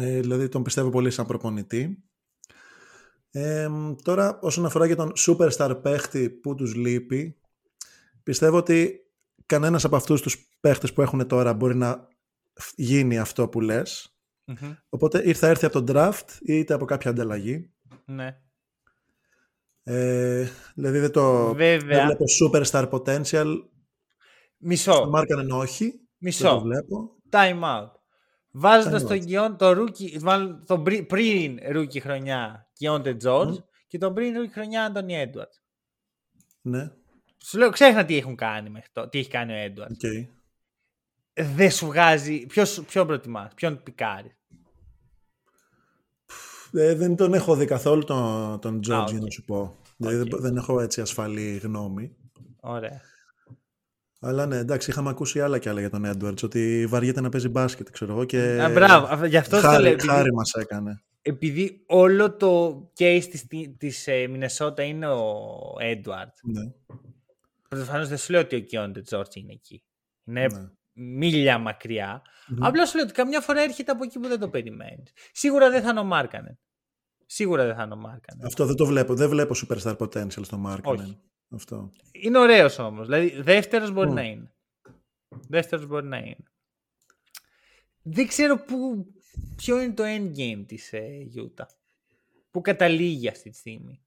[0.00, 2.04] Ε, δηλαδή τον πιστεύω πολύ σαν προπονητή.
[3.30, 3.68] Ε,
[4.02, 7.36] τώρα όσον αφορά για τον superstar παίχτη που τους λείπει
[8.22, 9.03] πιστεύω ότι
[9.46, 12.08] κανένας από αυτούς τους παίχτες που έχουν τώρα μπορεί να
[12.74, 14.14] γίνει αυτό που λες
[14.88, 17.72] Οπότε ήρθε θα έρθει από τον draft είτε από κάποια ανταλλαγή.
[18.04, 18.38] Ναι.
[19.82, 21.78] Ε, δηλαδή δεν το Βέβαια.
[21.78, 23.54] δεν βλέπω superstar potential.
[24.56, 25.08] Μισό.
[25.08, 26.00] Μάρκανεν όχι.
[26.18, 26.48] Μισό.
[26.48, 27.16] Δεν το βλέπω.
[27.30, 27.90] Time out.
[28.50, 34.34] Βάζοντας τον Κιόν, το rookie, μάλλον τον πριν rookie χρονιά Κιόντε Τζορτζ και τον πριν
[34.36, 35.62] rookie χρονιά Άντωνι Έντουαρτς.
[36.60, 36.92] Ναι.
[37.44, 39.92] Σου λέω, ξέχνα τι έχουν κάνει μέχρι το, τι έχει κάνει ο Έντουαρτ.
[39.92, 40.26] Okay
[41.34, 42.46] δεν σου βγάζει.
[42.46, 44.36] Ποιος, ποιον προτιμάς, ποιον πικάρει;
[46.72, 49.76] Ε, δεν τον έχω δει καθόλου τον, τον Τζόρτζι, να σου πω.
[49.96, 52.16] Δηλαδή δεν έχω έτσι ασφαλή γνώμη.
[52.60, 53.00] Ωραία.
[54.20, 57.48] Αλλά ναι, εντάξει, είχαμε ακούσει άλλα και άλλα για τον Έντουαρτ, ότι βαριέται να παίζει
[57.48, 58.24] μπάσκετ, ξέρω εγώ.
[58.24, 58.62] Και...
[58.62, 60.14] Α, μπράβο, γι' αυτό χάρη, το λέω.
[60.14, 61.02] Χάρη μας έκανε.
[61.22, 63.46] Επειδή όλο το case της,
[63.78, 65.32] της ε, Μινεσότα είναι ο
[65.78, 66.36] Έντουαρτ.
[66.42, 66.62] Ναι.
[67.76, 69.84] Προφανώς δεν σου λέω ότι ο Κιόντε Τζόρτζ είναι εκεί.
[70.24, 72.22] Είναι ναι μίλια μακριά.
[72.22, 72.56] Mm-hmm.
[72.60, 75.12] Απλά σου λέω ότι καμιά φορά έρχεται από εκεί που δεν το περιμένεις.
[75.32, 76.58] Σίγουρα δεν θα είναι ο Μάρκανεν.
[77.26, 78.46] Σίγουρα δεν θα είναι ο Μάρκανεν.
[78.46, 79.14] Αυτό δεν το βλέπω.
[79.14, 81.20] Δεν βλέπω superstar potential στο Μάρκανεν.
[81.48, 81.92] Αυτό.
[82.12, 83.06] Είναι ωραίος όμως.
[83.06, 84.14] Δηλαδή, δεύτερος μπορεί mm.
[84.14, 84.54] να είναι.
[85.48, 86.44] Δεύτερος μπορεί να είναι.
[88.02, 89.06] Δεν ξέρω που,
[89.56, 91.66] ποιο είναι το endgame της ε, Utah.
[92.50, 94.04] Πού καταλήγει αυτή τη στιγμή.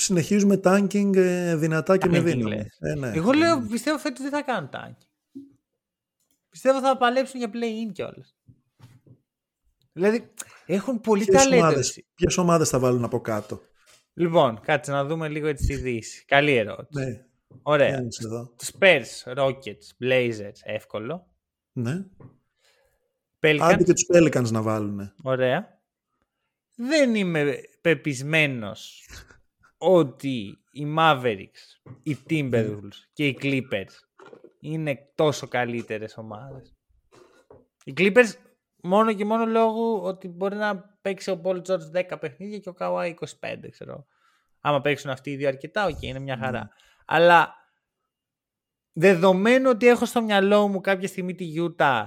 [0.00, 2.66] Ε, συνεχίζουμε tanking ε, δυνατά και με δύναμη.
[2.78, 3.12] Ε, ναι.
[3.14, 5.06] Εγώ λέω, πιστεύω φέτος δεν θα κάνουν tanking.
[6.48, 8.36] Πιστεύω θα παλέψουν για play-in κιόλας.
[9.92, 10.30] Δηλαδή,
[10.66, 11.80] έχουν πολύ ταλέντο.
[12.14, 13.60] Ποιες ομάδες θα βάλουν από κάτω;
[14.14, 16.24] Λοιπόν, κάτσε να δούμε λίγο τις ειδήσεις.
[16.24, 17.04] Καλή ερώτηση.
[17.04, 17.24] Ναι.
[17.62, 17.98] Ωραία.
[18.64, 21.26] Spurs, Rockets, Blazers, εύκολο.
[21.72, 22.04] Ναι.
[23.40, 23.58] Pelicans.
[23.60, 25.12] Άντε και τους Pelicans να βάλουν.
[25.22, 25.78] Ωραία.
[26.74, 29.08] Δεν είμαι πεπισμένος
[29.82, 33.92] ότι οι Mavericks, οι Timberwolves και οι Clippers
[34.60, 36.76] είναι τόσο καλύτερες ομάδες.
[37.84, 38.32] Οι Clippers
[38.82, 42.74] μόνο και μόνο λόγω ότι μπορεί να παίξει ο Paul George 10 παιχνίδια και ο
[42.78, 44.06] Kawhi 25, ξέρω.
[44.60, 46.60] Άμα παίξουν αυτοί οι δύο αρκετά, οκ, είναι μια χαρά.
[46.60, 46.68] Ναι.
[47.06, 47.54] Αλλά
[48.92, 52.06] δεδομένου ότι έχω στο μυαλό μου κάποια στιγμή τη Utah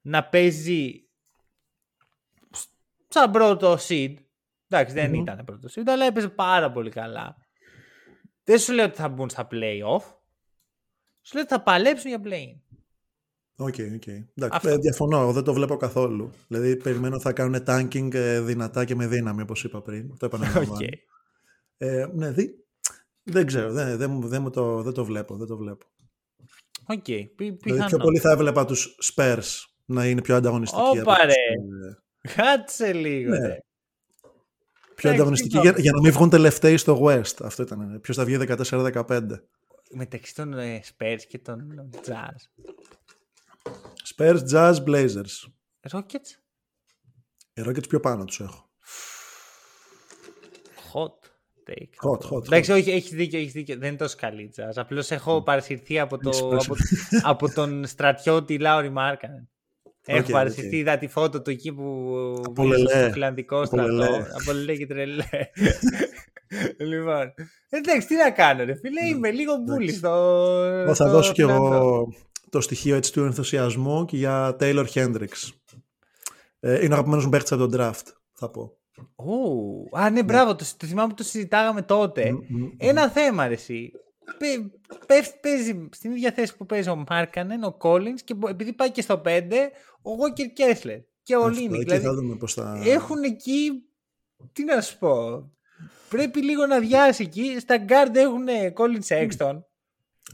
[0.00, 1.08] να παίζει
[3.08, 4.14] σαν πρώτο seed,
[4.68, 7.36] εντάξει δεν ήταν πρώτος seed, αλλά έπαιζε πάρα πολύ καλά.
[8.44, 10.02] Δεν σου λέω ότι θα μπουν στα playoff,
[11.22, 12.60] σου λέει ότι θα παλέψουν για play-in.
[13.60, 14.06] Ok, okay, ok.
[14.64, 16.32] Ε, διαφωνώ, δεν το βλέπω καθόλου.
[16.48, 20.16] Δηλαδή, περιμένω θα κάνουν tanking ε, δυνατά και με δύναμη, όπως είπα πριν.
[20.18, 20.76] Το επαναλαμβάνω.
[20.80, 20.92] Okay.
[21.76, 22.50] Ε, ναι, δι...
[23.22, 25.86] δεν ξέρω, δεν, δεν, δεν, το, δεν το βλέπω, δεν το βλέπω.
[26.86, 31.00] Ok, okay, δηλαδή, πιο πολύ θα έβλεπα τους Spurs να είναι πιο ανταγωνιστικοί.
[31.00, 31.32] Ωπα ρε,
[32.34, 33.30] κάτσε λίγο.
[33.30, 33.56] Ναι.
[34.98, 37.34] Πιο ανταγωνιστικοί για, για, να μην βγουν τελευταίοι στο West.
[37.42, 38.00] Αυτό ήταν.
[38.00, 39.20] Ποιος θα βγει 14-15
[39.90, 42.64] μεταξύ των ε, Spurs και των Jazz.
[44.14, 45.48] Spurs, Jazz, Blazers.
[45.90, 46.30] Rockets;
[47.54, 48.70] Οι Rockets πιο πάνω τους έχω.
[50.92, 51.28] Hot
[51.70, 52.10] take.
[52.10, 52.44] Hot, hot.
[52.44, 53.78] Εντάξει, όχι, έχεις δίκιο, έχεις δίκιο.
[53.78, 54.72] Δεν είναι τόσο καλή Jazz.
[54.74, 56.74] Απλώς έχω παρασυρθεί από, το, από,
[57.22, 59.48] από τον στρατιώτη Λάουρι Μάρκανεν.
[60.10, 60.72] Έχω okay, παρασυρθεί, okay.
[60.72, 64.26] είδα τη φώτο του εκεί που πήγε στο φιλανδικό στρατό.
[64.40, 65.24] Από λελέ και τρελέ.
[66.78, 67.34] λοιπόν.
[67.68, 69.08] Εντάξει, τι να κάνω, ρε φίλε, ναι.
[69.08, 70.92] είμαι λίγο μπουλή στο.
[70.94, 72.08] Θα δώσω κι εγώ
[72.50, 75.50] το στοιχείο έτσι του ενθουσιασμού και για Taylor Hendricks.
[76.60, 78.72] Ε, είναι ο αγαπημένος μου παίχτης από τον draft, θα πω.
[79.16, 80.22] Ου, α, ναι, ναι.
[80.22, 82.34] μπράβο, το, το θυμάμαι που το συζητάγαμε τότε.
[82.76, 83.92] Ένα θέμα, ρε, εσύ.
[85.42, 89.22] Παίζει στην ίδια θέση που παίζει ο Μάρκανεν, ο Collins και επειδή πάει και στο
[89.24, 89.42] 5,
[90.02, 91.88] ο Walker Κέσλερ και ο Λίνικ.
[91.88, 92.80] Δηλαδή, θα...
[92.84, 93.70] Έχουν εκεί,
[94.52, 95.44] τι να σου πω,
[96.08, 97.56] πρέπει λίγο να διάσει εκεί.
[97.60, 98.46] Στα guard έχουν
[98.76, 99.58] Colin Sexton.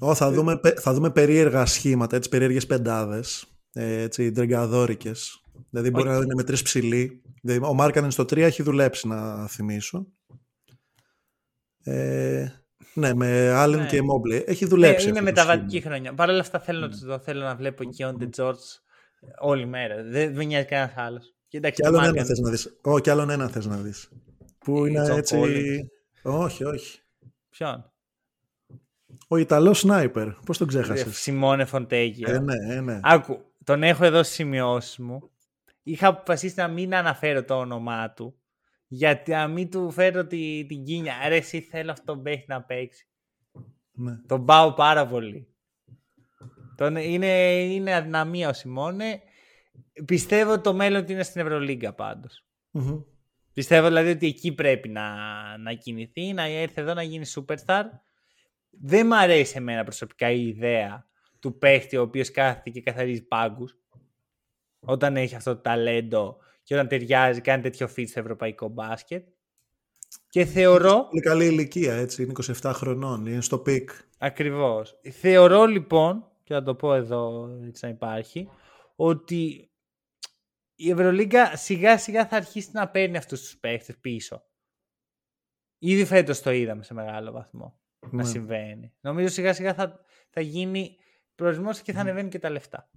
[0.01, 5.43] Ω, θα, δούμε, θα δούμε περίεργα σχήματα, έτσι, περίεργες πεντάδες, έτσι, ντρεγκαδόρικες.
[5.71, 7.23] Δηλαδή μπορεί να είναι με τρεις ψηλοί.
[7.43, 10.07] Δηλαδή, ο Μάρκανεν στο 3 έχει δουλέψει, να θυμίσω.
[11.85, 12.49] Ε,
[12.95, 13.87] ναι, με Άλεν ναι.
[13.87, 14.37] και Μόμπλε.
[14.37, 15.07] Έχει δουλέψει.
[15.07, 16.15] Ε, είναι μεταβατική χρονιά.
[16.15, 17.19] Παρ' όλα αυτά θέλω να το δω.
[17.19, 18.55] Θέλω να βλέπω και on the George
[19.41, 20.03] όλη μέρα.
[20.03, 21.35] Δεν με νοιάζει κανένας άλλος.
[21.49, 22.79] Και, και άλλον ένα θες να δεις.
[22.83, 24.09] Ω, και άλλον ένα θες να δεις.
[24.59, 25.39] Που ε, είναι έτσι...
[26.23, 27.01] Όχι, όχι.
[27.51, 27.93] Ποιον;
[29.29, 30.29] Ο Ιταλός Σνάιπερ.
[30.31, 32.31] Πώς τον ξέχασες; Σιμώνε Φοντέγιο.
[32.31, 33.01] Ε, ναι, ε, ναι.
[33.03, 35.31] Άκου, τον έχω εδώ στις σημειώσεις μου.
[35.83, 38.35] Είχα αποφασίσει να μην αναφέρω το όνομά του.
[38.95, 41.15] Γιατί να μην του φέρω τη, την κίνια.
[41.29, 43.07] Ρε, εσύ θέλω αυτόν τον να παίξει.
[43.93, 44.17] Ναι.
[44.27, 45.49] Τον πάω πάρα πολύ.
[46.77, 49.21] Τον, είναι, είναι αδυναμία ο Σιμώνε.
[50.05, 51.95] Πιστεύω ότι το μέλλον του είναι στην Ευρωλίγκα
[53.53, 55.17] Πιστεύω δηλαδή ότι εκεί πρέπει να,
[55.59, 57.83] να κινηθεί, να έρθει εδώ να γίνει superstar.
[58.71, 61.07] Δεν μου αρέσει εμένα προσωπικά η ιδέα
[61.39, 63.77] του παίχτη ο οποίος κάθεται και καθαρίζει πάγκους
[64.81, 69.29] όταν έχει αυτό το ταλέντο και όταν ταιριάζει, κάνει τέτοιο fit στο ευρωπαϊκό μπάσκετ.
[70.29, 71.09] Και θεωρώ...
[71.11, 72.23] Είναι καλή ηλικία, έτσι.
[72.23, 72.33] Είναι
[72.63, 73.91] 27 χρονών, είναι στο peak.
[74.19, 75.01] Ακριβώς.
[75.11, 78.49] Θεωρώ λοιπόν, και θα το πω εδώ έτσι να υπάρχει,
[78.97, 79.71] ότι
[80.75, 84.43] η Ευρωλίγκα σιγά σιγά θα αρχίσει να παίρνει αυτούς τους παίχτες πίσω.
[85.79, 88.25] Ήδη φέτος το είδαμε σε μεγάλο βαθμό να ναι.
[88.25, 88.93] συμβαίνει.
[89.01, 90.01] Νομίζω σιγά σιγά θα,
[90.31, 90.97] θα γίνει
[91.35, 92.91] προορισμός και θα ανεβαίνουν και τα λεφτά.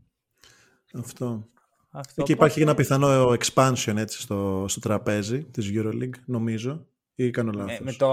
[0.93, 1.49] Αυτό.
[1.91, 6.87] Αυτό Εκεί υπάρχει ένα πιθανό expansion έτσι, στο, στο τραπέζι της EuroLeague, νομίζω.
[7.19, 7.79] Ή κάνω λάθος.
[7.79, 8.07] Ε, με το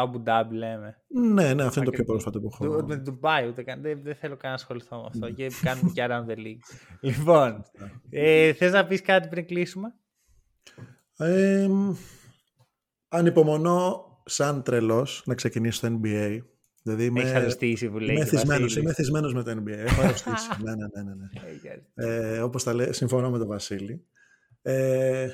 [0.00, 0.96] Abu Dhabi λέμε.
[1.08, 2.84] Ναι, ναι, αυτό είναι το πιο πρόσφατο που έχω.
[2.86, 3.82] Με το Dubai ούτε καν.
[3.82, 5.30] Δεν, δεν θέλω καν να ασχοληθώ με αυτό.
[5.30, 6.78] και κάνουμε και around the league.
[7.08, 7.64] λοιπόν,
[8.10, 9.94] ε, θες να πεις κάτι πριν κλείσουμε;
[11.16, 11.68] Ε,
[13.08, 16.38] ανυπομονώ σαν τρελός να ξεκινήσω το NBA.
[16.82, 18.16] Δηλαδή είμαι, Έχεις αρρωστήσει που λέει.
[18.16, 19.68] Είμαι θυσμένος, είμαι θυσμένος με το NBA.
[19.68, 20.48] Έχω αρρωστήσει.
[20.64, 21.10] ναι, ναι, ναι.
[21.10, 21.14] ναι.
[21.94, 22.34] ναι.
[22.34, 24.04] ε, όπως τα λέει, συμφωνώ με τον Βασίλη.
[24.62, 25.28] Ε,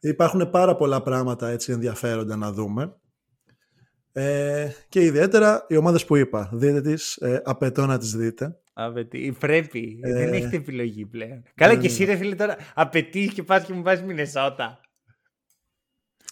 [0.00, 2.94] υπάρχουν πάρα πολλά πράγματα έτσι ενδιαφέροντα να δούμε.
[4.12, 6.50] Ε, και ιδιαίτερα οι ομάδες που είπα.
[6.52, 8.58] Δείτε τις, ε, απαιτώ να τις δείτε.
[8.72, 9.36] Απαιτεί.
[9.38, 10.00] Πρέπει.
[10.02, 11.42] Ε, Δεν έχετε επιλογή πλέον.
[11.54, 14.80] Καλά και εσύ ρε φίλε τώρα απαιτείς και πας και μου βάζει Μινεσότα.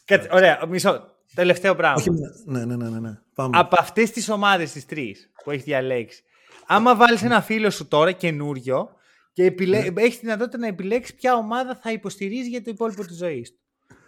[0.05, 1.18] Κάτσε, ωραία, μισό.
[1.35, 1.97] Τελευταίο πράγμα.
[1.97, 2.11] Όχι,
[2.45, 3.01] ναι, ναι, ναι, ναι.
[3.01, 3.19] ναι.
[3.35, 3.59] Πάμε.
[3.59, 6.23] Από αυτές τις ομάδες τι τρεις που έχεις διαλέξει,
[6.67, 8.91] άμα βάλεις ένα φίλο σου τώρα καινούριο
[9.33, 9.91] και επιλέ...
[9.91, 10.03] ναι.
[10.03, 13.59] έχεις τη δυνατότητα να επιλέξεις ποια ομάδα θα υποστηρίζει για το υπόλοιπο της ζωής του.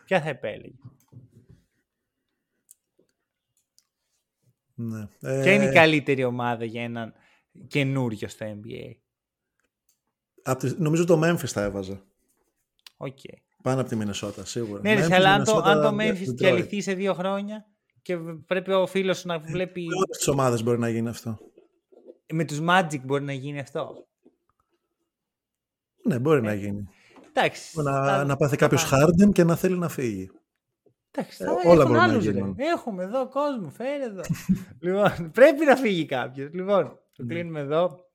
[0.04, 0.74] Ποια θα επέλεγε.
[4.74, 5.08] Ναι.
[5.18, 7.14] Ποια είναι η ε, καλύτερη ομάδα για έναν
[7.66, 8.94] καινούριο στο NBA.
[10.76, 12.02] Νομίζω το Memphis θα έβαζα.
[12.96, 13.16] Ok.
[13.16, 13.49] Okay.
[13.62, 14.80] Πάνω από τη Μινεσότα, σίγουρα.
[14.82, 17.66] Ναι, Memphis, αλλά αν το, αν το Memphis διαλυθεί σε δύο χρόνια
[18.02, 18.16] και
[18.46, 19.80] πρέπει ο φίλος σου να βλέπει...
[19.80, 21.38] Με όλες τις ομάδες μπορεί να γίνει αυτό.
[22.32, 24.06] Με τους Magic μπορεί να γίνει αυτό.
[26.02, 26.88] Ναι, μπορεί να ε, γίνει.
[27.28, 27.82] Εντάξει.
[27.82, 28.24] Να, θα...
[28.24, 30.30] να πάθει κάποιος Harden και να θέλει να φύγει.
[31.10, 32.54] Εντάξει, ε, όλα μπορεί να γίνουν.
[32.58, 34.22] Έχουμε εδώ κόσμο, φέρε εδώ.
[34.80, 36.52] λοιπόν, πρέπει να φύγει κάποιος.
[36.52, 37.34] Λοιπόν, το ναι.
[37.34, 38.08] κλείνουμε εδώ.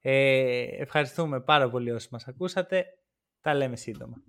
[0.00, 2.84] Ε, ευχαριστούμε πάρα πολύ όσοι μας ακούσατε.
[3.40, 4.16] Τα λέμε σύντομα.